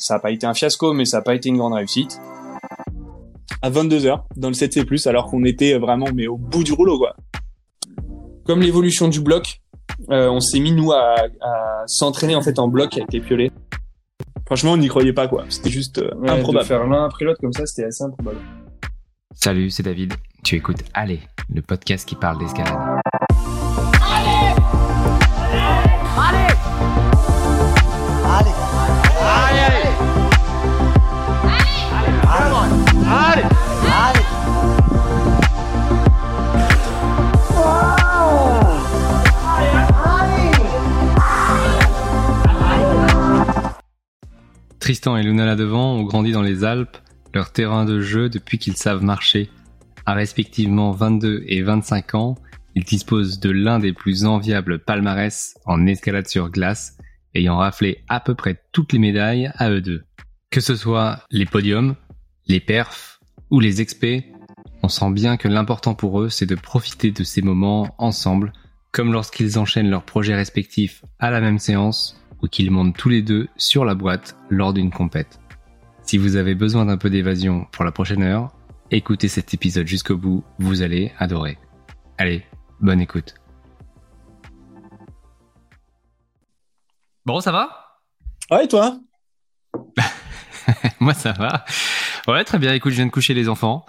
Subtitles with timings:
[0.00, 2.20] ça n'a pas été un fiasco, mais ça n'a pas été une grande réussite.
[3.62, 7.14] À 22h dans le 7C+, alors qu'on était vraiment mais au bout du rouleau quoi.
[8.46, 9.60] Comme l'évolution du bloc,
[10.10, 13.52] euh, on s'est mis nous à, à s'entraîner en fait en bloc avec les piolets.
[14.46, 15.44] Franchement, on n'y croyait pas quoi.
[15.50, 16.64] C'était juste euh, Ouais, improbable.
[16.64, 18.38] De faire l'un après l'autre comme ça, c'était assez improbable.
[19.34, 20.14] Salut, c'est David.
[20.42, 21.20] Tu écoutes Allez,
[21.54, 23.00] le podcast qui parle d'escalade.
[44.78, 46.96] Tristan et Luna là-devant ont grandi dans les Alpes,
[47.34, 49.50] leur terrain de jeu depuis qu'ils savent marcher.
[50.06, 52.36] À respectivement 22 et 25 ans,
[52.74, 56.96] ils disposent de l'un des plus enviables palmarès en escalade sur glace,
[57.34, 60.02] ayant raflé à peu près toutes les médailles à eux deux.
[60.50, 61.94] Que ce soit les podiums,
[62.50, 63.20] les perfs
[63.50, 64.32] ou les expés,
[64.82, 68.52] on sent bien que l'important pour eux c'est de profiter de ces moments ensemble,
[68.92, 73.22] comme lorsqu'ils enchaînent leurs projets respectifs à la même séance ou qu'ils montent tous les
[73.22, 75.38] deux sur la boîte lors d'une compète.
[76.02, 78.52] Si vous avez besoin d'un peu d'évasion pour la prochaine heure,
[78.90, 81.56] écoutez cet épisode jusqu'au bout, vous allez adorer.
[82.18, 82.44] Allez,
[82.80, 83.34] bonne écoute.
[87.24, 88.00] Bon, ça va?
[88.50, 88.98] Ouais, et toi?
[91.00, 91.64] Moi, ça va.
[92.28, 92.72] Ouais, très bien.
[92.74, 93.84] Écoute, je viens de coucher les enfants,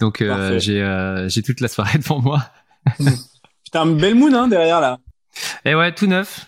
[0.00, 2.40] donc euh, j'ai euh, j'ai toute la soirée devant moi.
[3.64, 4.98] Putain, un bel moon hein, derrière là.
[5.64, 6.46] Et ouais, tout neuf.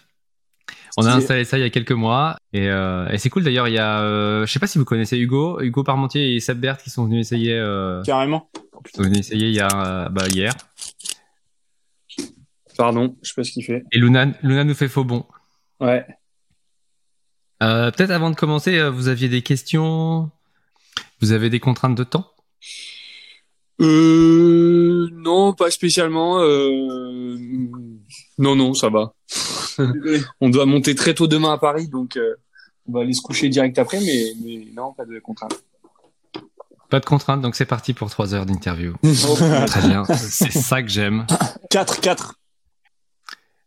[0.98, 3.69] On a installé ça il y a quelques mois et, euh, et c'est cool d'ailleurs.
[3.69, 6.59] Il y a, euh, je sais pas si vous connaissez Hugo, Hugo Parmentier et Seb
[6.59, 8.48] Berthe qui sont venus essayer, euh, Carrément.
[8.95, 10.55] sont venus essayer il y a bah, hier.
[12.79, 13.84] Pardon, je sais pas ce qu'il fait.
[13.92, 15.27] Et Luna, Luna nous fait faux bon.
[15.81, 16.07] Ouais.
[17.62, 20.31] Euh, Peut-être avant de commencer, vous aviez des questions?
[21.20, 22.33] Vous avez des contraintes de temps?
[23.80, 26.40] Euh, non, pas spécialement.
[26.40, 27.36] Euh...
[28.39, 29.12] Non, non, ça va.
[30.40, 32.35] on doit monter très tôt demain à Paris, donc euh,
[32.89, 35.62] on va aller se coucher direct après, mais, mais non, pas de contrainte.
[36.89, 38.95] Pas de contraintes, donc c'est parti pour trois heures d'interview.
[39.67, 41.27] Très bien, c'est ça que j'aime.
[41.70, 42.35] 4, 4.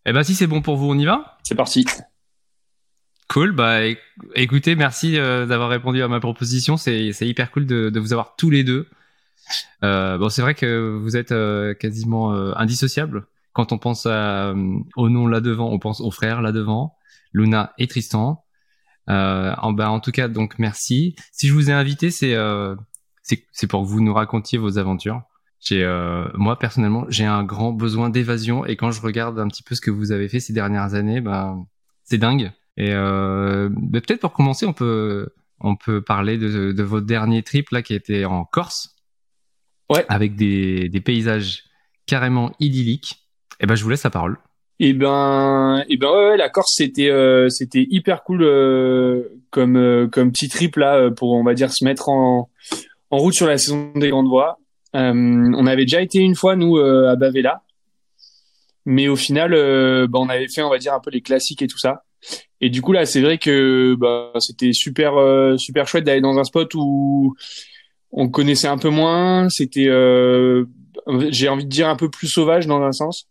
[0.05, 1.37] Eh ben si c'est bon pour vous, on y va?
[1.43, 1.85] C'est parti.
[3.29, 3.99] Cool, bah éc-
[4.33, 6.77] écoutez, merci euh, d'avoir répondu à ma proposition.
[6.77, 8.87] C'est hyper cool de, vous avoir tous les deux.
[9.83, 13.27] Euh, bon, c'est vrai que vous êtes euh, quasiment euh, indissociables.
[13.53, 16.95] Quand on pense à, euh, au nom là devant, on pense aux frères là devant,
[17.31, 18.43] Luna et Tristan.
[19.07, 21.15] En, bah, en tout cas, donc merci.
[21.31, 22.35] Si je vous ai invité, c'est
[23.21, 25.21] c'est pour que vous nous racontiez vos aventures.
[25.71, 29.81] Moi personnellement, j'ai un grand besoin d'évasion et quand je regarde un petit peu ce
[29.81, 31.67] que vous avez fait ces dernières années, ben
[32.03, 32.51] c'est dingue.
[32.79, 35.27] Et euh, peut-être pour commencer, on peut
[35.59, 38.95] on peut parler de, de votre dernier trip là qui était en Corse.
[39.89, 40.05] Ouais.
[40.07, 41.63] Avec des, des paysages
[42.05, 43.25] carrément idylliques.
[43.59, 44.37] Et ben je vous laisse la parole.
[44.79, 49.75] Et ben, et ben ouais, ouais, la Corse c'était euh, c'était hyper cool euh, comme
[49.75, 52.49] euh, comme petit trip là pour on va dire se mettre en
[53.09, 54.57] en route sur la saison des grandes voies.
[54.93, 57.61] On avait déjà été une fois nous à Bavela,
[58.85, 59.51] mais au final
[60.07, 62.03] bah, on avait fait on va dire un peu les classiques et tout ça.
[62.61, 66.37] Et du coup là c'est vrai que bah, c'était super euh, super chouette d'aller dans
[66.37, 67.35] un spot où
[68.11, 69.49] on connaissait un peu moins.
[69.49, 70.65] C'était euh,
[71.29, 73.27] j'ai envie de dire un peu plus sauvage dans un sens.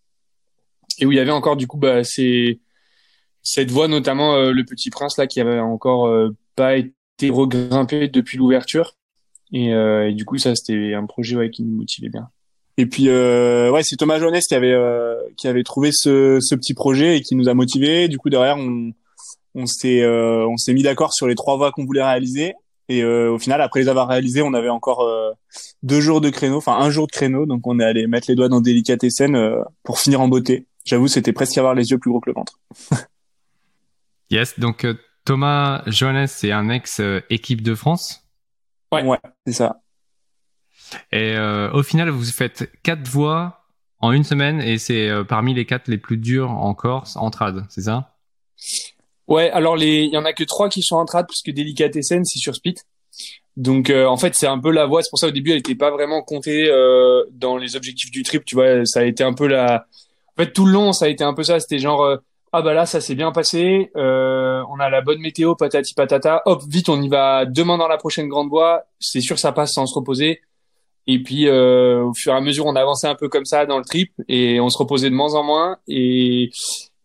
[0.98, 2.58] Et où il y avait encore du coup bah c'est
[3.42, 8.08] cette voie notamment euh, le Petit Prince là qui avait encore euh, pas été regrimpé
[8.08, 8.94] depuis l'ouverture.
[9.52, 12.28] Et, euh, et du coup ça c'était un projet ouais qui nous motivait bien.
[12.76, 16.54] Et puis euh, ouais c'est Thomas Jeunesse qui avait euh, qui avait trouvé ce, ce
[16.54, 18.08] petit projet et qui nous a motivés.
[18.08, 18.92] Du coup derrière on
[19.58, 22.54] on s'est euh, on s'est mis d'accord sur les trois voies qu'on voulait réaliser
[22.88, 25.30] et euh, au final après les avoir réalisées on avait encore euh,
[25.82, 28.34] deux jours de créneau enfin un jour de créneau donc on est allé mettre les
[28.34, 32.10] doigts dans délicatessen euh, pour finir en beauté J'avoue, c'était presque avoir les yeux plus
[32.10, 32.58] gros que le ventre.
[34.30, 34.86] Yes, donc
[35.24, 38.28] Thomas Johannes, c'est un ex euh, équipe de France?
[38.92, 39.80] Ouais, ouais, c'est ça.
[41.12, 43.64] Et euh, au final, vous faites quatre voies
[44.00, 47.30] en une semaine et c'est euh, parmi les quatre les plus dures en Corse en
[47.30, 48.18] trad, c'est ça?
[49.28, 51.50] Ouais, alors les, il y en a que trois qui sont en trad parce que
[51.50, 52.76] Delicatessen c'est sur Spit.
[53.56, 55.02] Donc euh, en fait c'est un peu la voie.
[55.02, 58.22] C'est pour ça au début elle était pas vraiment comptée euh, dans les objectifs du
[58.22, 58.44] trip.
[58.46, 59.86] Tu vois, ça a été un peu la.
[60.36, 61.60] En fait tout le long ça a été un peu ça.
[61.60, 62.16] C'était genre euh,
[62.52, 63.90] ah bah là ça s'est bien passé.
[63.96, 66.42] Euh, on a la bonne météo patati patata.
[66.46, 68.84] Hop vite on y va demain dans la prochaine grande voie.
[68.98, 70.40] C'est sûr ça passe sans se reposer.
[71.06, 73.78] Et puis euh, au fur et à mesure on avançait un peu comme ça dans
[73.78, 76.50] le trip et on se reposait de moins en moins et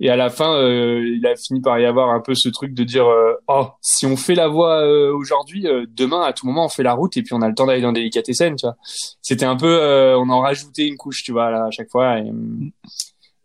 [0.04, 2.74] Et à la fin, euh, il a fini par y avoir un peu ce truc
[2.74, 5.66] de dire euh, oh si on fait la voie euh, aujourd'hui,
[5.96, 7.80] demain à tout moment on fait la route et puis on a le temps d'aller
[7.80, 8.76] dans Délicatessen, tu vois.
[9.22, 12.18] C'était un peu on en rajoutait une couche, tu vois, là, à chaque fois.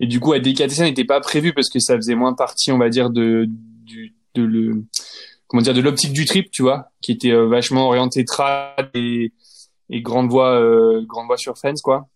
[0.01, 2.79] Et, du coup, à Délicatessen n'était pas prévu parce que ça faisait moins partie, on
[2.79, 3.47] va dire, de
[3.85, 4.83] du de le
[5.47, 9.33] comment dire de l'optique du trip, tu vois, qui était vachement orienté trad et,
[9.91, 10.61] et grande voie
[11.07, 12.09] grande voie sur fence quoi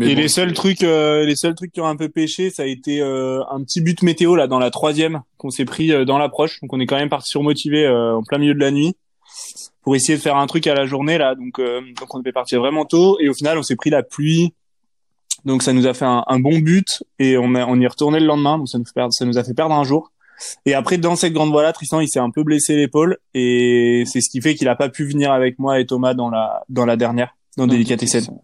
[0.00, 2.66] et les seuls trucs, euh, les seuls trucs qui ont un peu pêché, ça a
[2.66, 6.18] été euh, un petit but météo là dans la troisième qu'on s'est pris euh, dans
[6.18, 6.60] l'approche.
[6.60, 8.96] Donc on est quand même parti surmotivé en plein milieu de la nuit
[9.82, 11.34] pour essayer de faire un truc à la journée là.
[11.34, 14.54] Donc, donc on devait partir vraiment tôt et au final on s'est pris la pluie.
[15.44, 18.18] Donc ça nous a fait un, bon but et on, a, on y est retourné
[18.18, 18.58] le lendemain.
[18.58, 20.10] Donc ça nous, fait perdre, ça nous a fait perdre un jour.
[20.66, 24.04] Et après dans cette grande voie là, Tristan il s'est un peu blessé l'épaule et
[24.06, 26.64] c'est ce qui fait qu'il a pas pu venir avec moi et Thomas dans la
[26.68, 28.40] dans la dernière dans Délicatessen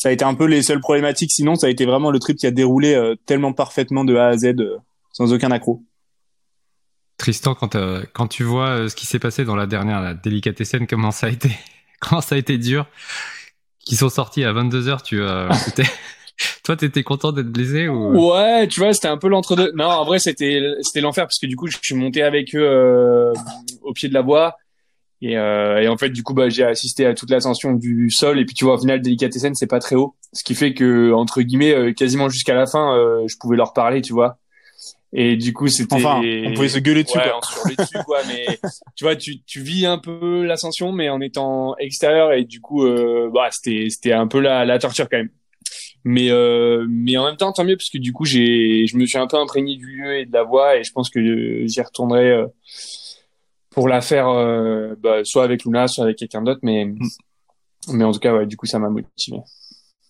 [0.00, 1.30] ça a été un peu les seules problématiques.
[1.30, 4.28] Sinon, ça a été vraiment le trip qui a déroulé euh, tellement parfaitement de A
[4.28, 4.78] à Z, euh,
[5.12, 5.82] sans aucun accro.
[7.18, 10.86] Tristan, quand, euh, quand tu vois ce qui s'est passé dans la dernière, la délicatessen,
[10.86, 11.50] comment ça a été,
[12.00, 12.86] comment ça a été dur,
[13.84, 15.20] qui sont sortis à 22 h tu,
[16.64, 18.32] toi, t'étais content d'être blessé ou?
[18.32, 19.70] Ouais, tu vois, c'était un peu l'entre-deux.
[19.74, 23.34] Non, en vrai, c'était c'était l'enfer parce que du coup, je suis monté avec eux
[23.82, 24.56] au pied de la voie
[25.22, 28.38] et, euh, et, en fait, du coup, bah, j'ai assisté à toute l'ascension du sol.
[28.38, 30.14] Et puis, tu vois, au final, Delicatessen, c'est pas très haut.
[30.32, 33.74] Ce qui fait que, entre guillemets, euh, quasiment jusqu'à la fin, euh, je pouvais leur
[33.74, 34.38] parler, tu vois.
[35.12, 35.96] Et du coup, c'était...
[35.96, 37.70] Enfin, on pouvait se gueuler dessus, ouais, quoi.
[37.76, 38.20] dessus, quoi.
[38.28, 38.58] mais,
[38.96, 42.32] tu vois, tu, tu vis un peu l'ascension, mais en étant extérieur.
[42.32, 45.30] Et du coup, euh, bah, c'était, c'était un peu la, la torture quand même.
[46.04, 49.04] Mais, euh, mais en même temps, tant mieux, parce que du coup, j'ai, je me
[49.04, 50.78] suis un peu imprégné du lieu et de la voix.
[50.78, 52.44] Et je pense que j'y retournerai
[53.70, 56.98] pour la faire euh, bah, soit avec Luna, soit avec quelqu'un d'autre, mais mm.
[57.92, 59.38] mais en tout cas, ouais, du coup, ça m'a motivé.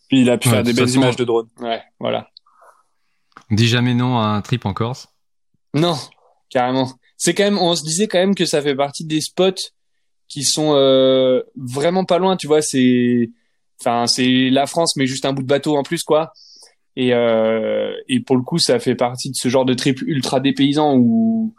[0.09, 1.49] Puis il a pu faire des belles images de drone.
[1.61, 2.29] Ouais, voilà.
[3.51, 5.09] On dit jamais non à un trip en Corse.
[5.75, 5.97] Non,
[6.49, 6.91] carrément.
[7.17, 9.53] C'est quand même, on se disait quand même que ça fait partie des spots
[10.27, 12.37] qui sont euh, vraiment pas loin.
[12.37, 13.31] Tu vois, c'est,
[13.81, 16.33] enfin, c'est la France, mais juste un bout de bateau en plus, quoi.
[17.01, 20.39] Et, euh, et pour le coup, ça fait partie de ce genre de trip ultra
[20.39, 21.55] dépaysant où,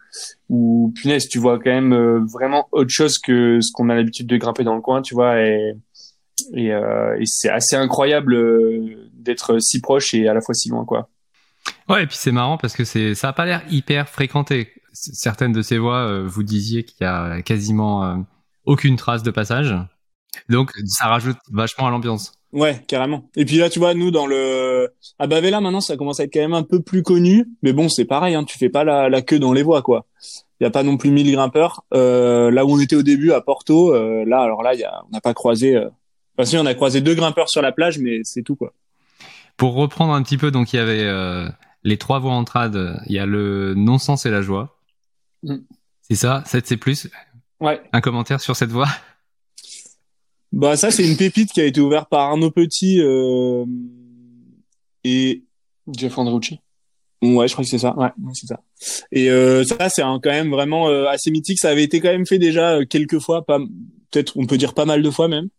[0.49, 4.27] où punaise, tu vois quand même euh, vraiment autre chose que ce qu'on a l'habitude
[4.27, 5.41] de grimper dans le coin, tu vois.
[5.41, 5.73] Et,
[6.55, 8.38] euh, c'est assez incroyable
[9.15, 11.09] d'être si proche et à la fois si loin, quoi.
[11.89, 14.69] Ouais, et puis c'est marrant parce que ça a pas l'air hyper fréquenté.
[14.93, 18.23] Certaines de ces voies, vous disiez qu'il y a quasiment
[18.65, 19.73] aucune trace de passage.
[20.49, 22.33] Donc ça rajoute vachement à l'ambiance.
[22.53, 23.29] Ouais, carrément.
[23.35, 24.89] Et puis là, tu vois, nous dans le
[25.19, 27.87] à Bavela maintenant, ça commence à être quand même un peu plus connu, mais bon,
[27.87, 30.05] c'est pareil, hein, tu fais pas la, la queue dans les voies, quoi.
[30.59, 31.83] Il y a pas non plus 1000 grimpeurs.
[31.91, 35.01] Euh, là où on était au début à Porto, euh, là, alors là, y a,
[35.07, 35.75] on n'a pas croisé.
[35.75, 35.89] Euh...
[36.37, 38.73] Enfin, si, on a croisé deux grimpeurs sur la plage, mais c'est tout, quoi.
[39.57, 41.49] Pour reprendre un petit peu, donc il y avait euh,
[41.83, 43.01] les trois voies en trad.
[43.07, 44.77] Il y a le non-sens et la joie.
[45.41, 45.57] Mm.
[46.01, 47.09] C'est ça, 7 c'est plus?
[47.59, 47.81] Ouais.
[47.91, 48.87] Un commentaire sur cette voie?
[50.51, 53.65] Bah ça c'est une pépite qui a été ouverte par Arnaud Petit euh,
[55.03, 55.44] et
[55.98, 56.59] Jeff Andrucci.
[57.21, 57.95] Ouais, je crois que c'est ça.
[57.98, 58.62] Ouais, c'est ça.
[59.12, 61.59] Et euh, ça c'est quand même vraiment euh, assez mythique.
[61.59, 63.59] Ça avait été quand même fait déjà euh, quelques fois, pas
[64.09, 65.50] peut-être on peut dire pas mal de fois même.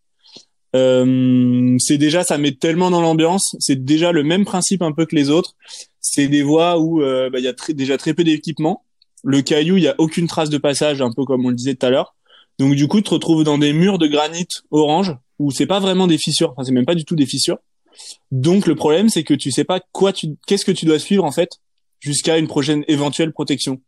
[0.75, 3.55] Euh, c'est déjà ça met tellement dans l'ambiance.
[3.59, 5.55] C'est déjà le même principe un peu que les autres.
[6.01, 8.83] C'est des voies où bah, il y a très, déjà très peu d'équipement.
[9.23, 11.75] Le caillou, il y a aucune trace de passage, un peu comme on le disait
[11.75, 12.13] tout à l'heure.
[12.59, 15.79] Donc du coup, tu te retrouves dans des murs de granit orange où c'est pas
[15.79, 17.57] vraiment des fissures, enfin c'est même pas du tout des fissures.
[18.31, 21.23] Donc le problème c'est que tu sais pas quoi tu qu'est-ce que tu dois suivre
[21.23, 21.49] en fait
[21.99, 23.81] jusqu'à une prochaine éventuelle protection.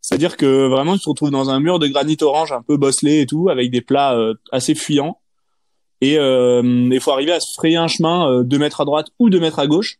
[0.00, 3.22] C'est-à-dire que vraiment tu te retrouves dans un mur de granit orange un peu bosselé
[3.22, 5.18] et tout avec des plats euh, assez fuyants
[6.00, 9.08] et il euh, faut arriver à se frayer un chemin euh, deux mètres à droite
[9.18, 9.98] ou deux mètres à gauche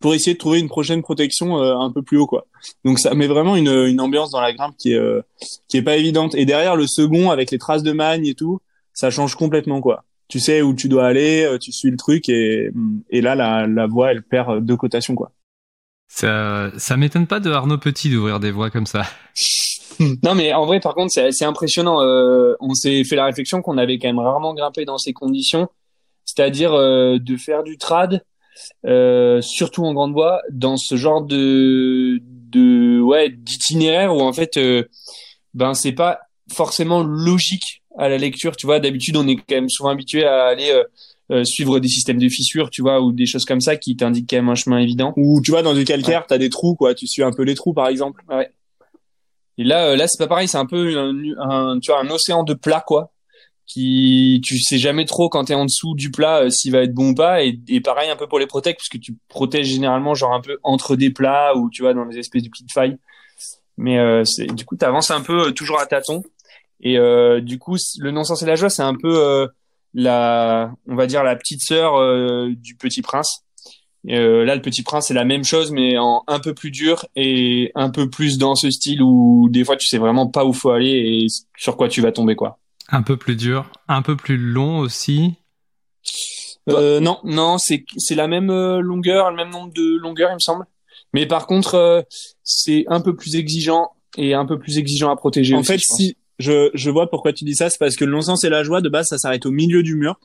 [0.00, 2.46] pour essayer de trouver une prochaine protection euh, un peu plus haut quoi.
[2.84, 5.22] Donc ça met vraiment une, une ambiance dans la grimpe qui est euh,
[5.68, 8.60] qui est pas évidente et derrière le second avec les traces de magne et tout,
[8.92, 10.04] ça change complètement quoi.
[10.28, 12.70] Tu sais où tu dois aller, euh, tu suis le truc et
[13.10, 15.32] et là la la voie elle perd deux cotations quoi.
[16.08, 19.02] Ça ça m'étonne pas de Arnaud Petit d'ouvrir des voies comme ça.
[20.22, 23.62] non mais en vrai par contre c'est c'est impressionnant euh, on s'est fait la réflexion
[23.62, 25.68] qu'on avait quand même rarement grimpé dans ces conditions,
[26.24, 28.22] c'est-à-dire de faire du trad
[28.86, 34.56] euh, surtout en grande voie, dans ce genre de de ouais d'itinéraire où en fait
[34.58, 34.84] euh,
[35.54, 36.20] ben c'est pas
[36.52, 38.56] forcément logique à la lecture.
[38.56, 40.70] Tu vois, d'habitude on est quand même souvent habitué à aller
[41.30, 44.28] euh, suivre des systèmes de fissures, tu vois, ou des choses comme ça qui t'indiquent
[44.28, 45.14] quand même un chemin évident.
[45.16, 47.54] Ou tu vois dans du calcaire, t'as des trous quoi, tu suis un peu les
[47.54, 48.22] trous par exemple.
[48.28, 48.50] Ouais.
[49.58, 50.98] Et là, là c'est pas pareil, c'est un peu
[51.38, 53.12] un, tu vois un océan de plat quoi.
[53.66, 56.92] Qui tu sais jamais trop quand t'es en dessous du plat euh, s'il va être
[56.92, 57.44] bon ou pas.
[57.44, 60.40] Et, et pareil un peu pour les protèques parce que tu protèges généralement genre un
[60.40, 62.98] peu entre des plats ou tu vois dans des espèces de petites failles.
[63.76, 66.22] Mais euh, du coup t'avances un peu euh, toujours à tâtons.
[66.80, 69.46] Et euh, du coup le non sens et la joie c'est un peu euh,
[69.94, 71.94] la on va dire la petite sœur
[72.48, 73.44] du petit prince.
[74.04, 77.70] Là le petit prince c'est la même chose mais en un peu plus dur et
[77.76, 80.70] un peu plus dans ce style où des fois tu sais vraiment pas où faut
[80.70, 81.26] aller et
[81.56, 82.58] sur quoi tu vas tomber quoi
[82.92, 85.34] Un peu plus dur, un peu plus long aussi.
[86.68, 87.18] Euh, non.
[87.24, 90.66] Non, c'est c'est la même euh, longueur, le même nombre de longueurs, il me semble.
[91.14, 92.02] Mais par contre, euh,
[92.44, 95.54] c'est un peu plus exigeant et un peu plus exigeant à protéger.
[95.54, 98.04] En aussi, fait, je si je, je vois pourquoi tu dis ça, c'est parce que
[98.04, 100.18] le non-sens et la joie, de base, ça s'arrête au milieu du mur,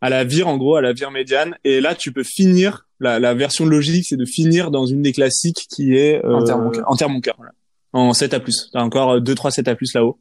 [0.00, 1.56] à la vire, en gros, à la vire médiane.
[1.64, 5.12] Et là, tu peux finir, la, la version logique, c'est de finir dans une des
[5.12, 6.84] classiques qui est euh, cœur.
[6.86, 7.52] Enter mon cœur, voilà.
[7.92, 8.68] En 7 à plus.
[8.72, 10.18] T'as encore 2-3 7 à plus là-haut.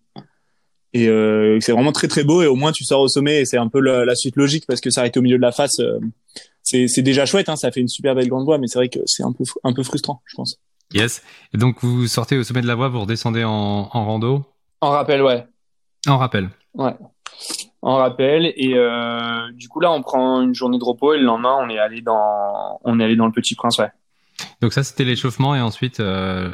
[0.96, 3.46] Et euh, c'est vraiment très très beau et au moins tu sors au sommet et
[3.46, 5.82] c'est un peu la, la suite logique parce que s'arrêter au milieu de la face,
[5.82, 6.00] euh,
[6.64, 8.88] c'est c'est déjà chouette, hein, ça fait une super belle grande voie, mais c'est vrai
[8.88, 10.58] que c'est un peu un peu frustrant, je pense.
[10.94, 11.22] Yes.
[11.54, 14.46] Et donc vous sortez au sommet de la voie, vous redescendez en, en rando?
[14.80, 15.46] En rappel, ouais.
[16.08, 16.50] En rappel.
[16.76, 16.94] Ouais.
[17.82, 21.26] En rappel et euh, du coup là on prend une journée de repos et le
[21.26, 23.90] lendemain on est allé dans on est allé dans le Petit Prince ouais.
[24.62, 26.50] Donc ça c'était l'échauffement et ensuite euh,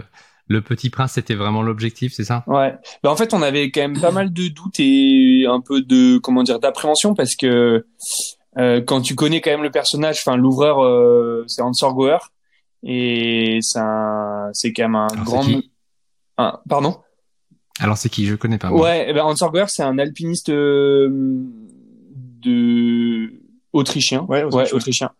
[0.52, 2.44] le petit prince c'était vraiment l'objectif, c'est ça?
[2.48, 2.76] Ouais.
[3.04, 6.18] Bah, en fait on avait quand même pas mal de doutes et un peu de
[6.18, 7.86] comment dire d'appréhension parce que
[8.58, 12.18] euh, quand tu connais quand même le personnage, enfin l'ouvreur euh, c'est Hans Goer
[12.84, 15.72] et c'est un c'est quand même un Alors, grand c'est qui?
[16.38, 16.98] Un- pardon?
[17.80, 18.26] Alors c'est qui?
[18.26, 18.70] Je connais pas.
[18.70, 18.82] moi.
[18.82, 19.36] Ouais, eh ben Hans
[19.68, 21.10] c'est un alpiniste euh,
[22.44, 23.34] de
[23.74, 24.26] autrichien.
[24.28, 24.76] Ouais, autrichien.
[24.78, 25.12] autrichien.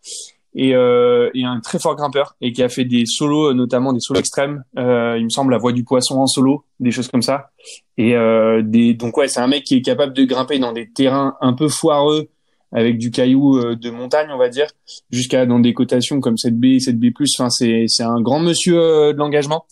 [0.54, 3.94] Et, euh, et un très fort grimpeur et qui a fait des solos, euh, notamment
[3.94, 4.64] des solos extrêmes.
[4.78, 7.52] Euh, il me semble la voix du poisson en solo, des choses comme ça.
[7.98, 10.90] Et euh, des donc ouais, c'est un mec qui est capable de grimper dans des
[10.90, 12.28] terrains un peu foireux
[12.72, 14.68] avec du caillou euh, de montagne, on va dire,
[15.12, 17.14] jusqu'à dans des cotations comme 7B, 7B+.
[17.38, 19.66] Enfin, c'est c'est un grand monsieur euh, de l'engagement.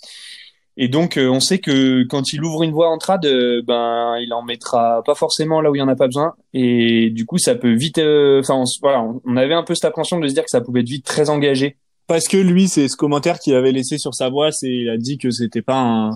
[0.81, 4.15] Et donc, euh, on sait que quand il ouvre une voie en trad, euh, ben,
[4.21, 6.35] il en mettra pas forcément là où il y en a pas besoin.
[6.53, 7.97] Et du coup, ça peut vite.
[7.97, 10.43] euh, Enfin, on s- voilà, on- on avait un peu cette appréhension de se dire
[10.43, 11.75] que ça pouvait être vite très engagé.
[12.07, 14.95] Parce que lui, c'est ce commentaire qu'il avait laissé sur sa voix, c'est il a
[14.97, 16.11] dit que c'était pas un,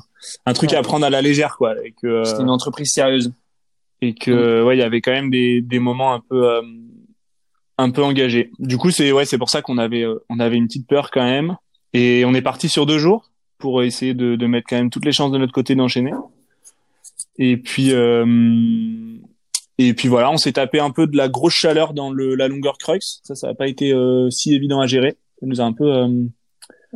[0.45, 0.77] un truc Ouais.
[0.77, 3.33] à prendre à la légère, quoi, et que euh, C'était une entreprise sérieuse.
[4.01, 6.61] et que ouais, il y avait quand même des, des moments un peu euh,
[7.77, 8.49] un peu engagés.
[8.59, 11.11] Du coup, c'est ouais, c'est pour ça qu'on avait euh, on avait une petite peur
[11.11, 11.57] quand même,
[11.93, 13.29] et on est parti sur deux jours
[13.63, 16.11] pour essayer de, de mettre quand même toutes les chances de notre côté d'enchaîner.
[17.39, 18.25] Et puis euh,
[19.77, 22.49] et puis voilà, on s'est tapé un peu de la grosse chaleur dans le la
[22.49, 22.99] longueur crux.
[23.23, 25.15] Ça, ça n'a pas été euh, si évident à gérer.
[25.39, 26.09] Ça nous a un peu euh,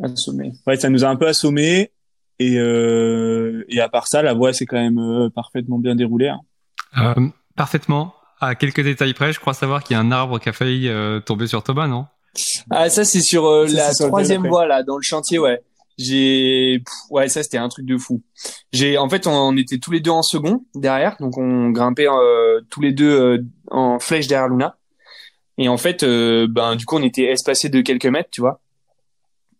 [0.02, 0.52] Assommé.
[0.66, 1.90] ouais, ça nous a un peu assommé.
[2.38, 6.28] Et, euh, et à part ça, la voie s'est quand même euh, parfaitement bien déroulée.
[6.28, 6.40] hein.
[6.98, 8.12] Euh, parfaitement.
[8.40, 10.88] À quelques détails près, je crois savoir qu'il y a un arbre qui a failli
[10.88, 12.04] euh, tomber sur Thomas, non?
[12.70, 15.60] Ah, ça, c'est sur euh, Ça, la troisième voie, là, dans le chantier, ouais.
[15.98, 18.22] J'ai, ouais, ça, c'était un truc de fou.
[18.72, 21.16] J'ai, en fait, on était tous les deux en second, derrière.
[21.18, 24.76] Donc, on grimpait euh, tous les deux euh, en flèche derrière Luna.
[25.58, 28.60] Et en fait, euh, ben, du coup, on était espacés de quelques mètres, tu vois.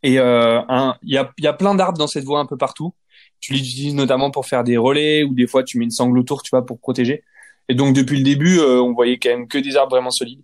[0.04, 0.60] Et euh,
[1.02, 2.94] il y a, y a plein d'arbres dans cette voie un peu partout.
[3.40, 6.42] Tu l'utilises notamment pour faire des relais ou des fois tu mets une sangle autour,
[6.42, 7.24] tu vois, pour protéger.
[7.68, 10.42] Et donc depuis le début, euh, on voyait quand même que des arbres vraiment solides.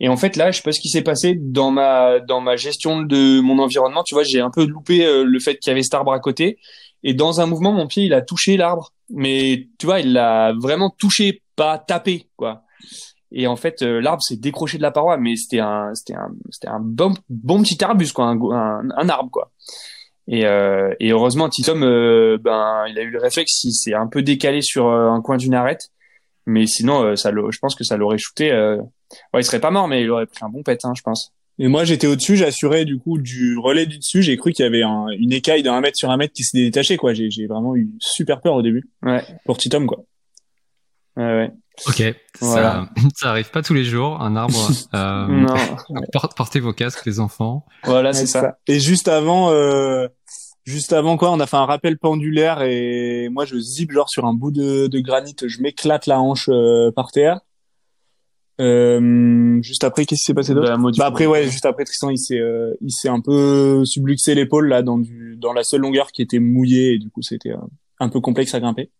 [0.00, 2.56] Et en fait là, je sais pas ce qui s'est passé dans ma dans ma
[2.56, 4.02] gestion de mon environnement.
[4.04, 6.20] Tu vois, j'ai un peu loupé euh, le fait qu'il y avait cet arbre à
[6.20, 6.58] côté.
[7.04, 10.54] Et dans un mouvement, mon pied il a touché l'arbre, mais tu vois, il l'a
[10.58, 12.62] vraiment touché, pas tapé, quoi.
[13.30, 16.30] Et en fait, euh, l'arbre s'est décroché de la paroi, mais c'était un, c'était un,
[16.50, 19.50] c'était un bon, petit arbuste, quoi, un, un, arbre, quoi.
[20.28, 24.06] Et, euh, et heureusement, Titom, euh, ben, il a eu le réflexe, il s'est un
[24.06, 25.90] peu décalé sur un coin d'une arête,
[26.46, 28.50] mais sinon, ça, je pense que ça l'aurait shooté.
[29.32, 31.32] Ouais, il serait pas mort, mais il aurait pris un bon pet, hein, je pense.
[31.58, 34.22] Et moi, j'étais au-dessus, j'assurais du coup du relais du dessus.
[34.22, 36.58] J'ai cru qu'il y avait un- une écaille d'un mètre sur un mètre qui s'est
[36.58, 37.14] détachée, quoi.
[37.14, 40.04] J'ai j'ai vraiment eu super peur au début Ouais, pour Titom, quoi.
[41.16, 41.50] ouais, ouais.
[41.88, 42.02] Ok,
[42.40, 42.88] Voilà.
[42.96, 44.54] ça, ça arrive pas tous les jours, un arbre.
[44.94, 45.54] Euh, Non,
[46.12, 47.64] por- portez vos casques, les enfants.
[47.84, 48.58] voilà, c'est ça.
[48.68, 50.06] Et juste avant, euh,
[50.64, 54.24] juste avant quoi, on a fait un rappel pendulaire et moi je zip genre sur
[54.24, 57.40] un bout de, de granit, je m'éclate la hanche euh, par terre.
[58.60, 62.10] Euh, juste après, qu'est-ce qui s'est passé d'autre Bah, Bah après ouais, juste après Tristan,
[62.10, 65.80] il s'est euh, il s'est un peu subluxé l'épaule là dans du dans la seule
[65.80, 67.56] longueur qui était mouillée et du coup c'était euh,
[68.00, 68.90] un peu complexe à grimper.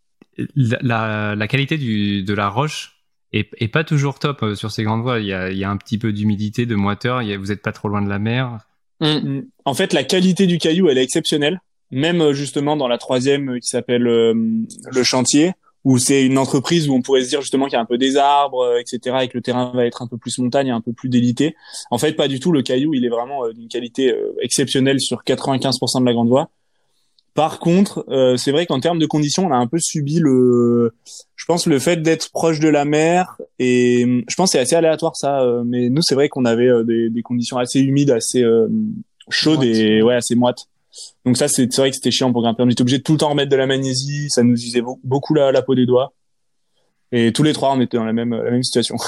[0.57, 2.97] La, la, la qualité du, de la roche
[3.33, 5.21] est, est pas toujours top euh, sur ces grandes voies.
[5.21, 7.23] Il y a, il y a un petit peu d'humidité, de moiteur.
[7.23, 8.59] Il y a- vous êtes pas trop loin de la mer.
[9.01, 9.41] Mm.
[9.65, 11.61] En fait, la qualité du caillou, elle est exceptionnelle.
[11.93, 15.53] Même euh, justement dans la troisième euh, qui s'appelle euh, le chantier,
[15.85, 17.99] où c'est une entreprise où on pourrait se dire justement qu'il y a un peu
[17.99, 20.81] des arbres, euh, etc., et que le terrain va être un peu plus montagne, un
[20.81, 21.55] peu plus délité.
[21.91, 22.53] En fait, pas du tout.
[22.53, 26.29] Le caillou, il est vraiment euh, d'une qualité euh, exceptionnelle sur 95% de la grande
[26.29, 26.49] voie.
[27.35, 30.95] Par contre, c'est vrai qu'en termes de conditions, on a un peu subi le,
[31.35, 34.77] je pense, le fait d'être proche de la mer et je pense que c'est assez
[34.77, 35.45] aléatoire ça.
[35.67, 38.45] mais nous, c'est vrai qu'on avait des, des, conditions assez humides, assez
[39.31, 40.69] chaudes et ouais, assez moites.
[41.25, 42.63] Donc ça, c'est vrai que c'était chiant pour grimper.
[42.63, 44.29] On était obligé de tout le temps remettre de la magnésie.
[44.31, 46.13] Ça nous usait beaucoup la, la peau des doigts.
[47.13, 48.97] Et tous les trois, on était dans la même, la même situation.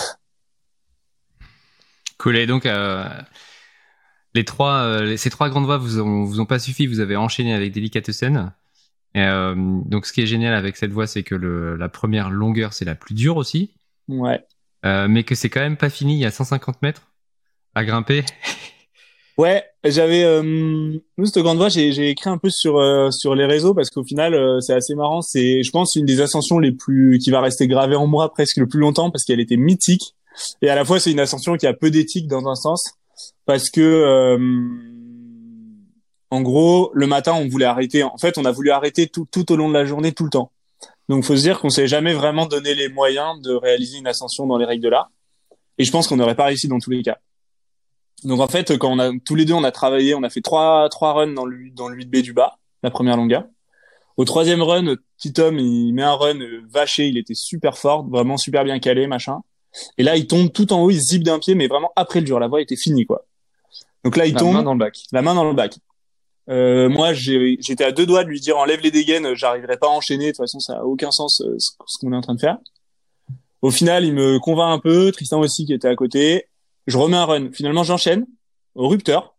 [2.19, 2.39] Cool.
[2.39, 3.07] Et donc, euh,
[4.35, 6.87] les trois, euh, ces trois grandes voies vous ont, vous ont pas suffi.
[6.87, 8.53] Vous avez enchaîné avec Delicatessen.
[9.15, 12.31] Et, euh, donc, ce qui est génial avec cette voie, c'est que le, la première
[12.31, 13.71] longueur, c'est la plus dure aussi.
[14.09, 14.45] Ouais.
[14.85, 16.15] Euh, mais que c'est quand même pas fini.
[16.15, 17.09] Il y a 150 mètres
[17.75, 18.25] à grimper.
[19.39, 23.45] Ouais, j'avais euh, nous cette grande j'ai j'ai écrit un peu sur euh, sur les
[23.45, 26.73] réseaux parce qu'au final euh, c'est assez marrant, c'est je pense une des ascensions les
[26.73, 30.15] plus qui va rester gravée en moi presque le plus longtemps parce qu'elle était mythique
[30.63, 32.95] et à la fois c'est une ascension qui a peu d'éthique dans un sens
[33.45, 34.39] parce que euh,
[36.31, 38.03] en gros, le matin, on voulait arrêter.
[38.03, 40.31] En fait, on a voulu arrêter tout, tout au long de la journée, tout le
[40.31, 40.51] temps.
[41.09, 44.47] Donc, faut se dire qu'on s'est jamais vraiment donné les moyens de réaliser une ascension
[44.47, 45.11] dans les règles de l'art.
[45.79, 47.19] Et je pense qu'on n'aurait pas réussi dans tous les cas.
[48.25, 50.41] Donc en fait, quand on a tous les deux, on a travaillé, on a fait
[50.41, 53.45] trois trois runs dans le dans le 8B du bas, la première longueur.
[54.17, 58.09] Au troisième run, petit homme, il met un run euh, vaché, il était super fort,
[58.09, 59.41] vraiment super bien calé, machin.
[59.99, 62.27] Et là, il tombe tout en haut, il zip d'un pied, mais vraiment après le
[62.27, 63.27] dur, la voie était finie, quoi.
[64.05, 64.55] Donc là, il tombe.
[64.55, 64.99] La main dans le bac.
[65.13, 65.79] La main dans le bac.
[66.49, 69.91] Euh, moi, j'étais à deux doigts de lui dire enlève les dégaines, j'arriverai pas à
[69.91, 70.27] enchaîner.
[70.27, 72.57] De toute façon, ça a aucun sens euh, ce qu'on est en train de faire.
[73.61, 75.13] Au final, il me convainc un peu.
[75.13, 76.47] Tristan aussi qui était à côté
[76.87, 77.51] je remets un run.
[77.53, 78.27] Finalement, j'enchaîne
[78.75, 79.35] au rupteur.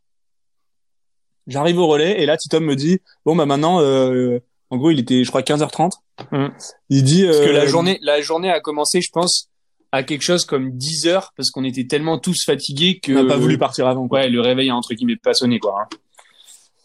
[1.48, 4.39] J'arrive au relais et là, Titom me dit bon bah maintenant, euh,
[4.70, 5.92] en gros, il était, je crois, 15h30.
[6.32, 6.48] Mmh.
[6.89, 9.50] Il dit parce que la euh, journée, la journée a commencé, je pense,
[9.92, 13.34] à quelque chose comme 10 heures parce qu'on était tellement tous fatigués que on n'a
[13.34, 14.08] pas voulu partir avant.
[14.08, 14.20] Quoi.
[14.20, 15.88] Ouais, le réveil a un truc qui m'est pas sonné quoi.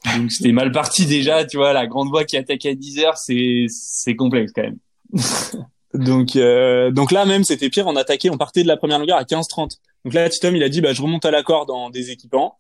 [0.07, 0.19] Hein.
[0.19, 3.17] Donc c'était mal parti déjà, tu vois, la grande voix qui attaque à 10 heures,
[3.17, 4.79] c'est c'est complexe quand même.
[5.95, 9.19] donc euh, donc là même c'était pire, on attaquait, on partait de la première longueur
[9.19, 9.79] à 15-30.
[10.05, 12.59] Donc là, Titom, il a dit, bah, je remonte à la corde dans des équipements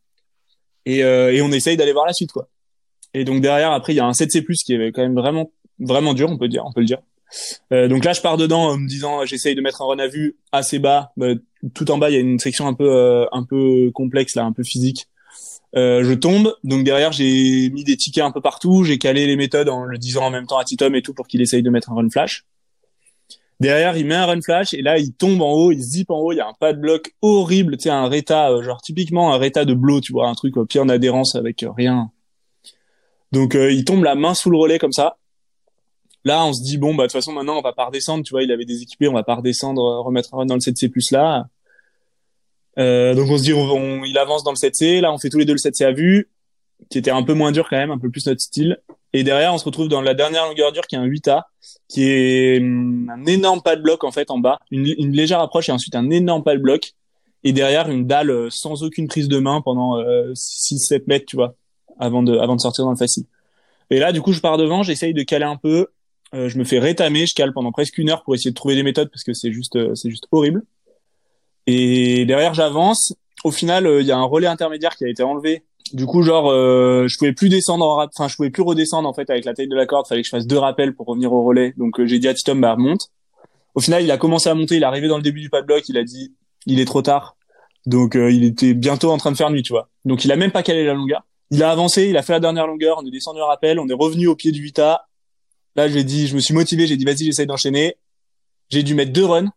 [0.86, 2.48] et, euh, et on essaye d'aller voir la suite, quoi.
[3.14, 6.14] Et donc derrière, après, il y a un 7C+, qui est quand même vraiment, vraiment
[6.14, 6.98] dur, on peut dire, on peut le dire.
[7.72, 10.08] Euh, donc là, je pars dedans en me disant, j'essaye de mettre un run à
[10.08, 11.12] vue assez bas.
[11.16, 11.28] Bah,
[11.74, 14.44] tout en bas, il y a une section un peu, euh, un peu complexe là,
[14.44, 15.08] un peu physique.
[15.74, 19.70] Je tombe, donc derrière j'ai mis des tickets un peu partout, j'ai calé les méthodes
[19.70, 21.90] en le disant en même temps à Titom et tout pour qu'il essaye de mettre
[21.90, 22.44] un run flash.
[23.62, 26.18] Derrière, il met un run flash et là, il tombe en haut, il zip en
[26.18, 26.32] haut.
[26.32, 29.32] Il y a un pas de bloc horrible, tu sais, un réta, euh, genre typiquement
[29.32, 32.10] un réta de blow, tu vois, un truc au pied en adhérence avec euh, rien.
[33.30, 35.16] Donc, euh, il tombe la main sous le relais comme ça.
[36.24, 38.24] Là, on se dit bon, bah de toute façon, maintenant, on va pas redescendre.
[38.24, 40.60] Tu vois, il avait des équipés, on va pas redescendre, remettre un run dans le
[40.60, 41.46] 7C plus là.
[42.76, 45.00] donc, on se dit, on, il avance dans le 7C.
[45.00, 46.28] Là, on fait tous les deux le 7C à vue,
[46.90, 48.80] qui était un peu moins dur quand même, un peu plus notre style.
[49.12, 51.42] Et derrière, on se retrouve dans la dernière longueur dure qui est un 8A,
[51.88, 55.68] qui est hum, un énorme pas de bloc en fait en bas, une, légère approche
[55.68, 56.92] et ensuite un énorme pas de bloc.
[57.44, 61.36] Et derrière, une dalle euh, sans aucune prise de main pendant euh, 6-7 mètres, tu
[61.36, 61.56] vois,
[61.98, 63.24] avant de, avant de sortir dans le facile.
[63.90, 65.88] Et là, du coup, je pars devant, j'essaye de caler un peu.
[66.34, 68.76] Euh, je me fais rétamer, je cale pendant presque une heure pour essayer de trouver
[68.76, 70.62] des méthodes parce que c'est juste, euh, c'est juste horrible.
[71.66, 73.12] Et derrière, j'avance.
[73.44, 76.50] Au final, il y a un relais intermédiaire qui a été enlevé du coup, genre,
[76.50, 79.54] euh, je pouvais plus descendre en enfin, je pouvais plus redescendre en fait avec la
[79.54, 80.06] taille de la corde.
[80.06, 81.74] Fallait que je fasse deux rappels pour revenir au relais.
[81.76, 83.08] Donc, euh, j'ai dit à Titom, bah monte.
[83.74, 84.76] Au final, il a commencé à monter.
[84.76, 85.88] Il est arrivé dans le début du pas de bloc.
[85.88, 86.34] Il a dit,
[86.66, 87.36] il est trop tard.
[87.86, 89.88] Donc, euh, il était bientôt en train de faire nuit, tu vois.
[90.04, 91.24] Donc, il a même pas calé la longueur.
[91.50, 92.08] Il a avancé.
[92.08, 92.98] Il a fait la dernière longueur.
[93.00, 93.78] On est descendu au rappel.
[93.78, 95.00] On est revenu au pied du 8A.
[95.76, 96.86] Là, j'ai dit, je me suis motivé.
[96.86, 97.96] J'ai dit, vas-y, j'essaye d'enchaîner.
[98.70, 99.50] J'ai dû mettre deux runs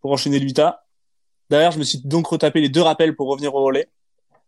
[0.00, 0.76] pour enchaîner le 8A.
[1.50, 3.88] Derrière, je me suis donc retapé les deux rappels pour revenir au relais.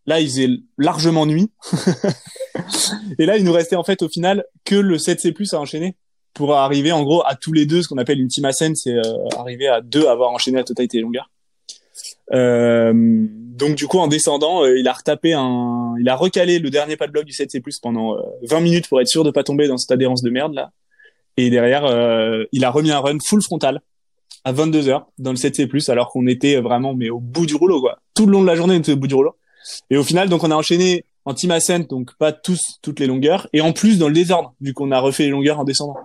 [0.06, 1.50] Là, il faisait largement nuit.
[3.18, 5.96] et là, il nous restait en fait au final que le 7C+ à enchaîner
[6.34, 8.94] pour arriver en gros à tous les deux, ce qu'on appelle une team ascent, c'est
[8.94, 11.30] euh, arriver à deux à avoir enchaîné la totalité des longueurs.
[12.32, 16.70] Euh, donc du coup, en descendant, euh, il a retapé un, il a recalé le
[16.70, 19.66] dernier pas de bloc du 7C+ pendant 20 minutes pour être sûr de pas tomber
[19.66, 20.70] dans cette adhérence de merde là.
[21.36, 21.84] Et derrière,
[22.52, 23.80] il a remis un run full frontal
[24.44, 27.80] à 22 heures dans le 7C+, alors qu'on était vraiment mais au bout du rouleau
[27.80, 27.98] quoi.
[28.14, 29.36] Tout le long de la journée, on était au bout du rouleau.
[29.90, 33.06] Et au final, donc on a enchaîné en team ascent, donc pas tous toutes les
[33.06, 35.96] longueurs, et en plus dans le désordre, vu qu'on a refait les longueurs en descendant.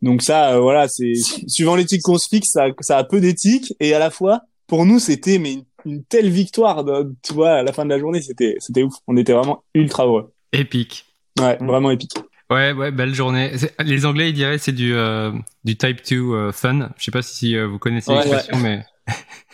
[0.00, 1.12] Donc ça, euh, voilà, c'est
[1.46, 4.84] suivant l'éthique qu'on se fixe, ça, ça a peu d'éthique, et à la fois, pour
[4.84, 8.22] nous, c'était mais une, telle victoire, de, tu vois, à la fin de la journée,
[8.22, 8.94] c'était c'était ouf.
[9.06, 10.32] On était vraiment ultra heureux.
[10.52, 11.04] Épique.
[11.38, 12.14] Ouais, vraiment épique.
[12.50, 13.52] Ouais, ouais, belle journée.
[13.78, 15.32] Les Anglais, ils diraient c'est du euh,
[15.64, 16.90] du Type 2 euh, fun.
[16.98, 18.84] Je sais pas si vous connaissez Ouais, l'expression, mais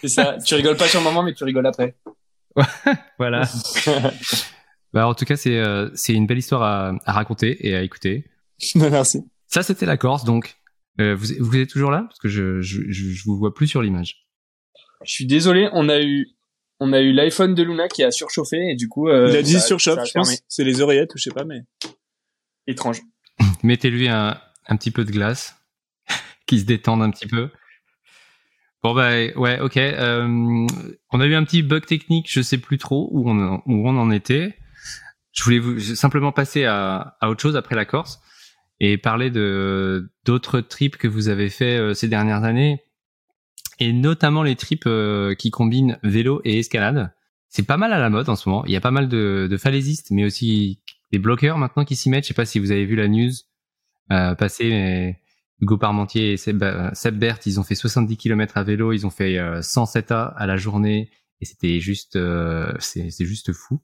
[0.00, 0.36] C'est ça.
[0.44, 1.94] tu rigoles pas sur le moment, mais tu rigoles après.
[3.18, 3.48] voilà.
[4.92, 7.82] bah, en tout cas, c'est euh, c'est une belle histoire à, à raconter et à
[7.82, 8.30] écouter.
[8.74, 9.20] Merci.
[9.46, 10.56] Ça, c'était la Corse, donc.
[11.00, 12.04] Euh, vous, vous êtes toujours là?
[12.08, 14.26] Parce que je, je je je vous vois plus sur l'image.
[15.04, 16.26] Je suis désolé, on a eu,
[16.80, 19.08] on a eu l'iPhone de Luna qui a surchauffé et du coup.
[19.08, 20.36] euh, Il a dit ça- surchauffe, ça a je pense.
[20.48, 21.60] C'est les oreillettes ou je sais pas, mais.
[22.66, 23.00] Étrange.
[23.62, 24.40] Mettez-lui un
[24.70, 25.54] un petit peu de glace,
[26.46, 27.48] qui se détende un petit peu.
[28.82, 29.76] Bon bah ouais, ok.
[29.76, 30.66] Euh,
[31.10, 33.96] on a eu un petit bug technique, je sais plus trop où on où on
[33.96, 34.56] en était.
[35.32, 38.20] Je voulais vous simplement passer à, à autre chose après la Corse
[38.80, 42.82] et parler de d'autres trips que vous avez fait euh, ces dernières années
[43.80, 47.12] et notamment les trips euh, qui combinent vélo et escalade.
[47.48, 48.64] C'est pas mal à la mode en ce moment.
[48.66, 52.10] Il y a pas mal de, de falaisistes, mais aussi des bloqueurs maintenant qui s'y
[52.10, 52.24] mettent.
[52.24, 53.30] Je sais pas si vous avez vu la news
[54.12, 55.20] euh, passer, mais
[55.60, 59.06] Hugo Parmentier et Seb, euh, Seb Bert, ils ont fait 70 km à vélo, ils
[59.06, 63.52] ont fait euh, 107 A à la journée et c'était juste, euh, c'est c'est juste
[63.52, 63.80] fou.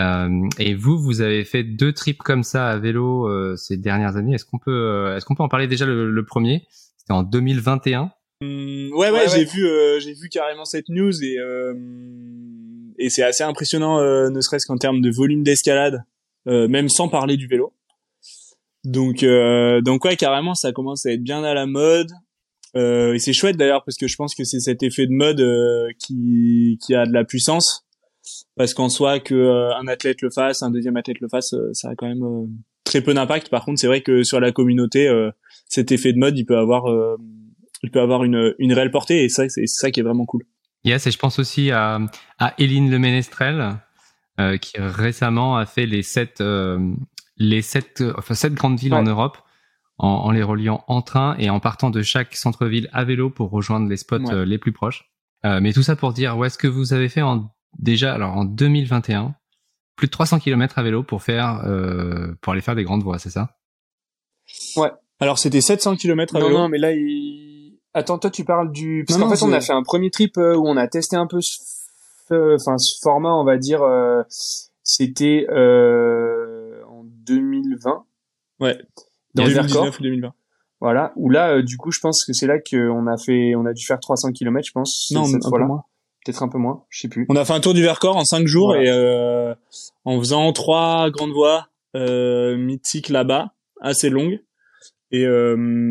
[0.00, 4.16] Euh, et vous, vous avez fait deux trips comme ça à vélo euh, ces dernières
[4.16, 4.34] années.
[4.34, 6.66] Est-ce qu'on peut, euh, est-ce qu'on peut en parler déjà le, le premier?
[6.98, 8.10] C'était en 2021.
[8.42, 9.44] Hum, ouais, ouais, Ouais, j'ai ouais.
[9.44, 11.74] vu, euh, j'ai vu carrément cette news et euh,
[12.98, 16.04] et c'est assez impressionnant, euh, ne serait-ce qu'en termes de volume d'escalade,
[16.48, 17.72] euh, même sans parler du vélo.
[18.84, 22.10] Donc, euh, donc ouais, carrément, ça commence à être bien à la mode.
[22.74, 25.40] Euh, et c'est chouette d'ailleurs parce que je pense que c'est cet effet de mode
[25.40, 27.86] euh, qui qui a de la puissance.
[28.56, 31.70] Parce qu'en soi, que euh, un athlète le fasse, un deuxième athlète le fasse, euh,
[31.72, 32.46] ça a quand même euh,
[32.84, 33.48] très peu d'impact.
[33.48, 35.10] Par contre, c'est vrai que sur la communauté,
[35.68, 36.84] cet effet de mode, il peut avoir
[37.82, 40.44] il peut avoir une, une réelle portée et ça c'est ça qui est vraiment cool.
[40.84, 42.00] Yes, et je pense aussi à,
[42.38, 43.76] à Éline Le Ménestrel,
[44.40, 46.78] euh, qui récemment a fait les sept, euh,
[47.36, 48.98] les sept, euh, enfin sept grandes villes Ouais.
[49.00, 49.38] en Europe,
[49.98, 53.50] en, en les reliant en train et en partant de chaque centre-ville à vélo pour
[53.50, 54.32] rejoindre les spots Ouais.
[54.34, 55.10] euh, les plus proches.
[55.44, 58.36] Euh, mais tout ça pour dire, où est-ce que vous avez fait en, déjà, alors
[58.36, 59.34] en 2021,
[59.96, 63.18] plus de 300 km à vélo pour faire, euh, pour aller faire des grandes voies,
[63.18, 63.56] c'est ça?
[65.20, 66.58] Alors c'était 700 km à Non, vélo.
[66.58, 67.78] non, mais là, il...
[67.94, 69.04] Attends, toi, tu parles du...
[69.06, 71.26] Parce qu'en fait, on a fait un premier trip euh, où on a testé un
[71.26, 74.22] peu ce, enfin, ce format, on va dire, euh,
[74.82, 76.61] c'était euh,
[77.26, 78.04] 2020.
[78.60, 78.78] Ouais.
[79.34, 80.00] Dans le 2019 Vercors.
[80.00, 80.34] ou 2020.
[80.80, 81.12] Voilà.
[81.16, 83.72] Où là, euh, du coup, je pense que c'est là qu'on a fait, on a
[83.72, 85.66] dû faire 300 km, je pense, Non, cette un peu fois-là.
[85.66, 85.84] moins.
[86.24, 87.26] Peut-être un peu moins, je sais plus.
[87.28, 88.82] On a fait un tour du Vercors en 5 jours Voilà.
[88.84, 89.54] et euh,
[90.04, 94.40] en faisant trois grandes voies euh, mythiques là-bas, assez longues.
[95.14, 95.26] Et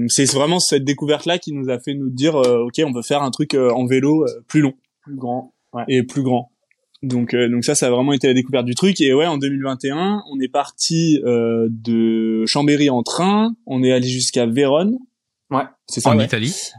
[0.08, 3.22] c'est vraiment cette découverte là qui nous a fait nous dire ok on veut faire
[3.22, 5.54] un truc en vélo plus long Plus grand.
[5.74, 5.84] Ouais.
[5.88, 6.52] et plus grand.
[7.04, 9.38] Donc euh, donc ça ça a vraiment été la découverte du truc et ouais en
[9.40, 14.98] 2021 on est parti euh, de Chambéry en train, on est allé jusqu'à Vérone.
[15.50, 15.64] Ouais.
[15.88, 16.12] C'est ça.
[16.12, 16.26] En ouais.
[16.26, 16.70] Italie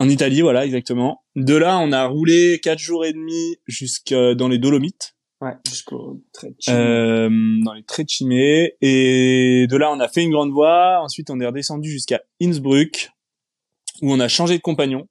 [0.00, 1.22] En Italie, voilà, exactement.
[1.36, 5.52] De là, on a roulé quatre jours et demi jusqu'à dans les Dolomites, Ouais.
[5.68, 6.22] Jusqu'au
[6.68, 7.28] euh,
[7.62, 8.32] dans les Trecime.
[8.32, 11.00] Et de là, on a fait une grande voie.
[11.02, 13.10] Ensuite, on est redescendu jusqu'à Innsbruck,
[14.00, 15.06] où on a changé de compagnon.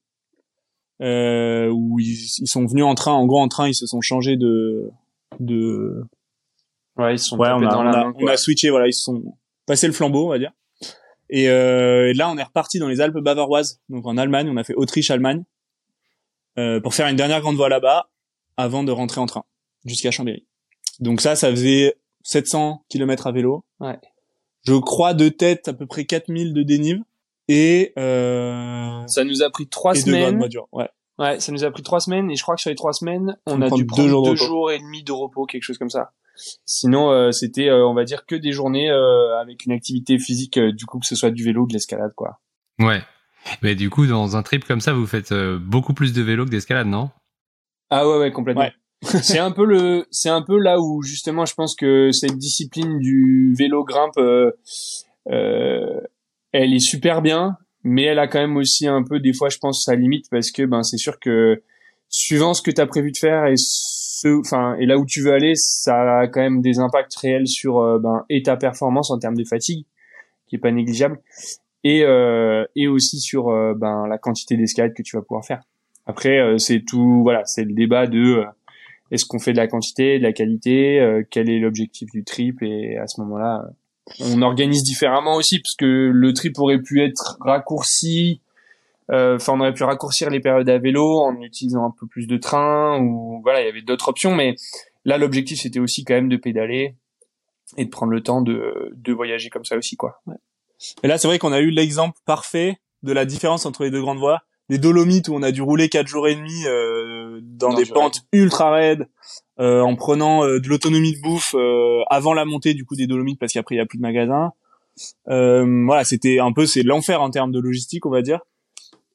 [1.02, 4.02] Euh, où ils, ils sont venus en train, en gros en train, ils se sont
[4.02, 4.90] changés de
[5.40, 6.04] de.
[6.98, 8.32] Ouais, ils sont Ouais, on a, dans on la a, main, on quoi.
[8.32, 9.22] a switché, voilà, ils se sont
[9.66, 10.52] passé le flambeau, on va dire.
[11.30, 14.48] Et, euh, et là, on est reparti dans les Alpes bavaroises, donc en Allemagne.
[14.50, 15.44] On a fait Autriche-Allemagne
[16.58, 18.10] euh, pour faire une dernière grande voie là-bas
[18.58, 19.44] avant de rentrer en train
[19.86, 20.46] jusqu'à Chambéry.
[21.00, 23.66] Donc ça, ça faisait 700 km à vélo.
[23.80, 24.00] Ouais.
[24.66, 27.04] Je crois de tête à peu près 4000 de dénive
[27.48, 30.38] et euh, Ça nous a pris trois et deux semaines.
[30.38, 30.68] voitures.
[30.72, 30.90] Ouais.
[31.18, 33.38] Ouais, ça nous a pris trois semaines et je crois que sur les trois semaines,
[33.46, 34.46] on a prendre dû deux prendre jours deux repos.
[34.46, 36.12] jours et demi de repos, quelque chose comme ça.
[36.66, 40.58] Sinon, euh, c'était, euh, on va dire, que des journées euh, avec une activité physique,
[40.58, 42.40] euh, du coup, que ce soit du vélo ou de l'escalade, quoi.
[42.80, 43.02] Ouais.
[43.62, 46.44] Mais du coup, dans un trip comme ça, vous faites euh, beaucoup plus de vélo
[46.44, 47.12] que d'escalade, non?
[47.90, 48.64] Ah ouais, ouais, complètement.
[48.64, 48.74] Ouais.
[49.22, 53.00] c'est un peu le, c'est un peu là où justement, je pense que cette discipline
[53.00, 54.52] du vélo grimpe, euh,
[55.32, 56.02] euh,
[56.56, 59.58] elle est super bien, mais elle a quand même aussi un peu des fois, je
[59.58, 61.62] pense, sa limite parce que ben c'est sûr que
[62.10, 65.34] suivant ce que tu as prévu de faire et ce, et là où tu veux
[65.34, 69.20] aller, ça a quand même des impacts réels sur euh, ben et ta performance en
[69.20, 69.86] termes de fatigue,
[70.48, 71.20] qui est pas négligeable,
[71.84, 75.62] et euh, et aussi sur euh, ben la quantité d'escalade que tu vas pouvoir faire.
[76.08, 78.44] Après, c'est tout, voilà, c'est le débat de
[79.10, 82.96] est-ce qu'on fait de la quantité, de la qualité, quel est l'objectif du trip, et
[82.98, 83.66] à ce moment-là,
[84.20, 88.42] on organise différemment aussi, parce que le trip aurait pu être raccourci,
[89.12, 92.28] euh, enfin, on aurait pu raccourcir les périodes à vélo en utilisant un peu plus
[92.28, 94.56] de train, ou voilà, il y avait d'autres options, mais
[95.06, 96.96] là, l'objectif, c'était aussi quand même de pédaler,
[97.78, 100.22] et de prendre le temps de, de voyager comme ça aussi quoi.
[101.04, 104.02] Et là c'est vrai qu'on a eu l'exemple parfait de la différence entre les deux
[104.02, 104.42] grandes voies.
[104.70, 108.22] Les Dolomites où on a dû rouler quatre jours et demi euh, dans, des pentes
[108.32, 109.08] ultra raides,
[109.60, 113.08] euh, en prenant euh, de l'autonomie de bouffe euh, avant la montée du coup des
[113.08, 114.52] Dolomites parce qu'après il y a plus de magasins.
[115.26, 118.42] voilà, c'était un peu c'est l'enfer en termes de logistique on va dire.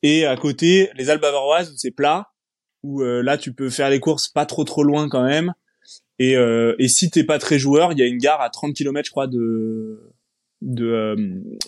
[0.02, 2.28] Et à côté les Alpes bavaroises c'est plat
[2.82, 5.52] où là tu peux faire les courses pas trop trop loin quand même.
[6.18, 9.06] Et, et si t'es pas très joueur, il y a une gare à 30 km
[9.06, 10.10] je crois de
[10.62, 11.16] de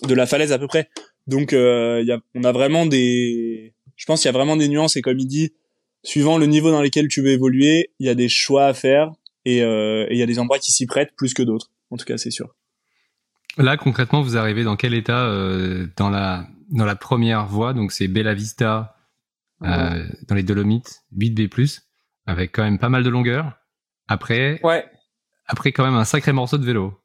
[0.07, 0.89] de la falaise à peu près.
[1.27, 4.67] Donc, euh, y a, on a vraiment des, je pense qu'il y a vraiment des
[4.67, 5.53] nuances et comme il dit,
[6.03, 9.11] suivant le niveau dans lequel tu veux évoluer, il y a des choix à faire
[9.45, 11.71] et euh, il y a des endroits qui s'y prêtent plus que d'autres.
[11.89, 12.55] En tout cas, c'est sûr.
[13.57, 17.73] Là, concrètement, vous arrivez dans quel état euh, dans la dans la première voie?
[17.73, 18.95] Donc, c'est Bella Vista
[19.61, 21.81] euh, dans les Dolomites, 8B+,
[22.25, 23.53] avec quand même pas mal de longueur.
[24.07, 24.85] Après, ouais.
[25.45, 26.99] après quand même un sacré morceau de vélo.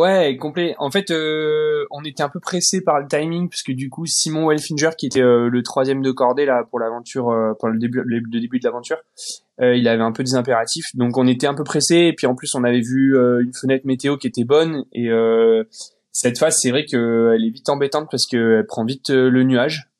[0.00, 0.74] Ouais, complet.
[0.78, 4.48] En fait, euh, on était un peu pressé par le timing puisque du coup Simon
[4.48, 8.00] Welfinger, qui était euh, le troisième de cordée là pour l'aventure, euh, pour le début,
[8.02, 8.96] le, début de l'aventure,
[9.60, 10.86] il avait un peu des impératifs.
[10.94, 13.86] Donc on était un peu pressé et puis en plus on avait vu une fenêtre
[13.86, 15.10] météo qui était bonne et
[16.12, 19.90] cette phase c'est vrai qu'elle est vite embêtante parce qu'elle prend vite le nuage.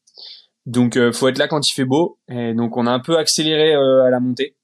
[0.64, 3.74] Donc faut être là quand il fait beau et donc on a un peu accéléré
[3.74, 4.56] à la montée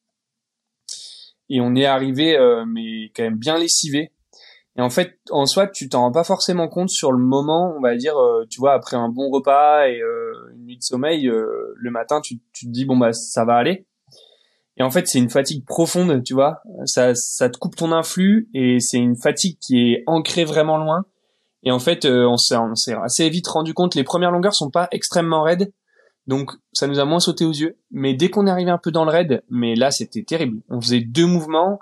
[1.51, 4.13] et on est arrivé mais quand même bien lessivé
[4.79, 7.81] et en fait, en soi, tu t'en rends pas forcément compte sur le moment, on
[7.81, 11.29] va dire, euh, tu vois, après un bon repas et euh, une nuit de sommeil,
[11.29, 13.87] euh, le matin, tu, tu te dis, bon, bah, ça va aller.
[14.77, 16.61] Et en fait, c'est une fatigue profonde, tu vois.
[16.85, 21.07] Ça, ça te coupe ton influx et c'est une fatigue qui est ancrée vraiment loin.
[21.63, 24.71] Et en fait, on s'est, on s'est assez vite rendu compte, les premières longueurs sont
[24.71, 25.73] pas extrêmement raides.
[26.27, 27.79] Donc, ça nous a moins sauté aux yeux.
[27.91, 30.61] Mais dès qu'on est arrivé un peu dans le raid, mais là, c'était terrible.
[30.69, 31.79] On faisait deux mouvements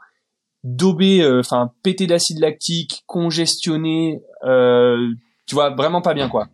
[0.65, 5.13] daubé, euh, enfin pété d'acide lactique, congestionné, euh,
[5.47, 6.49] tu vois, vraiment pas bien quoi.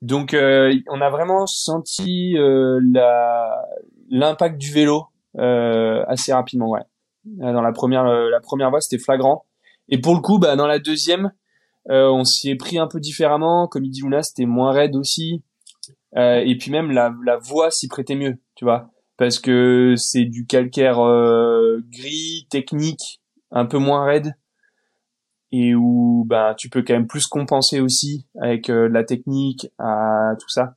[0.00, 3.66] Donc euh, on a vraiment senti la
[4.08, 6.82] l'impact du vélo assez rapidement, ouais.
[7.24, 9.44] Dans la première la première fois c'était flagrant.
[9.90, 11.32] Et pour le coup, bah dans la deuxième,
[11.86, 13.66] on s'y est pris un peu différemment.
[13.66, 15.42] Comme il dit Luna, c'était moins raide aussi.
[16.16, 20.46] et puis même la la voix s'y prêtait mieux, tu vois parce que c'est du
[20.46, 24.34] calcaire euh, gris, technique, un peu moins raide
[25.50, 30.34] et où bah tu peux quand même plus compenser aussi avec euh, la technique à
[30.38, 30.74] tout ça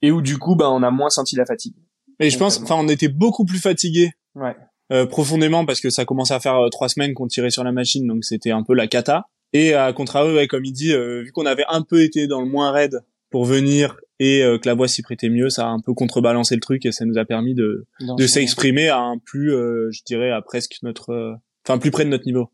[0.00, 1.76] et où du coup bah on a moins senti la fatigue.
[2.18, 4.10] Et je pense enfin on était beaucoup plus fatigué.
[4.34, 4.56] Ouais.
[4.90, 8.06] Euh, profondément parce que ça commençait à faire trois semaines qu'on tirait sur la machine
[8.06, 11.46] donc c'était un peu la cata et à contrario ouais, comme il dit vu qu'on
[11.46, 14.86] avait un peu été dans le moins raide pour venir et euh, que la voix
[14.86, 17.54] s'y prêtait mieux, ça a un peu contrebalancé le truc et ça nous a permis
[17.54, 21.34] de de s'exprimer à un plus, euh, je dirais, à presque notre, euh,
[21.66, 22.48] enfin plus près de notre niveau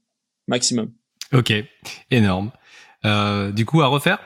[0.47, 0.91] maximum.
[1.35, 1.53] Ok,
[2.11, 2.53] énorme.
[3.53, 4.19] du coup, à refaire?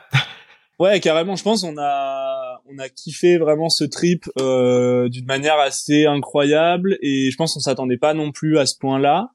[0.78, 1.34] Ouais, carrément.
[1.34, 7.30] Je pense on a on a kiffé vraiment ce trip d'une manière assez incroyable et
[7.30, 9.30] je pense qu'on s'attendait pas non plus à ce point-là.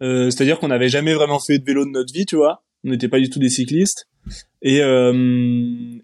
[0.00, 2.64] C'est-à-dire qu'on n'avait jamais vraiment fait de vélo de notre vie, tu vois.
[2.84, 4.08] On n'était pas du tout des cyclistes.
[4.66, 5.12] Et euh,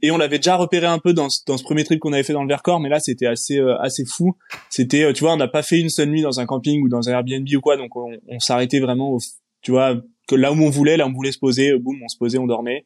[0.02, 2.34] et on l'avait déjà repéré un peu dans dans ce premier trip qu'on avait fait
[2.34, 4.36] dans le Vercors, mais là c'était assez euh, assez fou.
[4.68, 6.90] C'était, euh, tu vois, on n'a pas fait une seule nuit dans un camping ou
[6.90, 9.16] dans un Airbnb ou quoi, donc on, s'arrêtait vraiment,
[9.62, 9.96] tu vois,
[10.28, 12.36] que là où on voulait, là où on voulait se poser, boum, on se posait,
[12.36, 12.84] on dormait.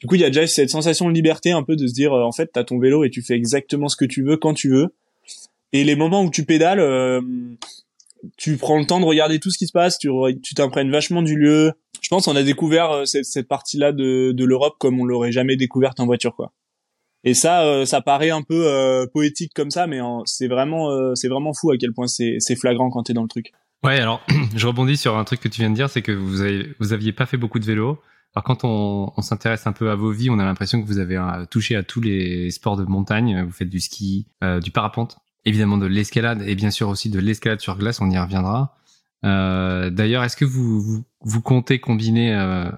[0.00, 2.12] Du coup, il y a déjà cette sensation de liberté un peu de se dire,
[2.12, 4.70] en fait, t'as ton vélo et tu fais exactement ce que tu veux quand tu
[4.70, 4.88] veux.
[5.72, 6.80] Et les moments où tu pédales,
[8.36, 10.10] tu prends le temps de regarder tout ce qui se passe, tu
[10.42, 11.72] tu t'imprègnes vachement du lieu.
[12.00, 16.00] Je pense qu'on a découvert euh, cette, partie-là de, l'Europe comme on l'aurait jamais découverte
[16.00, 16.52] en voiture, quoi.
[17.22, 21.28] Et ça, euh, ça paraît un peu euh, poétique comme ça, mais c'est vraiment, c'est
[21.28, 23.52] vraiment fou à quel point c'est flagrant quand t'es dans le truc.
[23.82, 24.22] Ouais, alors
[24.56, 27.12] je rebondis sur un truc que tu viens de dire, c'est que vous avez, aviez
[27.12, 27.98] pas fait beaucoup de vélo.
[28.34, 31.20] Alors quand on s'intéresse un peu à vos vies, on a l'impression que vous avez
[31.50, 33.42] touché à tous les sports de montagne.
[33.44, 34.28] Vous faites du ski,
[34.62, 38.18] du parapente, évidemment de l'escalade et bien sûr aussi de l'escalade sur glace, on y
[38.18, 38.76] reviendra.
[39.24, 42.70] Euh, D'ailleurs, est-ce que vous, vous, vous, comptez combiner euh,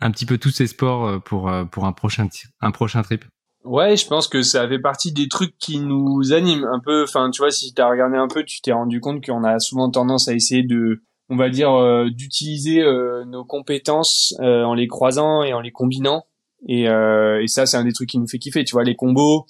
[0.00, 2.28] un petit peu tous ces sports euh, pour, euh, pour un, prochain,
[2.60, 3.24] un prochain trip?
[3.64, 7.02] Ouais, je pense que ça fait partie des trucs qui nous animent un peu.
[7.02, 9.58] Enfin, tu vois, si tu as regardé un peu, tu t'es rendu compte qu'on a
[9.58, 12.82] souvent tendance à essayer de, on va dire, euh, d'utiliser
[13.26, 16.26] nos compétences en les croisant et en les combinant.
[16.68, 18.62] Et, et ça, c'est un des trucs qui nous fait kiffer.
[18.62, 19.46] Tu vois, les combos,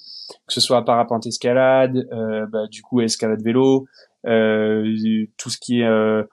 [0.47, 3.85] que ce soit parapente escalade, euh, bah, du coup escalade vélo,
[4.25, 4.83] euh,
[5.37, 6.23] tout ce qui est euh,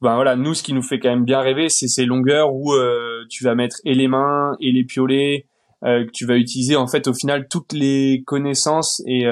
[0.00, 2.72] ben voilà, nous ce qui nous fait quand même bien rêver, c'est ces longueurs où
[2.72, 5.46] euh, tu vas mettre et les mains et les piolets,
[5.82, 9.24] que tu vas utiliser en fait au final toutes les connaissances et,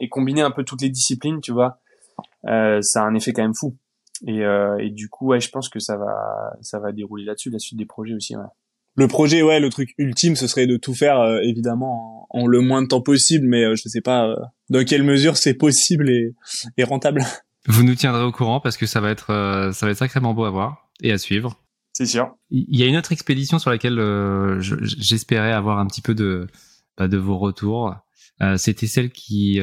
[0.00, 1.78] et combiner un peu toutes les disciplines, tu vois.
[2.42, 3.76] ça a un effet quand même fou.
[4.24, 7.50] Et, euh, et du coup, ouais, je pense que ça va, ça va dérouler là-dessus,
[7.50, 8.36] la suite des projets aussi.
[8.36, 8.44] Ouais.
[8.96, 12.46] Le projet, ouais, le truc ultime, ce serait de tout faire, euh, évidemment, en, en,
[12.46, 14.36] le moins de temps possible, mais euh, je sais pas euh,
[14.70, 16.34] dans quelle mesure c'est possible et,
[16.78, 17.22] et, rentable.
[17.68, 20.32] Vous nous tiendrez au courant parce que ça va être, euh, ça va être sacrément
[20.32, 21.62] beau à voir et à suivre.
[21.92, 22.34] C'est sûr.
[22.50, 23.98] Il y a une autre expédition sur laquelle
[24.60, 26.46] j'espérais avoir un petit peu de,
[26.98, 27.94] bah, de vos retours.
[28.58, 29.60] C'était celles qui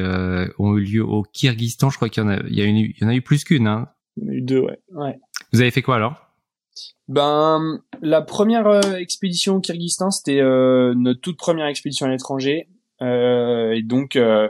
[0.58, 1.90] ont eu lieu au Kyrgyzstan.
[1.90, 3.22] Je crois qu'il y en a, il y, a une, il y en a eu
[3.22, 3.68] plus qu'une.
[3.68, 3.86] Hein.
[4.16, 4.80] Il y en a eu deux, ouais.
[4.94, 5.16] ouais.
[5.52, 6.23] Vous avez fait quoi alors?
[7.08, 12.68] Ben, la première euh, expédition au Kyrgyzstan, c'était euh, notre toute première expédition à l'étranger.
[13.02, 14.48] Euh, et donc, euh,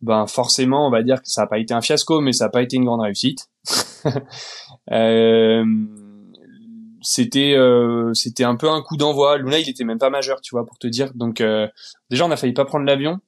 [0.00, 2.50] ben forcément, on va dire que ça n'a pas été un fiasco, mais ça n'a
[2.50, 3.48] pas été une grande réussite.
[7.02, 7.56] C'était
[8.12, 9.38] c'était un peu un coup d'envoi.
[9.38, 11.12] Luna, il était même pas majeur, tu vois, pour te dire.
[11.14, 11.42] Donc
[12.10, 13.20] déjà, on a failli pas prendre l'avion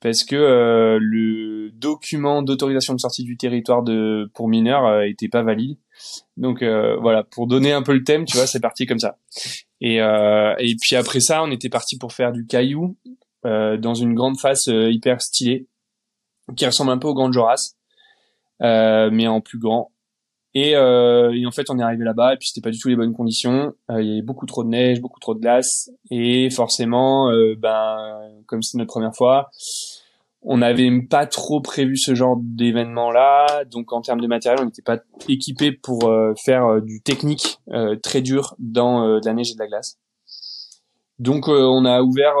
[0.00, 5.28] parce que euh, le document d'autorisation de sortie du territoire de pour mineurs euh, était
[5.28, 5.78] pas valide.
[6.36, 9.18] Donc euh, voilà, pour donner un peu le thème, tu vois, c'est parti comme ça.
[9.80, 12.96] Et euh, et puis après ça, on était parti pour faire du caillou
[13.44, 15.66] dans une grande face hyper stylée
[16.54, 17.74] qui ressemble un peu au Grand Joras,
[18.60, 19.90] mais en plus grand.
[20.54, 22.88] Et, euh, et, en fait, on est arrivé là-bas et puis c'était pas du tout
[22.88, 23.72] les bonnes conditions.
[23.90, 27.54] Euh, il y avait beaucoup trop de neige, beaucoup trop de glace et forcément, euh,
[27.58, 29.50] ben comme c'est notre première fois,
[30.42, 33.64] on n'avait pas trop prévu ce genre d'événement-là.
[33.70, 37.60] Donc en termes de matériel, on n'était pas équipé pour euh, faire euh, du technique
[38.02, 39.98] très dur dans de la neige et de la glace.
[41.18, 42.34] Donc on a ouvert.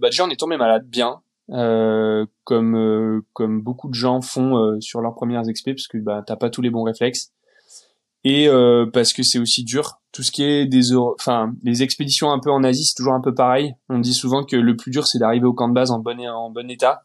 [0.00, 1.20] bah déjà, on est tombé malade bien.
[1.48, 6.50] comme comme beaucoup de gens font sur leurs premières expé parce que bah t'as pas
[6.50, 7.32] tous les bons réflexes
[8.24, 10.00] et euh, parce que c'est aussi dur.
[10.12, 13.20] Tout ce qui est des, enfin, les expéditions un peu en Asie, c'est toujours un
[13.20, 13.74] peu pareil.
[13.88, 16.20] On dit souvent que le plus dur, c'est d'arriver au camp de base en bon
[16.26, 17.04] en bon état,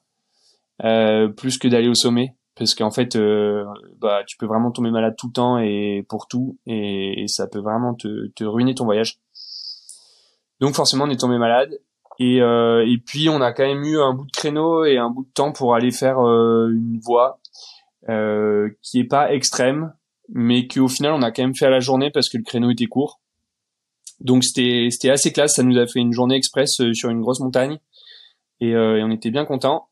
[0.83, 3.65] euh, plus que d'aller au sommet, parce qu'en fait, euh,
[3.99, 7.47] bah, tu peux vraiment tomber malade tout le temps et pour tout, et, et ça
[7.47, 9.19] peut vraiment te, te, ruiner ton voyage.
[10.59, 11.79] Donc forcément, on est tombé malade.
[12.19, 15.09] Et, euh, et puis on a quand même eu un bout de créneau et un
[15.09, 17.39] bout de temps pour aller faire euh, une voie
[18.09, 19.93] euh, qui est pas extrême,
[20.31, 22.71] mais qu'au final on a quand même fait à la journée parce que le créneau
[22.71, 23.19] était court.
[24.19, 27.21] Donc c'était c'était assez classe, ça nous a fait une journée express euh, sur une
[27.21, 27.79] grosse montagne
[28.59, 29.87] et, euh, et on était bien content.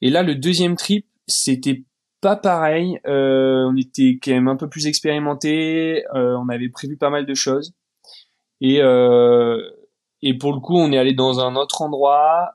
[0.00, 1.84] Et là le deuxième trip c'était
[2.20, 6.96] pas pareil, euh, on était quand même un peu plus expérimenté, euh, on avait prévu
[6.96, 7.74] pas mal de choses
[8.60, 9.58] et euh,
[10.22, 12.52] et pour le coup on est allé dans un autre endroit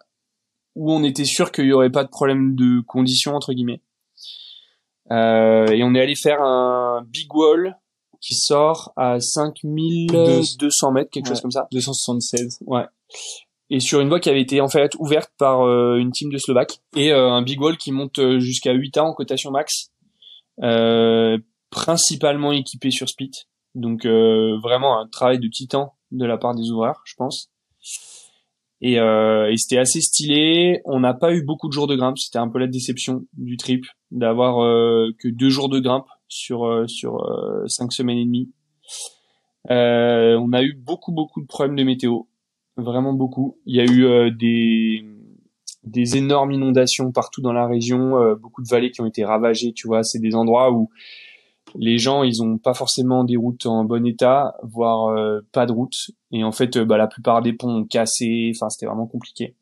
[0.76, 3.82] où on était sûr qu'il y aurait pas de problème de conditions entre guillemets.
[5.12, 7.78] Euh, et on est allé faire un big wall
[8.22, 11.68] qui sort à 5200 mètres, quelque ouais, chose comme ça.
[11.72, 12.60] 276.
[12.66, 12.86] Ouais.
[13.70, 16.38] Et sur une voie qui avait été en fait ouverte par euh, une team de
[16.38, 16.80] Slovaques.
[16.96, 19.92] Et euh, un big wall qui monte jusqu'à 8 A en cotation max.
[20.64, 21.38] Euh,
[21.70, 23.32] principalement équipé sur split.
[23.76, 27.52] Donc vraiment un travail de titan de la part des ouvreurs, je pense.
[28.82, 30.82] Et, euh, et c'était assez stylé.
[30.86, 32.18] On n'a pas eu beaucoup de jours de grimpe.
[32.18, 36.66] C'était un peu la déception du trip d'avoir euh, que deux jours de grimpe sur
[36.66, 38.52] euh, sur euh, cinq semaines et demie.
[39.72, 42.22] Euh, on a eu beaucoup beaucoup de problèmes de météo,
[42.78, 43.58] vraiment beaucoup.
[43.66, 45.04] Il y a eu des
[45.84, 49.74] des énormes inondations partout dans la région, beaucoup de vallées qui ont été ravagées.
[49.74, 50.90] Tu vois, c'est des endroits où
[51.76, 55.72] les gens ils ont pas forcément des routes en bon état voire euh, pas de
[55.72, 56.12] route.
[56.32, 58.52] Et en fait euh, bah, la plupart des ponts ont cassé.
[58.56, 59.56] Enfin c'était vraiment compliqué.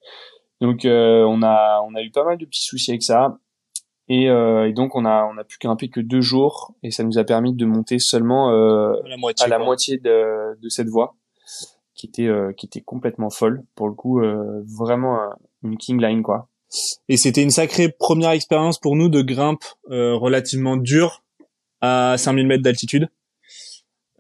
[0.62, 3.38] Donc euh, on a on a eu pas mal de petits soucis avec ça.
[4.08, 6.76] Et, et donc on a on a pu grimper que deux jours.
[6.84, 10.60] Et ça nous a permis de monter seulement à la moitié, à la moitié de,
[10.62, 11.16] de cette voie
[11.96, 13.64] qui était qui était complètement folle.
[13.74, 14.22] Pour le coup
[14.78, 15.18] vraiment
[15.64, 16.50] une king line quoi.
[17.10, 21.25] Et c'était une sacrée première expérience pour nous de grimpe relativement dure
[21.82, 23.10] à 5000 mètres d'altitude.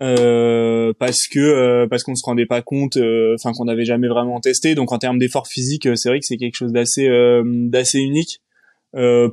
[0.01, 4.07] Euh, parce que euh, parce qu'on se rendait pas compte euh, enfin qu'on n'avait jamais
[4.07, 4.75] vraiment testé.
[4.75, 7.09] Donc en termes d'effort physique c'est vrai que c'est quelque chose d'assez
[7.43, 8.41] d'assez unique.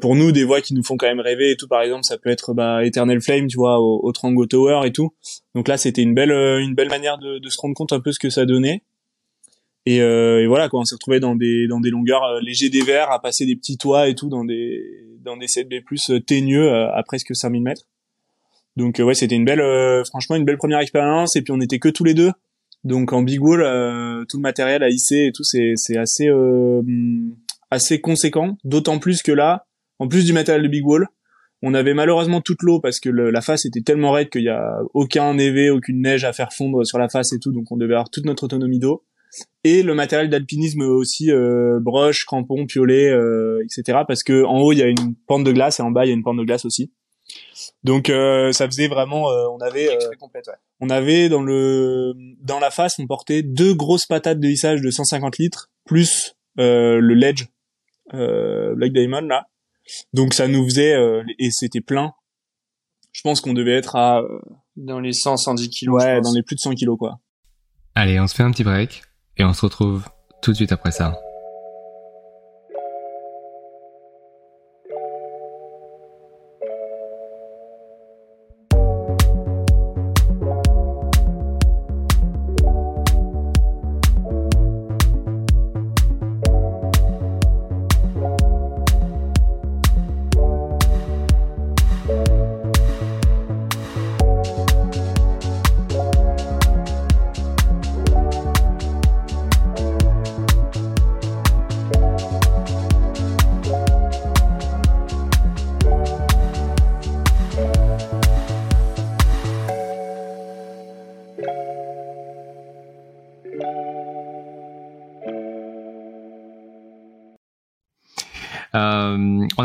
[0.00, 2.18] Pour nous des voies qui nous font quand même rêver et tout par exemple ça
[2.18, 5.14] peut être bah, Eternal Flame tu vois au, Trango Tower et tout.
[5.54, 8.12] Donc là c'était une belle une belle manière de, de, se rendre compte un peu
[8.12, 8.82] ce que ça donnait.
[9.85, 13.11] Et, et voilà quoi on s'est retrouvé dans des dans des longueurs légers des verts
[13.11, 14.80] à passer des petits toits et tout dans des
[15.20, 17.87] dans des 7B plus teigneux à presque 5000 mètres
[18.76, 21.37] donc euh, ouais, c'était une belle, euh, franchement une belle première expérience.
[21.37, 22.33] Et puis on était que tous les deux.
[22.85, 26.29] Donc en big wall, euh, tout le matériel à hisser et tout, c'est c'est assez
[27.70, 28.56] assez conséquent.
[28.64, 29.66] D'autant plus que là,
[29.98, 31.06] en plus du matériel de big wall,
[31.62, 34.48] on avait malheureusement toute l'eau parce que le, la face était tellement raide qu'il y
[34.48, 37.77] a aucun névé, aucune neige à faire fondre sur la face et tout, donc on
[37.77, 39.04] devait avoir toute notre autonomie d'eau.
[39.64, 44.00] Et le matériel d'alpinisme aussi, euh, broche, crampons, piolets, euh, etc.
[44.06, 46.08] Parce que en haut il y a une pente de glace et en bas il
[46.08, 46.92] y a une pente de glace aussi.
[47.85, 50.54] Donc euh, ça faisait vraiment, euh, on avait, euh, complète, ouais.
[50.80, 54.90] on avait dans le dans la face, on portait deux grosses patates de hissage de
[54.90, 57.46] 150 litres plus euh, le ledge
[58.14, 59.48] euh, Black Diamond là.
[60.12, 62.12] Donc ça nous faisait euh, et c'était plein.
[63.10, 64.22] Je pense qu'on devait être à
[64.76, 66.00] Dans les 100, 110 kilos.
[66.00, 66.28] je ouais pense.
[66.28, 67.18] dans les plus de 100 kilos quoi.
[67.94, 69.02] Allez, on se fait un petit break
[69.37, 70.08] et on se retrouve
[70.40, 71.18] tout de suite après ça.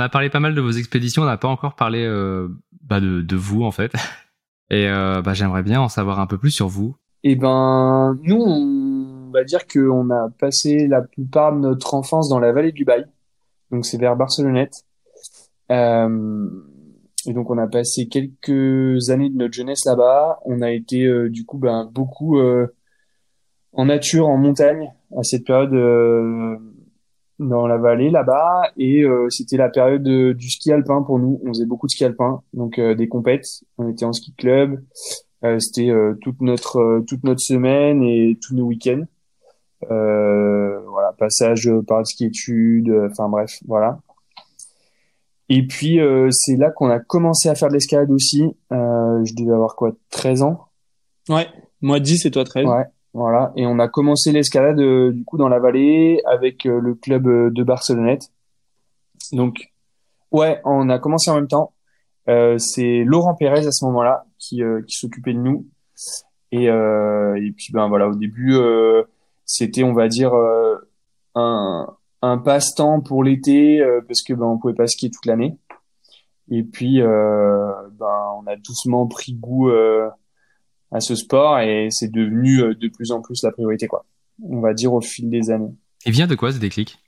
[0.07, 2.47] A parlé pas mal de vos expéditions, on n'a pas encore parlé euh,
[2.81, 3.91] bah, de, vous en fait.
[4.69, 6.95] Et euh, bah, j'aimerais bien en savoir un peu plus sur vous.
[7.23, 12.39] Eh ben, nous, on va dire qu'on a passé la plupart de notre enfance dans
[12.39, 13.05] la vallée du Bail.
[13.71, 14.85] Donc, c'est vers Barcelonnette.
[15.71, 16.49] Euh,
[17.25, 20.39] et donc, on a passé quelques années de notre jeunesse là-bas.
[20.45, 22.39] On a été, du coup, ben, beaucoup
[23.73, 25.73] en nature, en montagne, à cette période
[27.39, 28.71] dans la vallée là-bas.
[28.77, 31.39] Et euh, c'était la période du ski alpin pour nous.
[31.43, 33.63] On faisait beaucoup de ski alpin, donc euh, des compètes.
[33.77, 34.81] On était en ski club.
[35.43, 39.03] Euh, c'était euh, toute notre euh, toute notre semaine et tous nos week-ends.
[39.91, 43.99] Euh, voilà, passage par le ski études, euh, enfin bref, voilà.
[45.49, 48.43] Et puis euh, c'est là qu'on a commencé à faire de l'escalade aussi.
[48.71, 50.65] Euh, je devais avoir quoi, 13 ans?
[51.29, 51.47] Ouais,
[51.81, 52.65] moi 10 et toi 13.
[52.65, 52.85] Ouais,
[53.17, 53.51] voilà.
[53.55, 57.27] Et on a commencé l'escalade euh, du coup dans la vallée avec euh, le club
[57.27, 58.31] euh, de Barcelonnette.
[59.31, 59.71] Donc,
[60.31, 61.73] ouais, on a commencé en même temps.
[62.29, 65.65] Euh, c'est Laurent Pérez à ce moment-là qui, euh, qui s'occupait de nous.
[66.51, 68.55] Et, et puis ben voilà, au début,
[69.43, 70.31] c'était on va dire
[71.35, 71.87] un,
[72.21, 75.57] un passe-temps pour l'été parce que ben on pouvait pas skier toute l'année.
[76.49, 79.69] Et puis ben on a doucement pris goût
[80.91, 84.05] à ce sport et c'est devenu euh, de plus en plus la priorité quoi.
[84.43, 85.73] On va dire au fil des années.
[86.05, 86.99] Il vient de quoi ce déclic?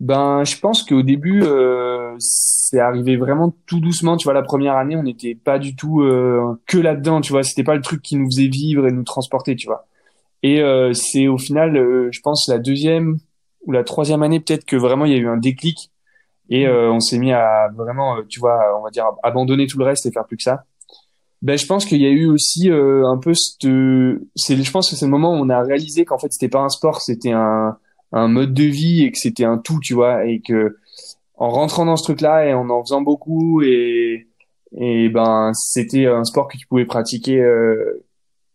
[0.00, 4.16] Ben, je pense qu'au début, euh, c'est arrivé vraiment tout doucement.
[4.16, 7.20] Tu vois, la première année, on n'était pas du tout euh, que là-dedans.
[7.20, 9.56] Tu vois, c'était pas le truc qui nous faisait vivre et nous transporter.
[9.56, 9.86] Tu vois.
[10.42, 13.18] Et euh, c'est au final, euh, je pense, la deuxième
[13.66, 15.90] ou la troisième année peut-être que vraiment il y a eu un déclic
[16.48, 19.84] et euh, on s'est mis à vraiment, tu vois, on va dire abandonner tout le
[19.84, 20.64] reste et faire plus que ça.
[21.42, 23.68] Ben, je pense qu'il y a eu aussi euh, un peu cette,
[24.36, 26.60] c'est, je pense que c'est le moment où on a réalisé qu'en fait c'était pas
[26.60, 27.78] un sport, c'était un
[28.12, 30.76] un mode de vie et que c'était un tout, tu vois, et que
[31.36, 34.26] en rentrant dans ce truc-là et en en faisant beaucoup et
[34.78, 38.04] et ben c'était un sport que tu pouvais pratiquer euh,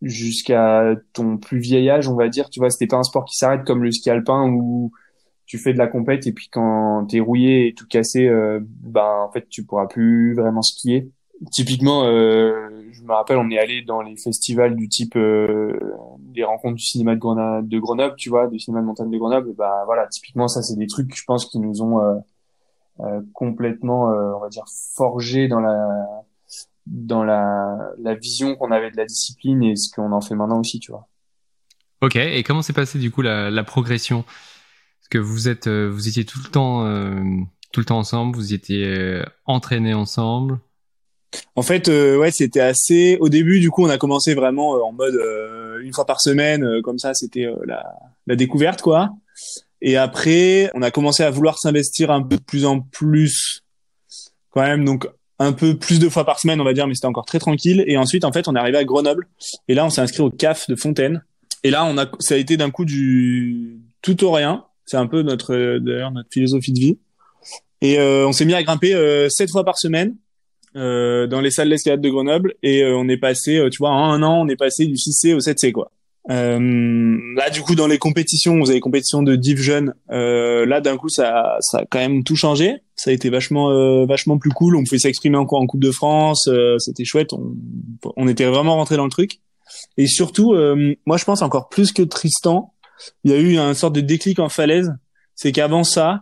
[0.02, 3.38] jusqu'à ton plus vieil âge, on va dire, tu vois, c'était pas un sport qui
[3.38, 4.92] s'arrête comme le ski alpin où
[5.46, 9.26] tu fais de la compète et puis quand t'es rouillé et tout cassé, euh, ben
[9.28, 11.10] en fait tu pourras plus vraiment skier.
[11.52, 12.70] Typiquement, euh,
[13.06, 15.78] me rappelle, on est allé dans les festivals du type euh,
[16.20, 19.49] des rencontres du cinéma de Grenoble, tu vois, du cinéma de montagne de Grenoble.
[19.49, 22.16] Et bah voilà, typiquement ça, c'est des trucs, je pense, qui nous ont euh,
[23.01, 26.06] euh, complètement, on va dire, forgé dans la
[26.86, 30.80] dans la vision qu'on avait de la discipline et ce qu'on en fait maintenant aussi,
[30.80, 31.08] tu vois.
[32.01, 34.24] Ok, et comment s'est passée du coup la, progression?
[34.24, 36.84] Parce que vous êtes, vous étiez tout le temps,
[37.72, 40.60] tout le temps ensemble, vous étiez entraînés ensemble.
[41.56, 43.18] En fait, euh, ouais, c'était assez.
[43.20, 46.22] Au début, du coup, on a commencé vraiment euh, en mode euh, une fois par
[46.22, 47.86] semaine, euh, comme ça, c'était euh, la,
[48.28, 49.12] la découverte, quoi.
[49.82, 53.62] Et après, on a commencé à vouloir s'investir un peu plus en plus,
[54.52, 54.86] quand même.
[54.86, 55.08] Donc,
[55.38, 57.84] un peu plus de fois par semaine, on va dire, mais c'était encore très tranquille.
[57.88, 59.28] Et ensuite, en fait, on est arrivé à Grenoble.
[59.68, 61.24] Et là, on s'est inscrit au CAF de Fontaine.
[61.64, 64.66] Et là, on a, ça a été d'un coup du tout au rien.
[64.86, 67.00] C'est un peu notre, euh, d'ailleurs, notre philosophie de vie.
[67.82, 70.16] Et on s'est mis à grimper sept fois par semaine
[70.76, 73.92] euh, dans les salles d'escalade de Grenoble et euh, on est passé, euh, tu vois,
[73.92, 75.92] en un an, on est passé du 6C au 7C quoi.
[76.32, 79.94] Euh, là du coup dans les compétitions, on faisait les compétitions de div jeunes.
[80.12, 82.78] Euh, là d'un coup ça, ça a quand même tout changé.
[82.96, 84.76] Ça a été vachement, euh, vachement plus cool.
[84.76, 86.50] On pouvait s'exprimer encore en Coupe de France.
[86.80, 87.34] C'était chouette.
[87.34, 87.56] On,
[88.16, 89.40] on était vraiment rentré dans le truc.
[89.98, 90.56] Et surtout,
[91.06, 92.74] moi je pense encore plus que Tristan,
[93.24, 94.94] il y a eu un sorte de déclic en falaise.
[95.36, 96.22] C'est qu'avant ça,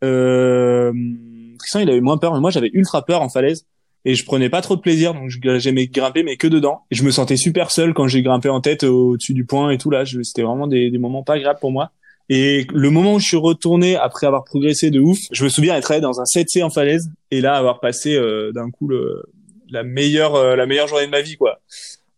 [0.00, 3.66] Tristan il avait moins peur, mais moi j'avais ultra peur en falaise
[4.04, 6.82] et je prenais pas trop de plaisir donc j'aimais grimper mais que dedans.
[6.90, 9.78] Et je me sentais super seul quand j'ai grimpé en tête au-dessus du point et
[9.78, 10.04] tout là.
[10.06, 11.92] C'était vraiment des, des moments pas agréables pour moi.
[12.28, 15.76] Et le moment où je suis retourné après avoir progressé de ouf je me souviens
[15.76, 19.24] être allé dans un 7C en falaise et là avoir passé euh, d'un coup le,
[19.68, 21.60] la meilleure euh, la meilleure journée de ma vie quoi.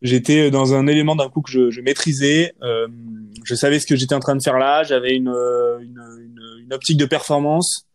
[0.03, 2.87] J'étais dans un élément d'un coup que je, je maîtrisais euh,
[3.45, 5.28] je savais ce que j'étais en train de faire là j'avais une,
[5.80, 7.87] une, une, une optique de performance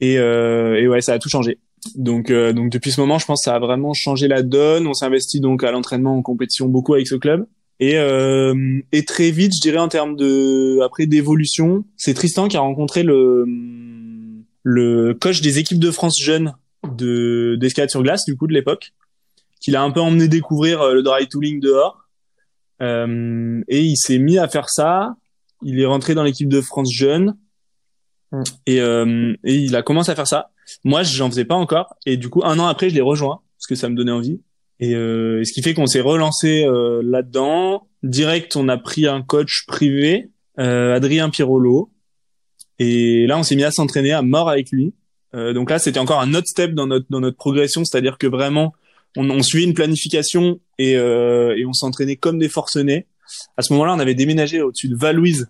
[0.00, 1.58] et, et ouais ça a tout changé
[1.94, 4.86] donc, euh, donc depuis ce moment, je pense que ça a vraiment changé la donne.
[4.86, 7.46] On s'investit donc à l'entraînement en compétition beaucoup avec ce club.
[7.78, 12.56] Et, euh, et très vite, je dirais en termes de après d'évolution, c'est Tristan qui
[12.56, 13.44] a rencontré le
[14.62, 16.54] le coach des équipes de France jeunes
[16.96, 18.92] de d'escalade sur glace du coup de l'époque,
[19.60, 22.08] qui l'a un peu emmené découvrir euh, le dry tooling dehors.
[22.82, 25.16] Euh, et il s'est mis à faire ça.
[25.62, 27.36] Il est rentré dans l'équipe de France jeunes
[28.32, 28.42] mm.
[28.66, 30.50] et, euh, et il a commencé à faire ça.
[30.84, 31.94] Moi, j'en faisais pas encore.
[32.06, 34.40] Et du coup, un an après, je l'ai rejoint parce que ça me donnait envie.
[34.80, 37.88] Et, euh, ce qui fait qu'on s'est relancé euh, là-dedans.
[38.02, 41.90] Direct, on a pris un coach privé, euh, Adrien Pirolo.
[42.78, 44.94] Et là, on s'est mis à s'entraîner à mort avec lui.
[45.34, 48.26] Euh, donc là, c'était encore un autre step dans notre dans notre progression, c'est-à-dire que
[48.26, 48.74] vraiment,
[49.16, 53.06] on, on suivait une planification et, euh, et on s'entraînait comme des forcenés.
[53.56, 55.48] À ce moment-là, on avait déménagé au-dessus de Valouise,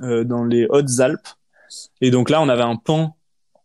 [0.00, 1.28] euh, dans les Hautes-Alpes.
[2.00, 3.16] Et donc là, on avait un pan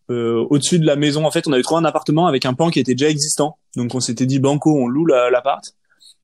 [0.09, 1.25] euh, au-dessus de la maison.
[1.25, 3.57] En fait, on avait trouvé un appartement avec un pan qui était déjà existant.
[3.75, 5.63] Donc on s'était dit banco, on loue l'appart.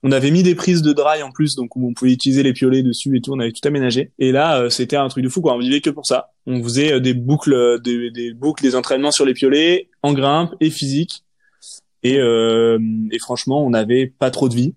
[0.03, 2.53] on avait mis des prises de dry en plus, donc où on pouvait utiliser les
[2.53, 3.33] piolets dessus et tout.
[3.33, 4.11] On avait tout aménagé.
[4.19, 5.41] Et là, euh, c'était un truc de fou.
[5.41, 5.55] Quoi.
[5.55, 6.31] On vivait que pour ça.
[6.45, 10.53] On faisait euh, des boucles, des, des, boucles, des entraînements sur les piolets, en grimpe
[10.59, 11.23] et physique.
[12.03, 14.73] Et, et franchement, on n'avait pas trop de vie.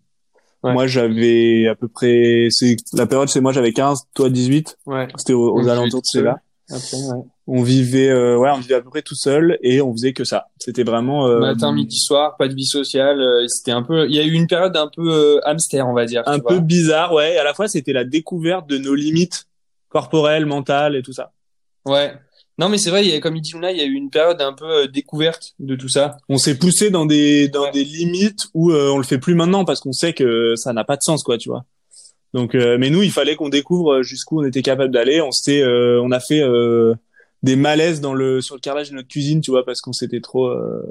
[0.65, 0.73] Ouais.
[0.73, 4.79] Moi, j'avais à peu près, c'est la période, c'est moi, j'avais 15, toi 18.
[4.87, 5.09] Ouais.
[5.17, 6.39] C'était aux, aux alentours de cela.
[6.71, 7.25] Après, ouais.
[7.47, 10.25] On vivait, euh, ouais, on vivait à peu près tout seul et on faisait que
[10.25, 10.47] ça.
[10.59, 13.21] C'était vraiment euh, matin, midi, soir, pas de vie sociale.
[13.21, 15.93] Euh, c'était un peu, il y a eu une période un peu euh, hamster, on
[15.93, 16.23] va dire.
[16.25, 16.63] Un peu vois.
[16.63, 17.35] bizarre, ouais.
[17.35, 19.45] Et à la fois, c'était la découverte de nos limites
[19.91, 21.33] corporelles, mentales et tout ça.
[21.85, 22.15] Ouais.
[22.57, 23.93] Non, mais c'est vrai, il y a, comme il dit Luna, il y a eu
[23.93, 26.17] une période un peu euh, découverte de tout ça.
[26.31, 27.73] On s'est poussé dans des dans ouais.
[27.73, 30.97] des limites où on le fait plus maintenant parce qu'on sait que ça n'a pas
[30.97, 31.67] de sens, quoi, tu vois.
[32.33, 35.21] Donc, mais nous, il fallait qu'on découvre jusqu'où on était capable d'aller.
[35.21, 36.43] On s'était, on a fait
[37.45, 40.21] des malaises dans le sur le carrelage de notre cuisine, tu vois, parce qu'on s'était
[40.21, 40.83] trop, euh,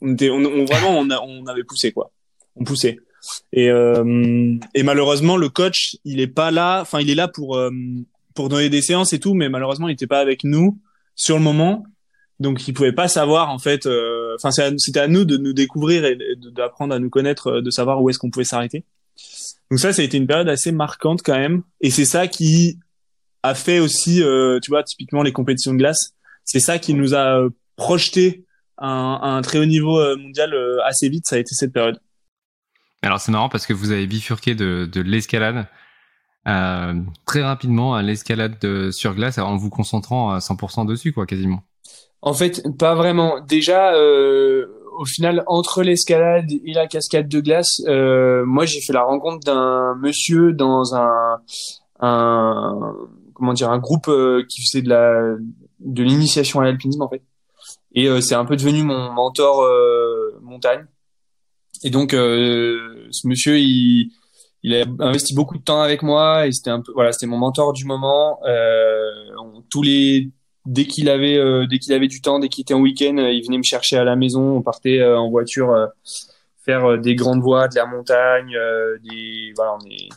[0.00, 2.10] on était, on, on vraiment, on, a, on avait poussé quoi,
[2.56, 2.96] on poussait.
[3.52, 6.80] Et euh, et malheureusement, le coach, il est pas là.
[6.80, 7.70] Enfin, il est là pour euh,
[8.34, 10.78] pour donner des séances et tout, mais malheureusement, il était pas avec nous
[11.14, 11.84] sur le moment.
[12.40, 13.84] Donc, il pouvait pas savoir en fait.
[13.86, 16.16] euh, Enfin, c'était à nous de nous découvrir et
[16.54, 18.84] d'apprendre à nous connaître, de savoir où est-ce qu'on pouvait s'arrêter.
[19.70, 21.62] Donc ça, ça a été une période assez marquante quand même.
[21.80, 22.78] Et c'est ça qui
[23.42, 26.12] a fait aussi, euh, tu vois, typiquement les compétitions de glace.
[26.44, 28.44] C'est ça qui nous a euh, projeté
[28.76, 31.24] à un, à un, très haut niveau euh, mondial euh, assez vite.
[31.26, 31.98] Ça a été cette période.
[33.02, 35.66] Alors c'est marrant parce que vous avez bifurqué de, de l'escalade
[36.48, 36.94] euh,
[37.26, 41.62] très rapidement à l'escalade sur glace en vous concentrant à 100% dessus, quoi, quasiment.
[42.22, 43.40] En fait, pas vraiment.
[43.40, 44.66] Déjà, euh,
[44.98, 49.40] au final, entre l'escalade et la cascade de glace, euh, moi j'ai fait la rencontre
[49.46, 51.38] d'un monsieur dans un,
[52.00, 52.94] un
[53.38, 55.36] comment dire un groupe euh, qui faisait de la
[55.80, 57.22] de l'initiation à l'alpinisme en fait.
[57.94, 60.84] Et euh, c'est un peu devenu mon mentor euh, montagne.
[61.84, 64.10] Et donc ce monsieur il
[64.64, 67.38] il a investi beaucoup de temps avec moi et c'était un peu voilà c'était mon
[67.38, 68.40] mentor du moment.
[69.70, 70.30] Tous les
[70.66, 73.58] dès qu'il avait dès qu'il avait du temps dès qu'il était en week-end il venait
[73.58, 74.56] me chercher à la maison.
[74.56, 75.72] On partait en voiture
[76.64, 78.56] faire des grandes voies de la montagne
[79.04, 80.08] des voilà on est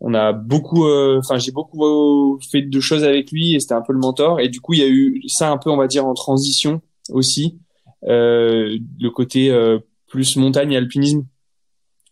[0.00, 3.82] on a beaucoup enfin euh, j'ai beaucoup fait de choses avec lui et c'était un
[3.82, 4.40] peu le mentor.
[4.40, 6.80] Et du coup il y a eu ça un peu on va dire en transition
[7.10, 7.58] aussi
[8.04, 9.78] euh, le côté euh,
[10.08, 11.26] plus montagne et alpinisme.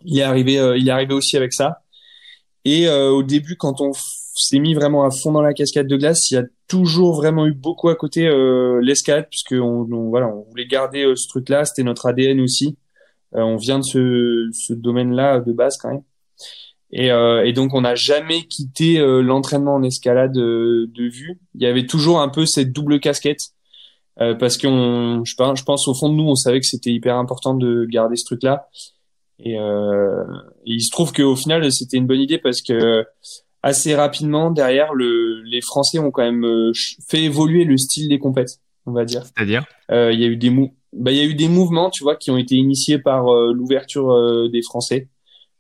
[0.05, 1.83] Il est arrivé euh, il est arrivé aussi avec ça.
[2.65, 5.97] Et euh, au début quand on s'est mis vraiment à fond dans la cascade de
[5.97, 8.31] glace il y a toujours vraiment eu beaucoup à côté
[8.83, 12.77] l'escalade puisque on, voilà on voulait garder ce truc là c'était notre ADN aussi.
[13.33, 16.03] On vient de ce, ce domaine là de base quand même
[16.91, 21.39] et, euh, et, donc on n'a jamais quitté euh, l'entraînement en escalade euh, de vue.
[21.55, 23.51] Il y avait toujours un peu cette double casquette
[24.21, 26.91] euh, parce qu'on, je pense, je pense au fond de nous, on savait que c'était
[26.91, 28.69] hyper important de garder ce truc-là.
[29.39, 30.25] Et, euh,
[30.67, 33.05] et, il se trouve qu'au final c'était une bonne idée parce que
[33.63, 36.73] assez rapidement derrière le, les Français ont quand même
[37.09, 39.25] fait évoluer le style des compètes, on va dire.
[39.25, 39.65] C'est-à-dire?
[39.91, 42.17] Il y a eu des mou bah, il y a eu des mouvements, tu vois,
[42.17, 45.09] qui ont été initiés par l'ouverture des Français.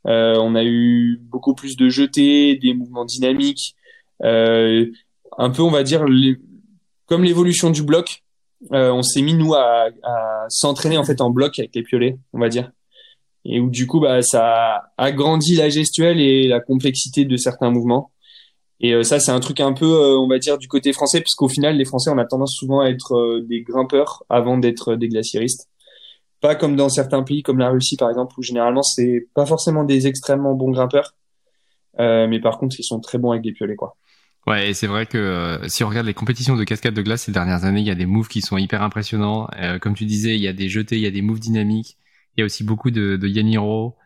[0.06, 3.74] Euh, on a eu beaucoup plus de jetés, des mouvements dynamiques,
[4.22, 4.86] euh,
[5.36, 6.36] un peu, on va dire, les,
[7.06, 8.22] comme l'évolution du bloc.
[8.70, 12.40] on s'est mis nous à, à s'entraîner en fait en bloc avec les piolets, on
[12.40, 12.70] va dire
[13.48, 18.12] et où du coup bah ça agrandit la gestuelle et la complexité de certains mouvements.
[18.80, 21.20] Et euh, ça c'est un truc un peu euh, on va dire du côté français
[21.20, 24.94] puisqu'au final les Français on a tendance souvent à être euh, des grimpeurs avant d'être
[24.94, 25.68] des glaciéristes.
[26.40, 29.84] Pas comme dans certains pays comme la Russie par exemple où généralement c'est pas forcément
[29.84, 31.14] des extrêmement bons grimpeurs,
[31.98, 33.96] mais par contre ils sont très bons avec des piolets quoi.
[34.46, 37.32] Ouais, et c'est vrai que si on regarde les compétitions de cascade de glace ces
[37.32, 39.48] dernières années, il y a des moves qui sont hyper impressionnants.
[39.82, 41.98] comme tu disais, il y a des jetés, il y a des moves dynamiques.
[42.36, 43.96] Il y a aussi beaucoup de, de Yaniro.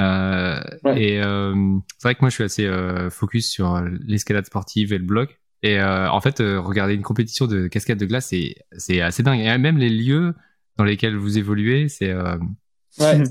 [0.00, 0.60] Euh,
[0.94, 1.54] Et euh,
[1.96, 5.40] c'est vrai que moi, je suis assez euh, focus sur l'escalade sportive et le bloc.
[5.62, 9.22] Et euh, en fait, euh, regarder une compétition de cascade de glace, c'est c'est assez
[9.22, 9.40] dingue.
[9.40, 10.34] Et même les lieux
[10.78, 13.22] dans lesquels vous évoluez, c'est ouais.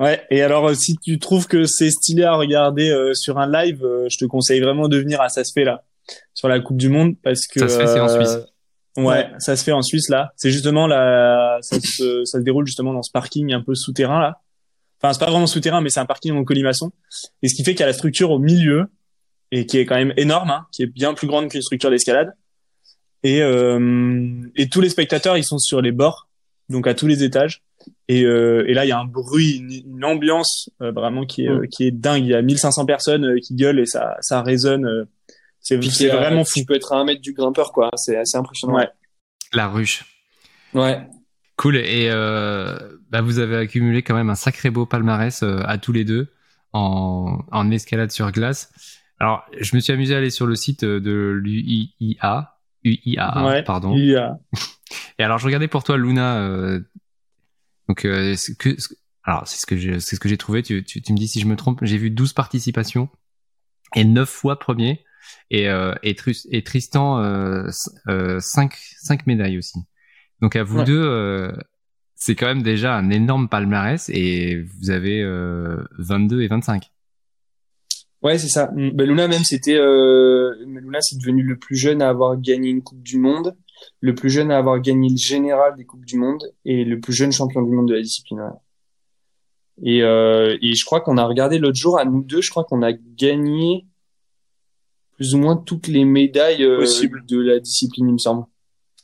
[0.00, 0.26] Ouais.
[0.30, 4.24] Et alors, si tu trouves que c'est stylé à regarder sur un live, je te
[4.24, 5.84] conseille vraiment de venir à ça se fait là
[6.34, 8.38] sur la Coupe du Monde parce que ça se fait c'est en Suisse.
[8.96, 10.32] Ouais, ça se fait en Suisse là.
[10.36, 14.20] C'est justement là, ça se, ça se déroule justement dans ce parking un peu souterrain
[14.20, 14.40] là.
[15.00, 16.92] Enfin, c'est pas vraiment souterrain, mais c'est un parking en colimaçon.
[17.42, 18.86] Et ce qui fait qu'il y a la structure au milieu
[19.50, 22.32] et qui est quand même énorme, hein, qui est bien plus grande qu'une structure d'escalade.
[23.24, 26.28] Et euh, et tous les spectateurs, ils sont sur les bords,
[26.72, 27.62] donc à tous les étages.
[28.08, 29.56] Et, euh, et là, il y a un bruit,
[29.86, 32.24] une, ambiance euh, vraiment qui est qui est dingue.
[32.24, 35.06] Il y a 1500 personnes euh, qui gueulent et ça ça résonne
[35.62, 36.60] c'est vraiment fou.
[36.60, 37.90] Tu peux être à un mètre du grimpeur, quoi.
[37.96, 38.74] C'est assez impressionnant.
[38.74, 38.88] Ouais.
[39.52, 40.04] La ruche.
[40.74, 41.06] Ouais.
[41.56, 41.76] Cool.
[41.76, 42.76] Et euh,
[43.10, 46.32] bah vous avez accumulé quand même un sacré beau palmarès euh, à tous les deux
[46.72, 48.72] en, en escalade sur glace.
[49.20, 52.51] Alors, je me suis amusé à aller sur le site de l'UIA.
[52.84, 53.96] UIA, ouais, pardon.
[53.96, 54.38] UIA.
[55.18, 56.38] Et alors, je regardais pour toi, Luna.
[56.38, 56.80] Euh,
[57.88, 58.76] donc, euh, que,
[59.24, 60.62] alors, c'est ce que j'ai, c'est ce que j'ai trouvé.
[60.62, 61.80] Tu, tu, tu, me dis si je me trompe.
[61.82, 63.08] J'ai vu 12 participations
[63.94, 65.04] et 9 fois premier
[65.50, 66.16] et, euh, et,
[66.50, 67.68] et, Tristan euh,
[68.08, 69.78] euh, cinq, cinq médailles aussi.
[70.40, 71.52] Donc à vous deux, euh,
[72.14, 75.24] c'est quand même déjà un énorme palmarès et vous avez
[75.98, 76.90] 22 et 25.
[78.22, 78.70] Ouais, c'est ça.
[78.72, 78.90] Mm.
[78.90, 82.82] Ben, Luna même, c'était euh, Luna, c'est devenu le plus jeune à avoir gagné une
[82.82, 83.56] Coupe du Monde,
[84.00, 87.12] le plus jeune à avoir gagné le général des Coupes du Monde et le plus
[87.12, 88.40] jeune champion du monde de la discipline.
[89.82, 92.64] Et, euh, et je crois qu'on a regardé l'autre jour à nous deux, je crois
[92.64, 93.86] qu'on a gagné
[95.16, 96.84] plus ou moins toutes les médailles euh,
[97.28, 98.44] de la discipline, il me semble.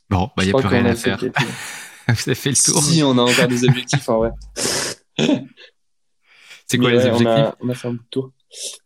[0.09, 1.19] Bon, bah, il n'y a plus rien à faire.
[2.07, 2.81] Vous avez fait le tour.
[2.81, 4.31] Si, on a encore des objectifs, en vrai.
[6.65, 7.55] C'est quoi les objectifs?
[7.61, 8.31] on a, fait un bout de tour.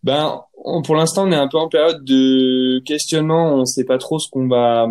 [0.03, 0.41] Ben,
[0.84, 3.55] pour l'instant, on est un peu en période de questionnement.
[3.55, 4.88] On ne sait pas trop ce qu'on va,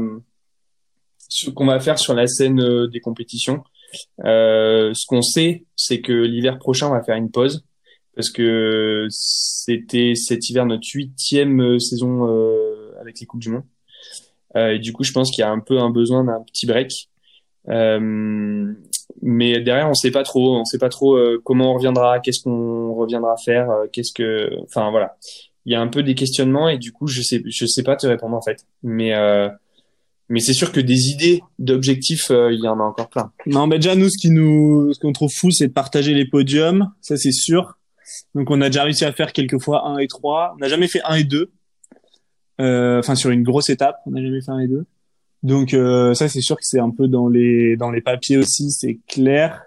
[1.33, 3.62] ce qu'on va faire sur la scène euh, des compétitions.
[4.25, 7.64] Euh, ce qu'on sait, c'est que l'hiver prochain, on va faire une pause
[8.14, 12.25] parce que c'était cet hiver notre huitième euh, saison
[13.01, 13.64] avec les coupes du monde.
[14.55, 17.09] Et du coup, je pense qu'il y a un peu un besoin d'un petit break.
[19.12, 22.20] Euh, mais derrière, on sait pas trop, on sait pas trop euh, comment on reviendra,
[22.20, 25.16] qu'est-ce qu'on reviendra faire, qu'est-ce que, enfin voilà.
[25.64, 27.94] Il y a un peu des questionnements et du coup, je sais, je sais pas
[27.94, 28.66] te répondre en fait.
[28.82, 29.12] Mais
[30.28, 33.30] mais c'est sûr que des idées d'objectifs, il y en a encore plein.
[33.46, 36.24] Non, mais déjà nous, ce qui nous, ce qu'on trouve fou, c'est de partager les
[36.24, 36.90] podiums.
[37.00, 37.76] Ça, c'est sûr.
[38.34, 40.54] Donc on a déjà réussi à faire quelques fois 1 et 3.
[40.56, 41.50] On n'a jamais fait 1 et 2.
[42.60, 44.84] Euh, enfin sur une grosse étape, on n'a jamais fait 1 et 2.
[45.43, 48.70] Donc euh, ça c'est sûr que c'est un peu dans les dans les papiers aussi,
[48.70, 49.62] c'est clair.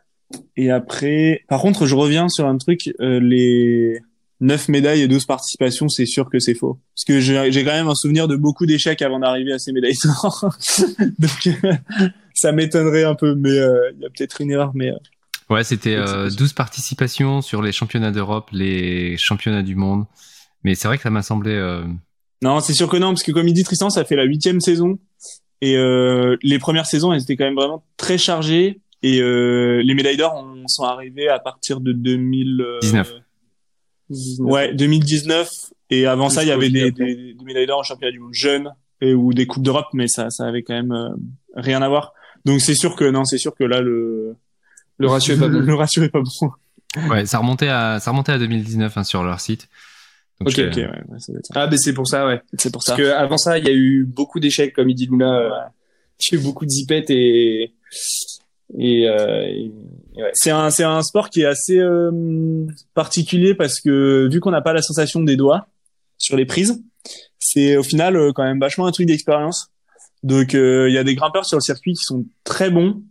[0.57, 3.99] Et après, par contre, je reviens sur un truc, euh, les
[4.39, 6.80] 9 médailles et 12 participations, c'est sûr que c'est faux.
[6.95, 9.93] Parce que j'ai quand même un souvenir de beaucoup d'échecs avant d'arriver à ces médailles
[11.19, 11.55] Donc
[12.34, 14.91] ça m'étonnerait un peu, mais il y a peut-être une erreur, mais
[15.49, 20.05] Ouais, c'était euh, 12 participations sur les championnats d'Europe, les championnats du monde.
[20.63, 21.51] Mais c'est vrai que ça m'a semblé.
[21.51, 21.84] Euh...
[22.41, 24.59] Non, c'est sûr que non, parce que comme il dit Tristan, ça fait la huitième
[24.59, 24.97] saison.
[25.62, 28.80] Et euh, les premières saisons, elles étaient quand même vraiment très chargées.
[29.03, 33.14] Et euh, les médailles d'or sont arrivées à partir de 2019.
[34.12, 35.49] Euh, ouais, 2019.
[35.91, 38.34] Et avant ça, il y avait des, des, des, médailles d'or en championnat du monde
[38.34, 41.10] jeunes et, ou des coupes d'Europe, mais ça, ça avait quand même euh,
[41.56, 42.14] rien à voir.
[42.45, 44.36] Donc c'est sûr que non, c'est sûr que là le
[44.97, 45.60] le ratio est pas bon.
[45.60, 46.51] Le ratio est pas bon.
[47.10, 49.68] Ouais, ça remontait à ça remontait à 2019 hein, sur leur site.
[50.41, 51.53] Donc ok, ok, ouais, ça ça.
[51.55, 52.41] Ah, ben c'est pour ça, ouais.
[52.57, 52.95] C'est pour ça.
[52.95, 55.39] Parce que avant ça, il y a eu beaucoup d'échecs, comme il dit Luna.
[55.39, 55.71] Euh, a
[56.36, 57.73] eu beaucoup de zipettes et
[58.77, 59.71] et, euh, et
[60.17, 60.31] ouais.
[60.33, 64.61] c'est un c'est un sport qui est assez euh, particulier parce que vu qu'on n'a
[64.61, 65.67] pas la sensation des doigts
[66.17, 66.81] sur les prises,
[67.38, 69.69] c'est au final euh, quand même vachement un truc d'expérience.
[70.23, 73.03] Donc euh, il y a des grimpeurs sur le circuit qui sont très bons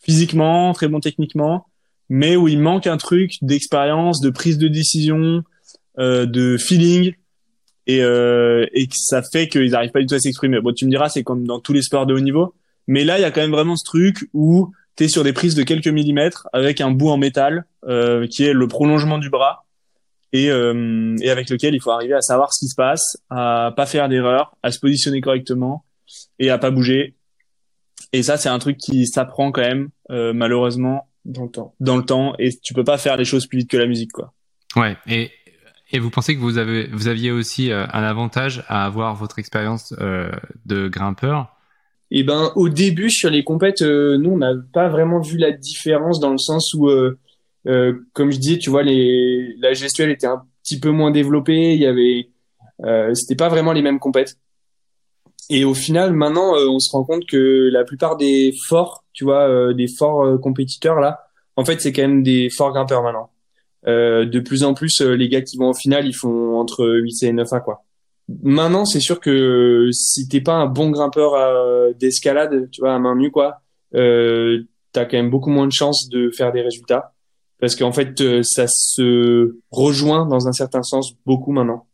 [0.00, 1.66] physiquement, très bon techniquement,
[2.08, 5.44] mais où il manque un truc d'expérience, de prise de décision,
[5.98, 7.14] de feeling,
[7.86, 10.60] et, euh, et que ça fait qu'ils n'arrivent pas du tout à s'exprimer.
[10.60, 12.54] Bon, tu me diras, c'est comme dans tous les sports de haut niveau,
[12.86, 15.32] Mais là, il y a quand même vraiment ce truc où tu es sur des
[15.32, 19.30] prises de quelques millimètres avec un bout en métal euh, qui est le prolongement du
[19.30, 19.64] bras
[20.32, 23.72] et, euh, et avec lequel il faut arriver à savoir ce qui se passe, à
[23.76, 25.84] pas faire d'erreur, à se positionner correctement
[26.38, 27.14] et à pas bouger.
[28.12, 31.74] Et ça, c'est un truc qui s'apprend quand même, euh, malheureusement, dans le temps.
[31.80, 32.34] dans le temps.
[32.38, 34.32] Et tu peux pas faire les choses plus vite que la musique, quoi.
[34.76, 34.96] Ouais.
[35.06, 35.30] Et,
[35.92, 39.38] et vous pensez que vous avez, vous aviez aussi euh, un avantage à avoir votre
[39.38, 40.30] expérience euh,
[40.64, 41.54] de grimpeur?
[42.10, 45.52] Et ben au début sur les compètes, euh, nous on n'a pas vraiment vu la
[45.52, 46.90] différence dans le sens où,
[47.64, 51.74] comme je disais, tu vois, la gestuelle était un petit peu moins développée.
[51.74, 52.28] Il y avait,
[53.14, 54.36] c'était pas vraiment les mêmes compètes.
[55.48, 59.72] Et au final, maintenant, on se rend compte que la plupart des forts, tu vois,
[59.72, 61.24] des forts compétiteurs là,
[61.56, 63.30] en fait, c'est quand même des forts grimpeurs maintenant.
[63.86, 66.86] Euh, de plus en plus, euh, les gars qui vont en finale, ils font entre
[66.86, 67.84] 8 et 9 A quoi.
[68.42, 72.98] Maintenant, c'est sûr que si t'es pas un bon grimpeur euh, d'escalade, tu vois, à
[72.98, 73.60] main nue, quoi,
[73.94, 74.62] euh,
[74.92, 77.12] t'as quand même beaucoup moins de chances de faire des résultats.
[77.58, 81.86] Parce qu'en fait, ça se rejoint dans un certain sens beaucoup maintenant.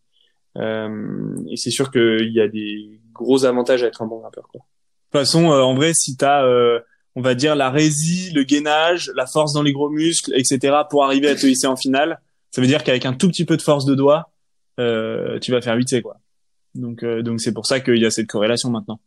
[0.56, 4.48] Euh, et c'est sûr qu'il y a des gros avantages à être un bon grimpeur,
[4.48, 4.60] quoi.
[4.60, 6.44] De toute façon, euh, en vrai, si t'as,
[7.18, 11.04] on va dire, la résie, le gainage, la force dans les gros muscles, etc., pour
[11.04, 12.20] arriver à te hisser en finale,
[12.52, 14.30] ça veut dire qu'avec un tout petit peu de force de doigt,
[14.78, 16.18] euh, tu vas faire 8 quoi.
[16.76, 19.00] Donc, euh, donc c'est pour ça qu'il y a cette corrélation maintenant.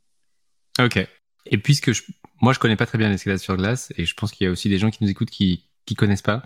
[0.77, 1.07] Ok.
[1.45, 2.01] Et puisque je,
[2.41, 4.51] moi je connais pas très bien l'escalade sur glace, et je pense qu'il y a
[4.51, 6.43] aussi des gens qui nous écoutent qui qui connaissent pas.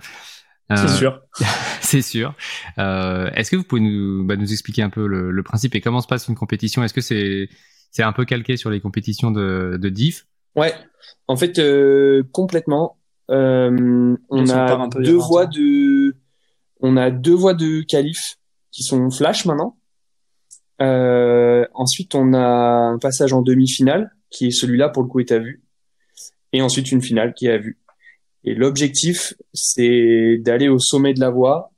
[0.72, 1.20] Euh, C'est sûr.
[1.82, 2.36] c'est sûr.
[2.78, 5.82] Euh, Est-ce que vous pouvez nous bah, nous expliquer un peu le, le principe et
[5.82, 6.84] comment se passe une compétition?
[6.84, 7.50] Est-ce que c'est
[7.90, 10.28] c'est un peu calqué sur les compétitions de, de diff?
[10.56, 10.74] Ouais,
[11.28, 12.98] en fait, euh, complètement.
[13.32, 16.16] Euh, on a deux voies de,
[16.82, 18.38] on a deux voies de qualif
[18.72, 19.78] qui sont flash maintenant.
[20.82, 25.32] Euh, ensuite, on a un passage en demi-finale qui est celui-là pour le coup est
[25.32, 25.64] à vue,
[26.52, 27.80] et ensuite une finale qui est à vue.
[28.44, 31.72] Et l'objectif, c'est d'aller au sommet de la voie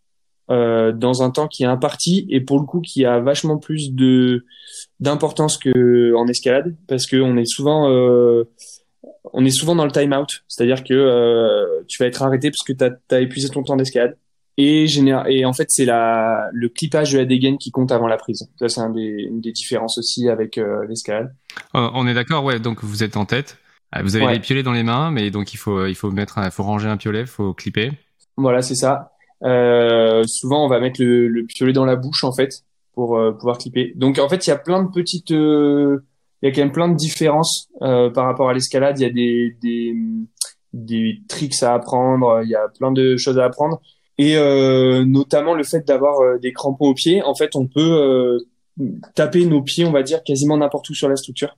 [0.50, 3.94] euh, dans un temps qui est imparti et pour le coup qui a vachement plus
[3.94, 4.46] de
[5.00, 8.44] d'importance que en escalade parce que on est souvent euh,
[9.34, 12.64] on est souvent dans le time out, c'est-à-dire que euh, tu vas être arrêté parce
[12.66, 14.18] que tu as, épuisé ton temps d'escalade.
[14.60, 14.86] Et,
[15.28, 18.50] et en fait, c'est la, le clippage de la dégaine qui compte avant la prise.
[18.58, 21.32] Ça, c'est un des, une des différences aussi avec euh, l'escalade.
[21.76, 22.60] Euh, On est d'accord, ouais.
[22.60, 23.58] Donc vous êtes en tête.
[23.96, 24.34] Euh, Vous avez Ouais.
[24.34, 26.88] les piolets dans les mains, mais donc il faut il faut mettre un- faut ranger
[26.88, 27.92] un piolet, faut clipper.
[28.36, 29.12] Voilà, c'est ça.
[29.44, 32.64] Euh, souvent, on va mettre le, le piolet dans la bouche, en fait,
[32.98, 33.94] pour euh, pouvoir clipper.
[33.96, 35.32] Donc, en fait, il y a plein de petites...
[35.32, 36.04] euh,
[36.44, 39.00] Il y a quand même plein de différences euh, par rapport à l'escalade.
[39.00, 39.96] Il y a des, des,
[40.74, 43.82] des tricks à apprendre, il y a plein de choses à apprendre.
[44.20, 47.20] Et euh, notamment le fait d'avoir euh, des crampons aux pieds.
[47.32, 48.38] En fait, on peut euh,
[49.16, 51.52] taper nos pieds, on va dire, quasiment n'importe où sur la structure.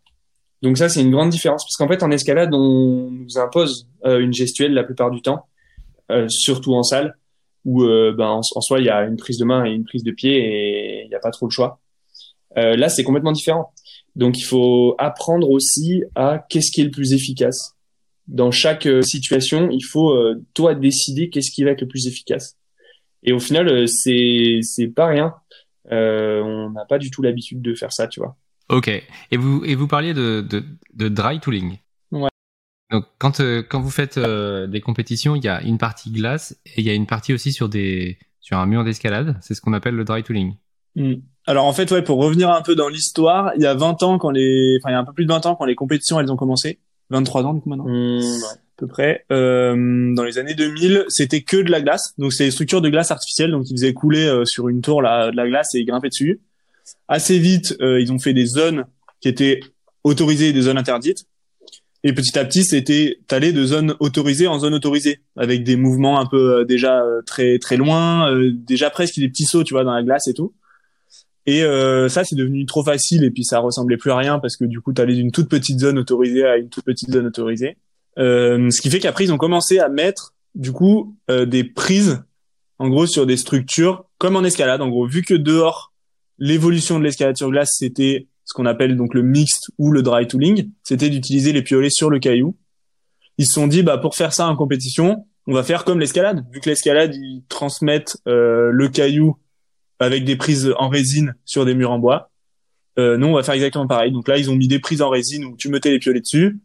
[0.61, 1.63] Donc ça, c'est une grande différence.
[1.65, 5.41] Parce qu'en fait, en escalade, on nous impose une gestuelle la plupart du temps,
[6.27, 7.17] surtout en salle,
[7.65, 9.83] où euh, ben, en, en soi, il y a une prise de main et une
[9.83, 11.79] prise de pied et il n'y a pas trop le choix.
[12.57, 13.73] Euh, là, c'est complètement différent.
[14.15, 17.75] Donc, il faut apprendre aussi à qu'est-ce qui est le plus efficace.
[18.27, 22.07] Dans chaque euh, situation, il faut euh, toi décider qu'est-ce qui va être le plus
[22.07, 22.57] efficace.
[23.23, 25.33] Et au final, c'est c'est pas rien.
[25.91, 28.37] On n'a pas du tout l'habitude de faire ça, tu vois.
[28.69, 28.87] Ok.
[28.87, 31.79] Et vous et vous parliez de de, de dry tooling.
[32.91, 36.57] Donc quand euh, quand vous faites euh, des compétitions, il y a une partie glace
[36.65, 39.37] et il y a une partie aussi sur des sur un mur d'escalade.
[39.41, 40.55] C'est ce qu'on appelle le dry tooling.
[40.95, 41.15] Hmm.
[41.45, 44.17] Alors en fait, ouais, pour revenir un peu dans l'histoire, il y a 20 ans
[44.17, 46.19] quand les, enfin il y a un peu plus de 20 ans quand les compétitions
[46.19, 46.79] elles ont commencé,
[47.09, 47.85] 23 ans du coup maintenant.
[47.85, 49.25] Hum, à peu près.
[49.31, 52.13] Euh, dans les années 2000, c'était que de la glace.
[52.17, 55.01] Donc c'est des structures de glace artificielle, donc ils faisaient couler euh, sur une tour
[55.01, 56.39] là, de la glace et ils grimpaient dessus.
[57.07, 58.85] Assez vite, euh, ils ont fait des zones
[59.21, 59.59] qui étaient
[60.03, 61.25] autorisées et des zones interdites.
[62.03, 66.19] Et petit à petit, c'était t'allais de zone autorisée en zone autorisée, avec des mouvements
[66.19, 69.73] un peu euh, déjà euh, très très loin, euh, déjà presque des petits sauts, tu
[69.73, 70.53] vois, dans la glace et tout.
[71.45, 74.55] Et euh, ça, c'est devenu trop facile et puis ça ressemblait plus à rien parce
[74.55, 77.77] que du coup, t'allais d'une toute petite zone autorisée à une toute petite zone autorisée.
[78.17, 82.23] Euh, ce qui fait qu'après, ils ont commencé à mettre, du coup, des prises,
[82.77, 84.81] en gros, sur des structures, comme en escalade.
[84.81, 85.93] En gros, vu que dehors,
[86.37, 90.25] l'évolution de l'escalade sur glace, c'était ce qu'on appelle donc le mixed ou le dry
[90.25, 92.57] tooling, c'était d'utiliser les piolets sur le caillou.
[93.37, 96.43] Ils se sont dit, bah, pour faire ça en compétition, on va faire comme l'escalade.
[96.51, 99.37] Vu que l'escalade, ils transmettent euh, le caillou
[99.99, 102.31] avec des prises en résine sur des murs en bois.
[102.97, 104.11] Euh, nous, on va faire exactement pareil.
[104.11, 106.59] Donc là, ils ont mis des prises en résine où tu mettais les piolets dessus,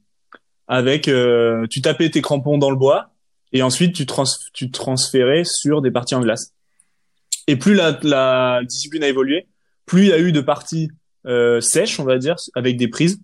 [0.67, 3.11] avec euh, tu tapais tes crampons dans le bois
[3.53, 4.25] et ensuite tu, trans
[4.55, 6.55] tu transférais sur des parties en glace.
[7.47, 9.49] Et plus la, la discipline a évolué,
[9.85, 10.89] plus il y a eu de parties
[11.27, 13.21] euh, sèches, on va dire, avec des prises.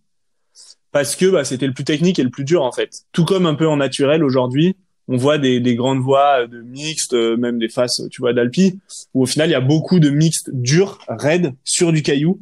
[0.92, 3.02] parce que bah, c'était le plus technique et le plus dur en fait.
[3.12, 4.76] Tout comme un peu en naturel aujourd'hui,
[5.08, 8.78] on voit des, des grandes voies de mixtes, euh, même des faces, tu vois, d'alpi,
[9.12, 12.40] où au final il y a beaucoup de mixtes durs, raides, sur du caillou,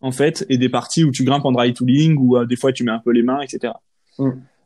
[0.00, 2.72] en fait, et des parties où tu grimpes en dry tooling, où euh, des fois
[2.72, 3.74] tu mets un peu les mains, etc.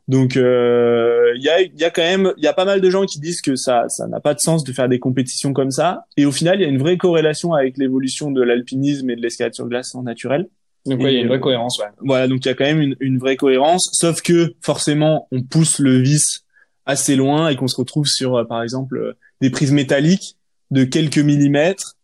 [0.07, 2.89] Donc euh, il y, a, y a quand même, il y a pas mal de
[2.89, 5.71] gens qui disent que ça, ça n'a pas de sens de faire des compétitions comme
[5.71, 9.15] ça, et au final il y a une vraie corrélation avec l'évolution de l'alpinisme et
[9.17, 10.47] de l'escalade sur glace en naturel.
[10.85, 11.87] Donc ouais, il y a une vraie cohérence, ouais.
[11.99, 15.43] Voilà, donc il y a quand même une, une vraie cohérence, sauf que forcément on
[15.43, 16.45] pousse le vice
[16.85, 20.37] assez loin et qu'on se retrouve sur, euh, par exemple, euh, des prises métalliques
[20.71, 21.97] de quelques millimètres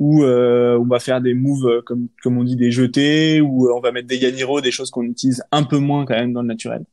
[0.00, 3.70] où euh, on va faire des moves euh, comme comme on dit des jetés ou
[3.72, 6.42] on va mettre des ganiro, des choses qu'on utilise un peu moins quand même dans
[6.42, 6.84] le naturel.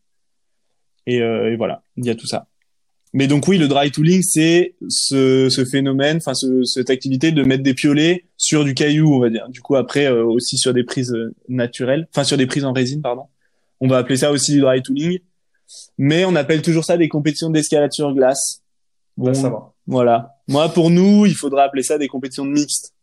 [1.07, 2.47] Et, euh, et voilà, il y a tout ça.
[3.13, 7.43] Mais donc oui, le dry tooling, c'est ce, ce phénomène, enfin ce, cette activité de
[7.43, 9.49] mettre des piolets sur du caillou, on va dire.
[9.49, 11.13] Du coup, après euh, aussi sur des prises
[11.49, 13.23] naturelles, enfin sur des prises en résine, pardon.
[13.81, 15.19] On va appeler ça aussi du dry tooling
[15.97, 18.61] mais on appelle toujours ça des compétitions d'escalade sur glace.
[19.17, 19.73] Bon, ça va.
[19.87, 20.35] Voilà.
[20.47, 22.93] Moi, pour nous, il faudrait appeler ça des compétitions de mixtes.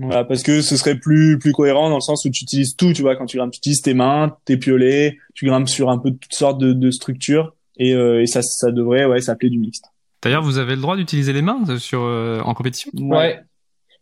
[0.00, 2.92] Voilà, parce que ce serait plus plus cohérent dans le sens où tu utilises tout,
[2.92, 5.98] tu vois, quand tu grimpes, tu utilises tes mains, tes piolets, tu grimpes sur un
[5.98, 9.58] peu toutes sortes de, de structures et, euh, et ça ça devrait ouais s'appeler du
[9.58, 9.84] mixte.
[10.22, 12.90] D'ailleurs, vous avez le droit d'utiliser les mains sur euh, en compétition?
[12.94, 13.40] Ouais.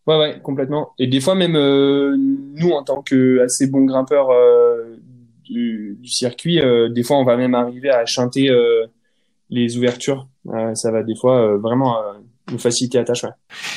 [0.06, 0.16] ouais.
[0.16, 0.92] Ouais, complètement.
[0.98, 4.96] Et des fois même euh, nous en tant que assez bons grimpeurs euh,
[5.44, 8.86] du, du circuit, euh, des fois on va même arriver à chanter euh,
[9.50, 10.26] les ouvertures.
[10.48, 11.98] Euh, ça va des fois vraiment
[12.50, 13.24] nous faciliter la tâche.
[13.24, 13.30] Ouais.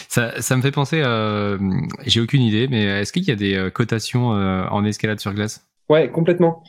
[0.07, 1.57] Ça, ça me fait penser, euh,
[2.05, 5.65] j'ai aucune idée, mais est-ce qu'il y a des cotations euh, en escalade sur glace?
[5.89, 6.63] Ouais, complètement.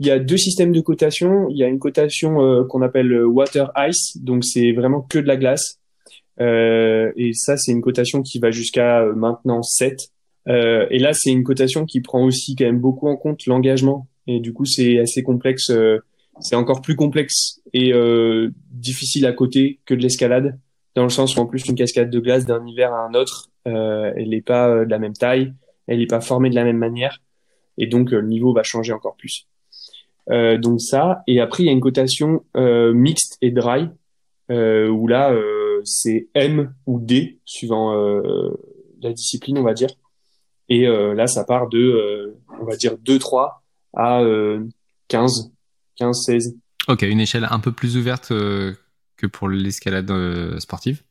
[0.00, 1.48] Il y a deux systèmes de cotation.
[1.50, 5.26] Il y a une cotation euh, qu'on appelle water ice, donc c'est vraiment que de
[5.26, 5.80] la glace.
[6.40, 9.98] et ça, c'est une cotation qui va jusqu'à maintenant 7.
[10.46, 14.40] et là, c'est une cotation qui prend aussi quand même beaucoup en compte l'engagement et
[14.40, 15.98] du coup c'est assez complexe euh,
[16.40, 20.60] c'est encore plus complexe et euh, difficile à côté que de l'escalade
[20.98, 23.50] dans le sens où en plus une cascade de glace d'un hiver à un autre
[23.66, 25.54] euh, elle n'est pas euh, de la même taille
[25.86, 27.22] elle n'est pas formée de la même manière
[27.78, 29.46] et donc le niveau va changer encore plus
[30.30, 33.88] donc ça et après il y a une cotation mixte et dry
[34.50, 35.34] où là
[35.84, 37.94] c'est M ou D suivant
[39.00, 39.88] la discipline on va dire
[40.68, 43.62] et là ça part de on va dire 2 3
[43.96, 44.22] à
[45.08, 45.50] 15,
[45.96, 46.56] 15, 16.
[46.88, 48.72] Ok, une échelle un peu plus ouverte euh,
[49.18, 51.02] que pour l'escalade euh, sportive?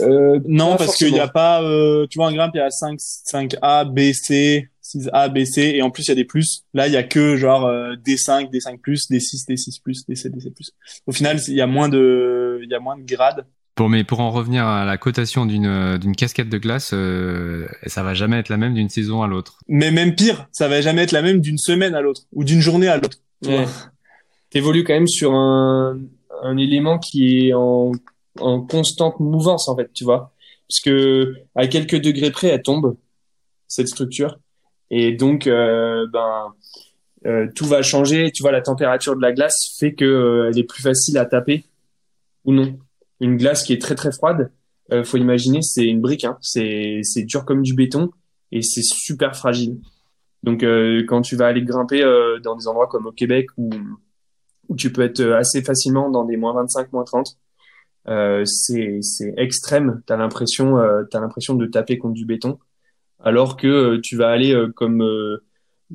[0.00, 2.70] Euh, Non, parce qu'il n'y a pas, euh, tu vois, un grimpe, il y a
[2.70, 6.64] 5, 5A, B, C, 6A, B, C, et en plus, il y a des plus.
[6.72, 7.68] Là, il y a que genre
[8.04, 10.70] D5, D5+, D6, D6+, D7, D7+.
[11.06, 13.44] Au final, il y a moins de, il y a moins de grades.
[13.76, 18.02] Bon, mais pour en revenir à la cotation d'une d'une cascade de glace, euh, ça
[18.02, 19.58] va jamais être la même d'une saison à l'autre.
[19.68, 22.60] Mais même pire, ça va jamais être la même d'une semaine à l'autre ou d'une
[22.60, 23.16] journée à l'autre.
[23.46, 23.64] Ouais.
[24.50, 25.98] T'évolues quand même sur un,
[26.42, 27.92] un élément qui est en,
[28.68, 30.32] constante mouvance en fait, tu vois,
[30.68, 32.96] parce que à quelques degrés près, elle tombe
[33.66, 34.38] cette structure
[34.90, 36.54] et donc euh, ben
[37.26, 38.30] euh, tout va changer.
[38.32, 41.26] Tu vois, la température de la glace fait que euh, elle est plus facile à
[41.26, 41.64] taper
[42.44, 42.78] ou non
[43.20, 44.50] une glace qui est très très froide,
[45.04, 46.38] faut imaginer c'est une brique, hein.
[46.40, 48.10] c'est dur comme du béton
[48.50, 49.78] et c'est super fragile.
[50.42, 50.64] Donc
[51.06, 52.00] quand tu vas aller grimper
[52.42, 53.68] dans des endroits comme au Québec où
[54.70, 57.36] où tu peux être assez facilement dans des moins 25, moins 30,
[58.08, 59.00] euh, c'est
[59.36, 60.02] extrême.
[60.06, 62.58] T'as l'impression euh, t'as l'impression de taper contre du béton,
[63.18, 65.04] alors que euh, tu vas aller euh, comme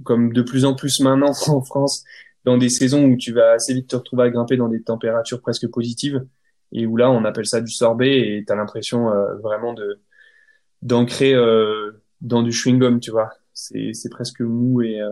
[0.04, 2.04] comme de plus en plus maintenant en France
[2.44, 5.42] dans des saisons où tu vas assez vite te retrouver à grimper dans des températures
[5.42, 6.24] presque positives
[6.72, 10.00] et où là on appelle ça du sorbet et tu as l'impression euh, vraiment de
[10.82, 13.32] d'ancrer euh, dans du chewing gum tu vois.
[13.54, 15.10] C'est presque mou et euh...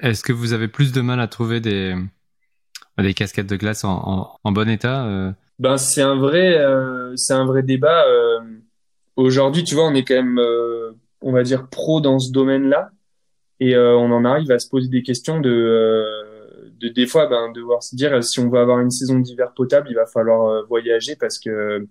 [0.00, 1.94] est-ce que vous avez plus de mal à trouver des
[3.02, 5.32] des cascades de glace en, en, en bon état euh.
[5.58, 8.04] Ben c'est un vrai euh, c'est un vrai débat
[9.16, 10.40] aujourd'hui tu vois on est quand même
[11.20, 12.90] on va dire pro dans ce domaine là
[13.60, 16.28] et on en arrive à se poser des questions de
[16.80, 19.88] de des fois ben, devoir se dire si on veut avoir une saison d'hiver potable,
[19.90, 21.86] il va falloir euh, voyager parce que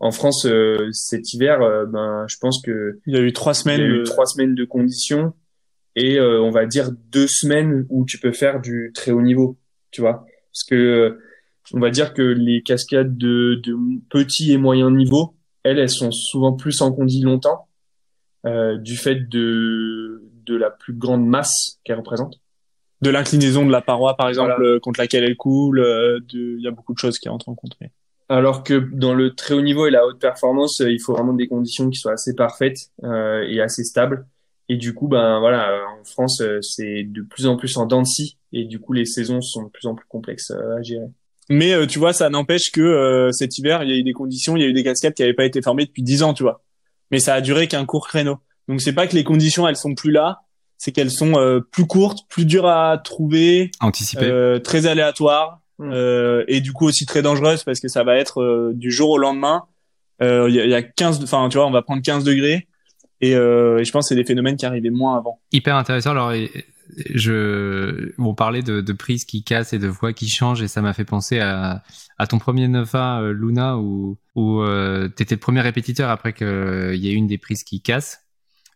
[0.00, 3.54] en France euh, cet hiver, euh, ben je pense que il y a eu trois
[3.54, 5.32] semaines, il y a eu trois semaines de conditions
[5.94, 9.58] et on va dire deux semaines où tu peux faire du très haut niveau,
[9.90, 11.18] tu vois, parce que
[11.72, 13.76] on va dire que les cascades de, de
[14.10, 17.68] petit et moyen niveau, elles, elles sont souvent plus en condi longtemps
[18.46, 22.42] euh, du fait de de la plus grande masse qu'elles représentent
[23.02, 24.80] de l'inclinaison de la paroi, par exemple, voilà.
[24.80, 25.80] contre laquelle elle coule.
[25.80, 27.72] Euh, il y a beaucoup de choses qui entrent en compte.
[27.80, 27.90] Mais...
[28.28, 31.48] Alors que dans le très haut niveau et la haute performance, il faut vraiment des
[31.48, 34.26] conditions qui soient assez parfaites euh, et assez stables.
[34.72, 38.06] Et du coup, ben voilà, en France, c'est de plus en plus en dents de
[38.06, 41.08] scie, et du coup, les saisons sont de plus en plus complexes à gérer.
[41.50, 44.62] Mais tu vois, ça n'empêche que cet hiver, il y a eu des conditions, il
[44.62, 46.62] y a eu des cascades qui n'avaient pas été formées depuis dix ans, tu vois.
[47.10, 48.38] Mais ça a duré qu'un court créneau.
[48.68, 50.42] Donc c'est pas que les conditions elles sont plus là,
[50.78, 55.90] c'est qu'elles sont euh, plus courtes, plus dures à trouver, anticipées, euh, très aléatoires mm.
[55.92, 59.10] euh, et du coup aussi très dangereuses parce que ça va être euh, du jour
[59.10, 59.64] au lendemain.
[60.20, 62.68] Il y, y, a 15, enfin tu vois, on va prendre 15 degrés
[63.22, 65.40] et, et je pense que c'est des phénomènes qui arrivaient moins avant.
[65.52, 66.10] Hyper intéressant.
[66.10, 66.32] Alors
[67.14, 70.82] je, on parlait de, de prises qui cassent et de voix qui changent et ça
[70.82, 71.82] m'a fait penser à,
[72.18, 74.62] à ton premier 9A Luna où où
[75.16, 78.22] t'étais le premier répétiteur après qu'il y ait une des prises qui casse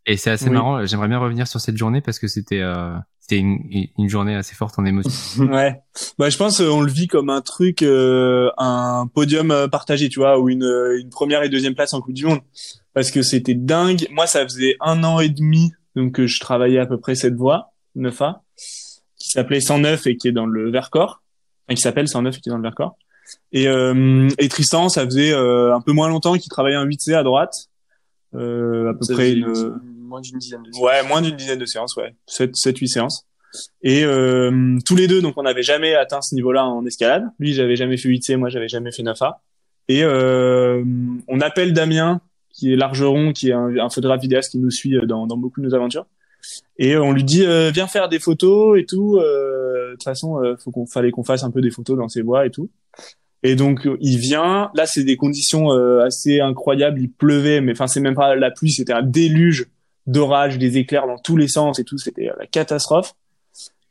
[0.07, 0.87] et c'est assez marrant.
[0.87, 3.59] J'aimerais bien revenir sur cette journée parce que c'était euh, c'était une,
[3.99, 5.45] une, journée assez forte en émotion.
[5.53, 5.81] ouais.
[6.17, 10.09] Bah je pense euh, on le vit comme un truc, euh, un podium euh, partagé,
[10.09, 10.71] tu vois, ou une,
[11.01, 12.41] une première et deuxième place en Coupe du Monde,
[12.97, 14.07] parce que c'était dingue.
[14.11, 17.35] Moi, ça faisait un an et demi donc que je travaillais à peu près cette
[17.35, 18.41] voie 9A
[19.19, 21.23] qui s'appelait 109 et qui est dans le Vercors,
[21.67, 22.97] enfin qui s'appelle 109 et qui est dans le Vercors.
[23.53, 27.23] Et, euh, et Tristan, ça faisait un peu moins longtemps qu'il travaillait en 8C à
[27.23, 27.69] droite,
[28.35, 29.53] euh, à peu près une
[30.07, 30.83] moins d'une dizaine de séances.
[30.83, 32.15] Ouais, moins d'une dizaine de séances, ouais.
[32.27, 33.27] 7, 7 8 séances.
[33.83, 37.25] Et euh, tous les deux, donc on n'avait jamais atteint ce niveau-là en escalade.
[37.39, 39.35] Lui, j'avais jamais fait 8C, moi j'avais jamais fait 9A.
[39.89, 40.83] Et euh,
[41.29, 42.23] on appelle Damien,
[42.57, 45.61] qui est largeron, qui est un, un photographe vidéaste qui nous suit dans, dans beaucoup
[45.61, 46.07] de nos aventures.
[46.79, 49.17] Et on lui dit euh, viens faire des photos et tout.
[49.17, 52.09] Euh, de toute façon, euh, faut qu'on fallait qu'on fasse un peu des photos dans
[52.09, 52.71] ses bois et tout.
[53.43, 54.71] Et donc il vient.
[54.75, 57.01] Là, c'est des conditions assez incroyables.
[57.01, 59.67] Il pleuvait, mais enfin c'est même pas la pluie, c'était un déluge
[60.07, 63.15] d'orage, des éclairs dans tous les sens et tout, c'était la catastrophe.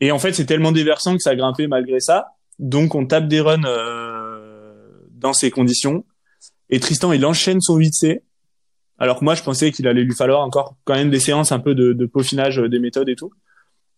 [0.01, 2.33] Et en fait, c'est tellement déversant que ça a grimpé malgré ça.
[2.59, 4.73] Donc on tape des runs euh,
[5.11, 6.05] dans ces conditions.
[6.69, 8.21] Et Tristan, il enchaîne son 8C.
[8.97, 11.59] Alors que moi, je pensais qu'il allait lui falloir encore quand même des séances un
[11.59, 13.31] peu de, de peaufinage des méthodes et tout.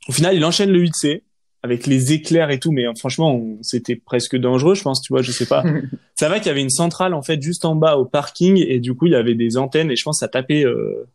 [0.07, 1.21] Au final, il enchaîne le 8C
[1.63, 5.31] avec les éclairs et tout, mais franchement, c'était presque dangereux, je pense, tu vois, je
[5.31, 5.63] sais pas.
[6.15, 8.79] ça va qu'il y avait une centrale en fait juste en bas au parking et
[8.79, 11.07] du coup, il y avait des antennes et je pense que ça tapait euh,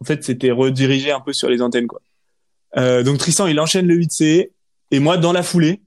[0.00, 2.00] en fait, c'était redirigé un peu sur les antennes, quoi.
[2.76, 4.50] Euh, donc Tristan, il enchaîne le 8C,
[4.90, 5.80] et moi, dans la foulée,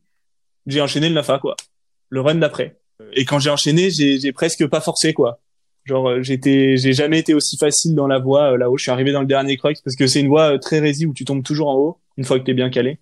[0.67, 1.55] j'ai enchaîné le NAFA, quoi.
[2.09, 2.79] Le run d'après.
[3.13, 5.39] Et quand j'ai enchaîné, j'ai presque pas forcé, quoi.
[5.85, 8.77] Genre, euh, j'étais, j'ai jamais été aussi facile dans la voie euh, là-haut.
[8.77, 11.05] Je suis arrivé dans le dernier crux parce que c'est une voie euh, très résie
[11.05, 12.99] où tu tombes toujours en haut une fois que t'es bien calé.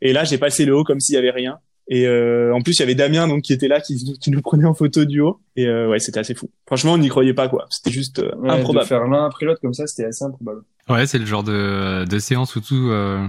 [0.00, 1.58] Et là, j'ai passé le haut comme s'il y avait rien.
[1.88, 4.40] Et euh, en plus, il y avait Damien donc qui était là, qui, qui nous
[4.40, 5.40] prenait en photo du haut.
[5.56, 6.48] Et euh, ouais, c'était assez fou.
[6.66, 7.66] Franchement, on n'y croyait pas quoi.
[7.68, 8.84] C'était juste euh, improbable.
[8.84, 10.62] De faire l'un après l'autre comme ça, c'était assez improbable.
[10.88, 13.26] Ouais, c'est le genre de, de séance où tout, euh,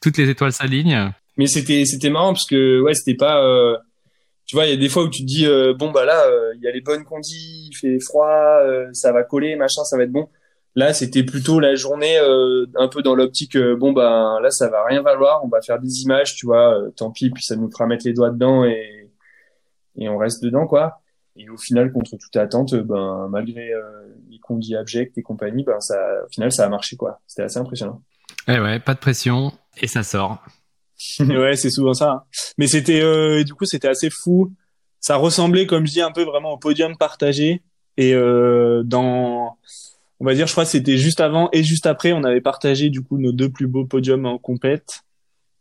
[0.00, 1.10] toutes les étoiles s'alignent.
[1.36, 3.42] Mais c'était c'était marrant parce que ouais, c'était pas.
[4.48, 5.46] Euh, tu vois, il y a des fois où tu te dis
[5.78, 6.24] bon bah là,
[6.54, 8.60] il y a les bonnes conditions, il fait froid,
[8.92, 10.28] ça va coller, machin, ça va être bon.
[10.78, 14.68] Là, c'était plutôt la journée euh, un peu dans l'optique euh, bon ben là ça
[14.68, 17.56] va rien valoir, on va faire des images, tu vois, euh, tant pis, puis ça
[17.56, 19.10] nous fera mettre les doigts dedans et
[19.96, 21.00] et on reste dedans quoi.
[21.34, 23.72] Et au final, contre toute attente, ben malgré
[24.30, 27.20] les conditions abjects et compagnie, ben ça, au final, ça a marché quoi.
[27.26, 28.00] C'était assez impressionnant.
[28.46, 30.44] Eh ouais, pas de pression et ça sort.
[31.20, 32.10] ouais, c'est souvent ça.
[32.10, 32.22] Hein.
[32.58, 34.52] Mais c'était du coup c'était assez fou.
[35.00, 37.62] Ça ressemblait, comme je dis, un peu vraiment au podium partagé.
[37.96, 39.56] Et dans
[40.20, 42.90] on va dire, je crois que c'était juste avant et juste après, on avait partagé
[42.90, 45.04] du coup nos deux plus beaux podiums en compète.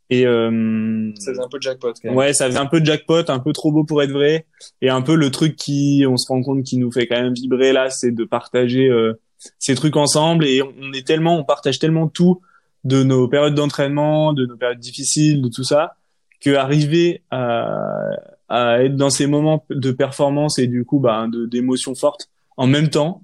[0.09, 1.93] Et euh, ça faisait un peu de jackpot.
[1.93, 2.15] Quand même.
[2.15, 4.45] Ouais, ça faisait un peu de jackpot, un peu trop beau pour être vrai,
[4.81, 7.33] et un peu le truc qui, on se rend compte, qui nous fait quand même
[7.33, 9.19] vibrer là, c'est de partager euh,
[9.59, 10.45] ces trucs ensemble.
[10.45, 12.41] Et on est tellement, on partage tellement tout
[12.83, 15.95] de nos périodes d'entraînement, de nos périodes difficiles, de tout ça,
[16.41, 18.09] que arriver à,
[18.49, 22.89] à être dans ces moments de performance et du coup, bah, d'émotions fortes en même
[22.89, 23.21] temps,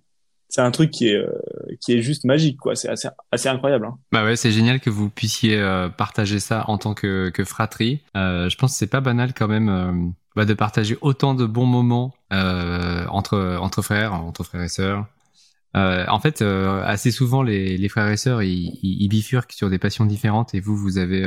[0.47, 1.28] c'est un truc qui est euh,
[1.82, 2.76] qui est juste magique quoi.
[2.76, 3.97] C'est assez assez incroyable hein.
[4.12, 8.01] bah ouais c'est génial que vous puissiez euh, partager ça en tant que que fratrie.
[8.16, 9.91] Euh, je pense que c'est pas banal quand même euh,
[10.36, 15.08] bah, de partager autant de bons moments entre entre frères entre frères et sœurs
[15.76, 20.05] en fait assez souvent les les frères et sœurs ils, ils, bifurquent sur des passions
[20.05, 21.21] différentes et vous vous avez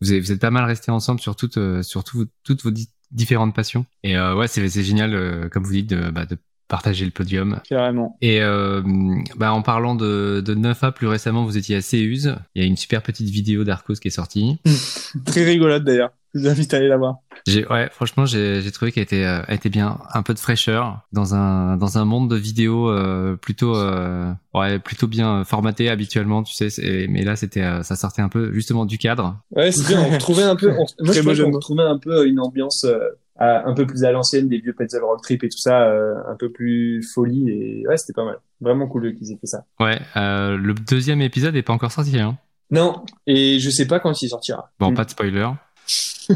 [0.00, 2.70] vous, avez, vous êtes pas mal restés ensemble sur toutes sur tout, toutes vos
[3.10, 6.36] différentes passions et ouais c'est génial comme vous dites de, bah, de
[6.68, 7.60] partager le podium.
[7.68, 8.16] Carrément.
[8.20, 8.82] Et euh,
[9.36, 12.36] bah, en parlant de, de 9A, plus récemment, vous étiez à Céuse.
[12.54, 14.58] Il y a une super petite vidéo d'Arcos qui est sortie.
[15.24, 16.10] Très rigolote d'ailleurs.
[16.34, 17.18] Je vous invite à aller la voir.
[17.46, 21.76] Ouais, franchement, j'ai, trouvé qu'elle était, euh, était bien, un peu de fraîcheur dans un
[21.76, 27.06] dans un monde de vidéos euh, plutôt euh, ouais plutôt bien formaté habituellement, tu sais.
[27.08, 29.36] Mais là, c'était, euh, ça sortait un peu justement du cadre.
[29.52, 30.02] Ouais, c'est bien.
[30.02, 30.70] On retrouvait un peu.
[30.70, 32.84] On, moi, je on retrouvait un peu une ambiance
[33.38, 36.50] un peu plus à l'ancienne, des vieux Pencil Rock Trip et tout ça, un peu
[36.50, 37.48] plus folie.
[37.50, 38.38] Et ouais, c'était pas mal.
[38.60, 39.64] Vraiment cool qu'ils aient fait ça.
[39.78, 42.38] Ouais, le deuxième épisode est pas encore sorti, hein
[42.70, 44.72] Non, et je sais pas quand il sortira.
[44.80, 44.94] Bon, mm.
[44.94, 45.50] pas de spoiler.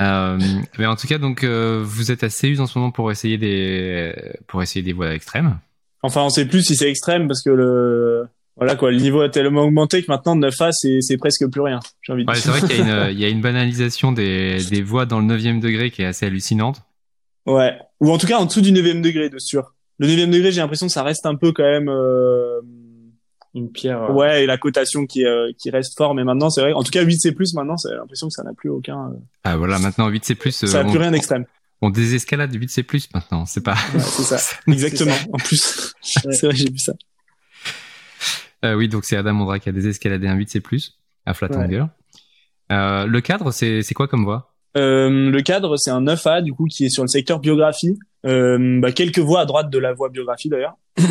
[0.00, 0.38] euh,
[0.78, 4.14] mais en tout cas, donc vous êtes assez usé en ce moment pour essayer des
[4.46, 5.58] pour essayer des voies extrêmes.
[6.02, 9.28] Enfin, on sait plus si c'est extrême parce que le voilà quoi, le niveau a
[9.28, 11.80] tellement augmenté que maintenant 9A c'est c'est presque plus rien.
[12.02, 14.12] J'ai envie de ouais, c'est vrai qu'il y a une il y a une banalisation
[14.12, 16.82] des des voies dans le 9 degré qui est assez hallucinante.
[17.46, 19.74] Ouais, ou en tout cas en dessous du 9 degré de sûr.
[19.98, 22.60] Le 9 degré, j'ai l'impression que ça reste un peu quand même euh...
[23.54, 24.02] une pierre.
[24.02, 26.82] Euh, ouais, et la cotation qui euh, qui reste fort mais maintenant c'est vrai en
[26.82, 30.10] tout cas 8C+ maintenant, j'ai l'impression que ça n'a plus aucun euh, Ah voilà, maintenant
[30.10, 31.46] 8C+, ça n'a plus rien d'extrême
[31.84, 33.76] on désescalade 8C+, maintenant, c'est pas...
[33.98, 35.94] c'est ça, exactement, en plus.
[36.00, 36.94] c'est vrai, j'ai vu ça.
[38.64, 40.62] Euh, oui, donc c'est Adam Ondra qui a désescaladé un 8C+,
[41.26, 41.50] à Flat
[42.72, 44.54] euh, le cadre, c'est quoi comme voie?
[44.76, 47.98] Euh, Le cadre, c'est un 9A, du coup, qui est sur le secteur biographie.
[48.24, 50.76] Bah, quelques voies à droite de la voie biographie, d'ailleurs.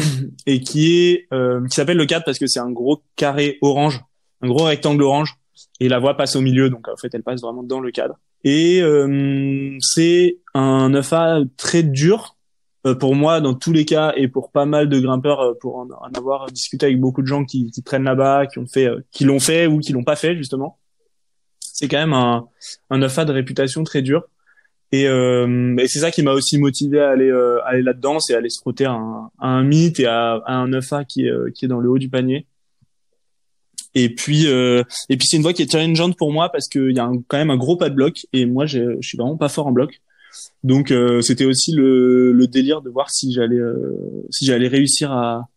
[0.46, 4.02] et qui est qui s'appelle le cadre parce que c'est un gros carré orange,
[4.42, 5.38] un gros rectangle orange.
[5.80, 8.16] Et la voie passe au milieu, donc en fait, elle passe vraiment dans le cadre.
[8.44, 12.36] Et euh, c'est un 9A très dur
[12.86, 15.78] euh, pour moi dans tous les cas et pour pas mal de grimpeurs euh, pour
[15.78, 19.24] en, avoir discuté avec beaucoup de gens qui, qui traînent là-bas, qui ont fait, qui
[19.24, 20.80] l'ont fait ou qui l'ont pas fait justement.
[21.60, 22.48] C'est quand même un,
[22.90, 24.24] un 9A de réputation très dur.
[24.94, 27.32] Et, euh, et c'est ça qui m'a aussi motivé à aller,
[27.66, 31.06] aller là-dedans, c'est aller se à un, à un mythe et à, à un 9A
[31.06, 32.46] qui est, qui est dans le haut du panier.
[33.96, 36.92] Et puis, euh, et puis c'est une voie qui est challengeante pour moi parce qu'il
[36.92, 39.50] y a quand même un gros pas de bloc et moi je suis vraiment pas
[39.50, 40.02] fort en bloc.
[40.64, 45.12] Donc euh, c'était aussi le, le, délire de voir si j'allais euh, si j'allais réussir
[45.12, 45.48] à,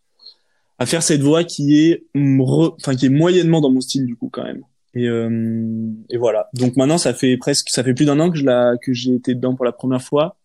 [0.78, 4.28] à faire cette voie qui est enfin qui est moyennement dans mon style du coup
[4.30, 4.62] quand même.
[4.96, 6.48] Et, euh, et voilà.
[6.54, 9.14] Donc maintenant ça fait presque ça fait plus d'un an que je la que j'ai
[9.14, 10.36] été dedans pour la première fois.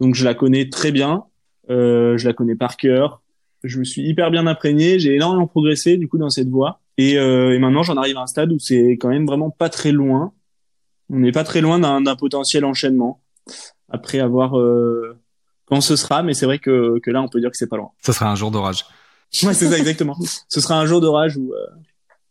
[0.00, 1.24] Donc je la connais très bien.
[1.70, 3.20] Euh, je la connais par cœur.
[3.64, 5.00] Je me suis hyper bien imprégné.
[5.00, 6.80] J'ai énormément progressé du coup dans cette voie.
[6.98, 9.68] Et, euh, et maintenant, j'en arrive à un stade où c'est quand même vraiment pas
[9.68, 10.32] très loin.
[11.10, 13.20] On n'est pas très loin d'un potentiel enchaînement.
[13.88, 15.16] Après avoir euh,
[15.66, 17.76] quand ce sera, mais c'est vrai que, que là, on peut dire que c'est pas
[17.76, 17.90] loin.
[18.04, 18.84] Ce sera un jour d'orage.
[19.42, 20.16] Ouais, c'est ça exactement.
[20.48, 21.66] ce sera un jour d'orage où, euh,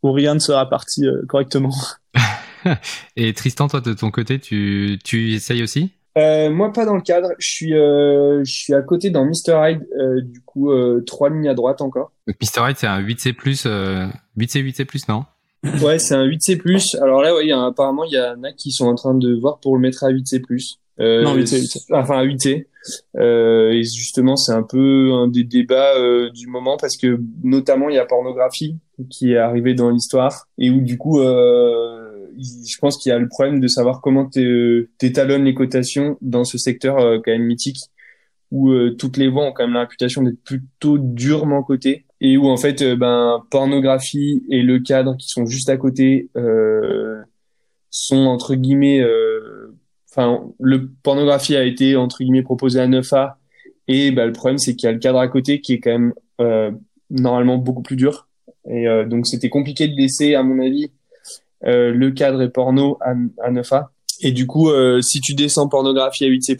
[0.06, 1.74] où rien ne sera parti euh, correctement.
[3.16, 5.92] Et Tristan, toi de ton côté, tu, tu essayes aussi?
[6.18, 7.30] Euh, moi, pas dans le cadre.
[7.40, 9.70] Je suis, euh, je suis à côté dans Mr.
[9.70, 12.12] Hyde, euh, du coup, euh, trois lignes à droite encore.
[12.28, 12.70] Donc, Mr.
[12.70, 15.26] Hyde, c'est un 8C+, 8C, 8C+, non?
[15.82, 16.98] Ouais, c'est un 8C+.
[17.02, 19.38] Alors là, ouais, y a, apparemment, il y en a qui sont en train de
[19.40, 20.42] voir pour le mettre à 8C+.
[21.02, 21.86] Euh, non, 8C, 8C.
[21.92, 22.68] Enfin, à 8C.
[23.18, 27.90] Euh, et justement, c'est un peu un des débats euh, du moment parce que notamment,
[27.90, 28.78] il y a pornographie
[29.10, 32.06] qui est arrivé dans l'histoire et où du coup, euh,
[32.38, 36.58] je pense qu'il y a le problème de savoir comment t'étalonnes les cotations dans ce
[36.58, 37.90] secteur euh, quand même mythique
[38.52, 42.48] où euh, toutes les voies ont quand même la d'être plutôt durement cotées et où
[42.48, 46.30] en fait euh, ben pornographie et le cadre qui sont juste à côté
[47.90, 49.04] sont entre guillemets
[50.12, 53.36] enfin le pornographie a été entre guillemets proposé à 9A
[53.88, 55.92] et ben, le problème c'est qu'il y a le cadre à côté qui est quand
[55.92, 56.14] même
[57.10, 58.28] normalement beaucoup plus dur
[58.70, 60.90] et donc c'était compliqué de laisser à mon avis
[61.66, 63.12] euh, le cadre est porno à,
[63.42, 63.88] à 9A.
[64.22, 66.56] Et du coup, euh, si tu descends pornographie à 8C+,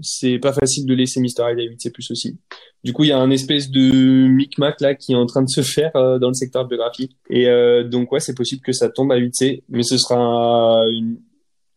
[0.00, 1.50] c'est pas facile de laisser Mr.
[1.50, 2.38] Hyde à 8C+, aussi.
[2.82, 5.50] Du coup, il y a un espèce de micmac là qui est en train de
[5.50, 7.14] se faire euh, dans le secteur biographie.
[7.28, 7.46] Et
[7.84, 11.18] donc ouais, c'est possible que ça tombe à 8C, mais ce sera une...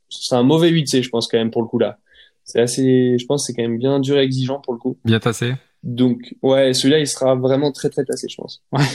[0.10, 1.98] ce sera un mauvais 8C, je pense quand même pour le coup là.
[2.44, 4.98] C'est assez, je pense, c'est quand même bien dur et exigeant pour le coup.
[5.04, 5.54] Bien tassé.
[5.84, 8.64] Donc ouais, celui-là, il sera vraiment très très tassé, je pense.
[8.72, 8.86] Ouais.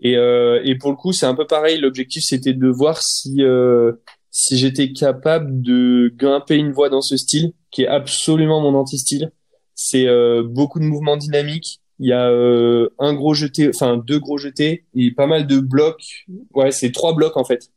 [0.00, 1.78] Et, euh, et pour le coup, c'est un peu pareil.
[1.78, 3.92] L'objectif, c'était de voir si euh,
[4.30, 9.32] si j'étais capable de grimper une voie dans ce style, qui est absolument mon anti-style.
[9.74, 11.80] C'est euh, beaucoup de mouvements dynamiques.
[11.98, 15.58] Il y a euh, un gros jeté, enfin deux gros jetés et pas mal de
[15.58, 16.26] blocs.
[16.54, 17.70] Ouais, c'est trois blocs en fait,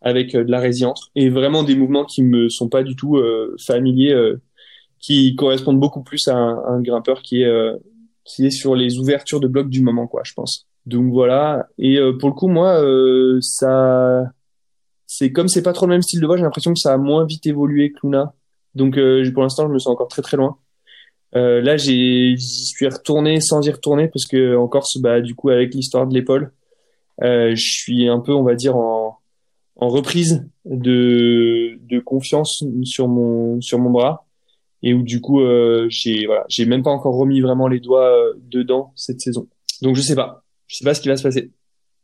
[0.00, 3.20] avec euh, de la résilience et vraiment des mouvements qui me sont pas du tout
[3.66, 4.14] familiers,
[5.00, 7.72] qui correspondent beaucoup plus à un, un grimpeur qui est
[8.24, 10.66] qui est sur les ouvertures de blocs du moment, quoi, je pense.
[10.86, 11.68] Donc voilà.
[11.78, 14.24] Et euh, pour le coup, moi, euh, ça,
[15.06, 16.96] c'est comme c'est pas trop le même style de voix, j'ai l'impression que ça a
[16.96, 18.32] moins vite évolué que Luna.
[18.74, 20.56] Donc euh, pour l'instant, je me sens encore très très loin.
[21.34, 25.50] là, j'ai, j'y suis retourné sans y retourner parce que en Corse, bah du coup,
[25.50, 26.52] avec l'histoire de l'épaule,
[27.20, 29.18] je suis un peu, on va dire, en,
[29.76, 34.26] en reprise de, de confiance sur mon sur mon bras
[34.82, 35.40] et où du coup,
[35.88, 38.14] j'ai voilà, j'ai même pas encore remis vraiment les doigts
[38.50, 39.48] dedans cette saison.
[39.82, 41.52] Donc je sais pas je sais pas ce qui va se passer.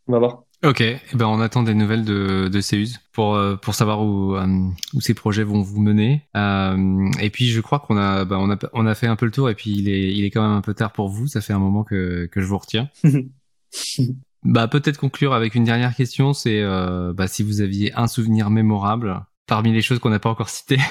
[0.08, 0.44] On va voir.
[0.64, 4.36] Ok, eh ben on attend des nouvelles de, de Céus pour euh, pour savoir où
[4.36, 4.46] euh,
[4.94, 6.22] où ces projets vont vous mener.
[6.36, 9.26] Euh, et puis je crois qu'on a bah, on a on a fait un peu
[9.26, 11.26] le tour et puis il est il est quand même un peu tard pour vous.
[11.26, 12.88] Ça fait un moment que que je vous retiens.
[14.44, 19.20] bah peut-être conclure avec une dernière question, c'est bah, si vous aviez un souvenir mémorable
[19.48, 20.80] parmi les choses qu'on n'a pas encore citées.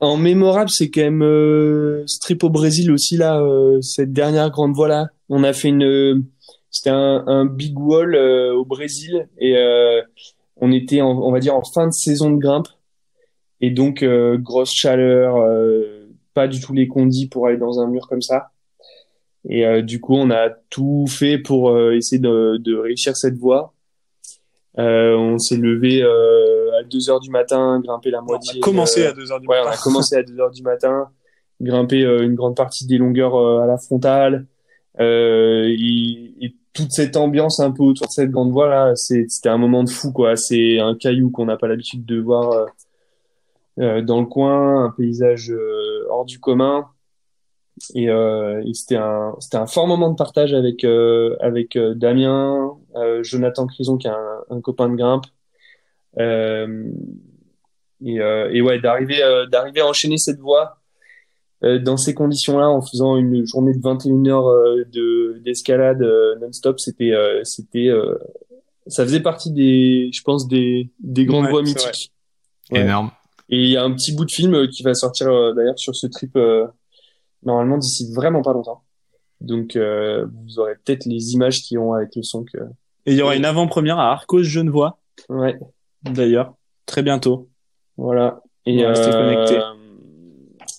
[0.00, 3.40] En mémorable, c'est quand même Strip au Brésil aussi là,
[3.82, 5.06] cette dernière grande voie là.
[5.28, 6.24] On a fait une
[6.72, 10.00] c'était un, un, big wall euh, au Brésil et euh,
[10.56, 12.68] on était, en, on va dire, en fin de saison de grimpe.
[13.60, 15.36] Et donc, euh, grosse chaleur,
[16.34, 18.50] pas du tout les condis pour aller dans un mur comme ça.
[19.48, 23.74] Et du coup, on a tout fait pour essayer de, de, réussir cette voie.
[24.76, 28.54] on s'est levé à 2 heures du matin, grimper la moitié.
[28.56, 29.70] On a commencé à 2 heures du ouais, matin.
[29.70, 31.08] on a commencé à 2 heures du matin,
[31.60, 34.46] grimper une grande partie des longueurs à la frontale.
[35.00, 39.50] Euh, et, et, toute cette ambiance un peu autour de cette grande voie là, c'était
[39.50, 40.36] un moment de fou quoi.
[40.36, 42.66] C'est un caillou qu'on n'a pas l'habitude de voir euh,
[43.78, 46.88] euh, dans le coin, un paysage euh, hors du commun.
[47.94, 52.78] Et, euh, et c'était un c'était un fort moment de partage avec euh, avec Damien,
[53.22, 55.26] Jonathan Crison qui est un, un copain de grimpe.
[58.04, 59.20] et, et ouais d'arriver
[59.50, 60.81] d'arriver à enchaîner cette voie euh,
[61.62, 66.80] dans ces conditions-là, en faisant une journée de 21 heures euh, de d'escalade euh, non-stop,
[66.80, 67.12] c'était
[67.44, 67.90] c'était
[68.88, 72.12] ça faisait partie des, je pense, des des grandes voies mythiques.
[72.70, 73.10] Énorme.
[73.48, 76.06] Et il y a un petit bout de film qui va sortir d'ailleurs sur ce
[76.06, 76.36] trip
[77.44, 78.82] normalement d'ici vraiment pas longtemps.
[79.40, 82.58] Donc vous aurez peut-être les images qui ont avec le son que.
[83.04, 84.98] Et il y aura une avant-première à Arcos Genevois.
[85.28, 85.58] Ouais.
[86.02, 86.54] D'ailleurs,
[86.86, 87.48] très bientôt.
[87.96, 88.40] Voilà.
[88.64, 89.58] Et restez connectés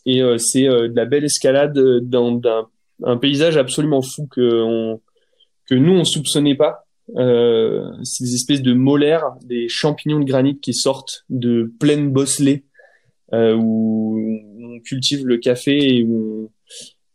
[0.06, 2.68] et euh, c'est euh, de la belle escalade euh, dans un,
[3.04, 5.02] un paysage absolument fou que on,
[5.68, 6.86] que nous on soupçonnait pas.
[7.18, 12.64] Euh, c'est des espèces de molaires, des champignons de granit qui sortent de pleines bosselets
[13.34, 14.18] euh, où
[14.62, 16.52] on cultive le café et où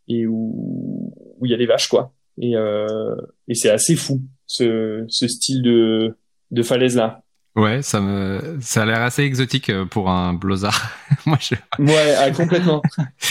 [0.08, 2.12] et où où il y a des vaches quoi.
[2.40, 3.16] Et, euh,
[3.48, 6.16] et c'est assez fou ce, ce style de
[6.50, 7.22] de falaise là.
[7.58, 10.92] Ouais, ça me, ça a l'air assez exotique euh, pour un blozard.
[11.26, 11.56] Moi, je...
[11.82, 12.80] Ouais, ah, complètement.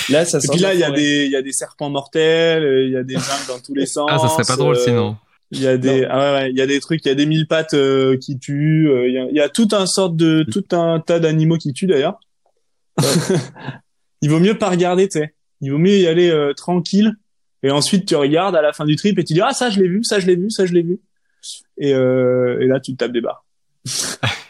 [0.09, 0.39] Là, ça.
[0.39, 2.91] Et puis là, il y a des, il y a des serpents mortels, euh, il
[2.91, 4.09] y a des jungles dans tous les sens.
[4.11, 5.15] Ah, ça serait pas drôle euh, sinon.
[5.51, 7.15] Il y a des, ah ouais, ouais, il y a des trucs, il y a
[7.15, 7.75] des mille pattes
[8.19, 8.89] qui tuent.
[9.07, 11.71] Il y, a, il y a tout un sorte de, tout un tas d'animaux qui
[11.71, 12.19] tuent d'ailleurs.
[14.21, 15.33] il vaut mieux pas regarder, tu sais.
[15.61, 17.13] Il vaut mieux y aller tranquille.
[17.63, 19.79] Et ensuite, tu regardes à la fin du trip et tu dis ah ça je
[19.79, 20.99] l'ai vu, ça je l'ai vu, ça je l'ai vu.
[21.77, 23.46] Et, et là, tu te tapes des barres.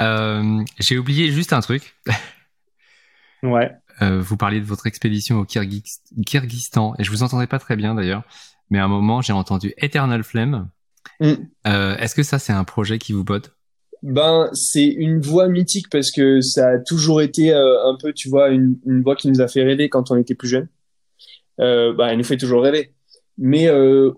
[0.00, 1.96] Euh, j'ai oublié juste un truc.
[3.42, 3.70] ouais.
[4.00, 7.96] Euh, vous parliez de votre expédition au Kyrgyzstan et je vous entendais pas très bien
[7.96, 8.22] d'ailleurs,
[8.70, 10.68] mais à un moment j'ai entendu Eternal Flame.
[11.20, 11.32] Mm.
[11.66, 13.56] Euh, est-ce que ça c'est un projet qui vous botte?
[14.04, 18.50] Ben c'est une voix mythique parce que ça a toujours été un peu, tu vois,
[18.50, 20.68] une, une voix qui nous a fait rêver quand on était plus jeune.
[21.58, 22.94] ben elle nous fait toujours rêver.
[23.36, 23.68] Mais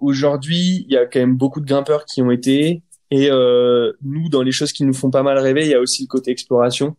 [0.00, 4.28] aujourd'hui, il y a quand même beaucoup de grimpeurs qui ont été et euh, nous,
[4.28, 6.30] dans les choses qui nous font pas mal rêver, il y a aussi le côté
[6.30, 6.96] exploration.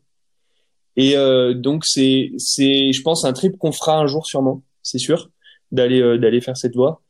[0.98, 4.98] Et euh, donc c'est c'est je pense un trip qu'on fera un jour sûrement, c'est
[4.98, 5.30] sûr,
[5.72, 7.02] d'aller euh, d'aller faire cette voie.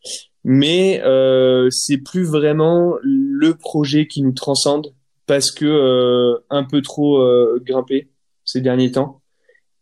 [0.44, 4.94] Mais euh, c'est plus vraiment le projet qui nous transcende
[5.28, 8.10] parce que euh, un peu trop euh, grimpé
[8.46, 9.22] ces derniers temps.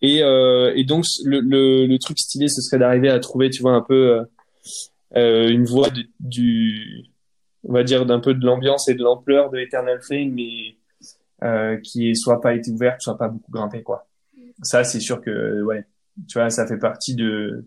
[0.02, 3.74] Et, et donc le, le, le, truc stylé, ce serait d'arriver à trouver, tu vois,
[3.74, 4.22] un peu
[5.14, 5.90] une voie
[6.22, 7.04] du
[7.64, 10.78] on va dire, d'un peu de l'ambiance et de l'ampleur de Eternal Flame, mais
[11.44, 14.08] euh, qui soit pas été ouverte, soit pas beaucoup grimpé, quoi.
[14.62, 15.86] Ça, c'est sûr que, ouais,
[16.28, 17.66] tu vois, ça fait partie de,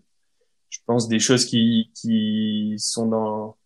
[0.69, 3.57] je pense, des choses qui, qui sont dans,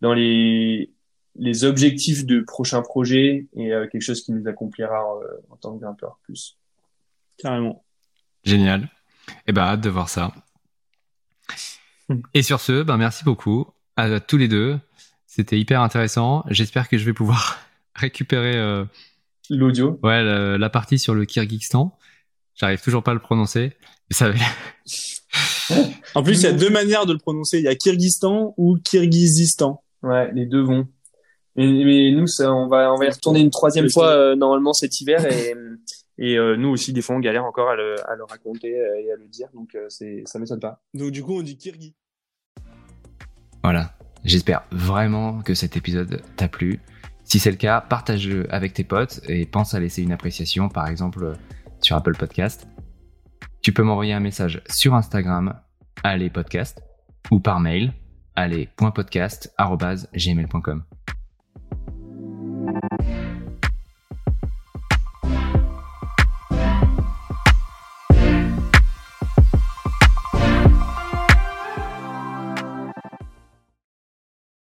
[0.00, 0.92] dans les,
[1.36, 5.74] les objectifs de prochains projets et euh, quelque chose qui nous accomplira euh, en tant
[5.74, 6.58] que grimpeur plus.
[7.38, 7.84] Carrément.
[8.44, 8.88] Génial.
[9.46, 10.32] Eh ben, hâte de voir ça.
[12.08, 12.20] Hmm.
[12.34, 14.78] Et sur ce, ben, merci beaucoup à tous les deux.
[15.34, 16.44] C'était hyper intéressant.
[16.48, 17.58] J'espère que je vais pouvoir
[17.96, 18.84] récupérer euh,
[19.50, 19.98] l'audio.
[20.04, 21.98] Ouais, la, partie sur le Kyrgyzstan.
[22.54, 23.72] J'arrive toujours pas à le prononcer.
[24.12, 24.30] Ça
[26.14, 27.58] en plus, il y a deux manières de le prononcer.
[27.58, 29.82] Il y a Kyrgyzstan ou Kyrgyzistan.
[30.04, 30.86] Ouais, les deux vont.
[31.56, 35.00] Mais, nous, ça, on va, on va y retourner une troisième fois euh, normalement cet
[35.00, 35.54] hiver et,
[36.18, 39.10] et euh, nous aussi des fois on galère encore à le, à le raconter et
[39.10, 40.80] à le dire, donc c'est, ça m'étonne pas.
[40.94, 41.96] Donc du coup, on dit Kyrgy.
[43.64, 43.96] Voilà.
[44.24, 46.80] J'espère vraiment que cet épisode t'a plu.
[47.24, 50.88] Si c'est le cas, partage-le avec tes potes et pense à laisser une appréciation, par
[50.88, 51.34] exemple
[51.80, 52.66] sur Apple Podcast.
[53.62, 55.60] Tu peux m'envoyer un message sur Instagram,
[56.02, 56.82] Allez Podcast,
[57.30, 57.92] ou par mail,
[58.36, 58.68] Allez,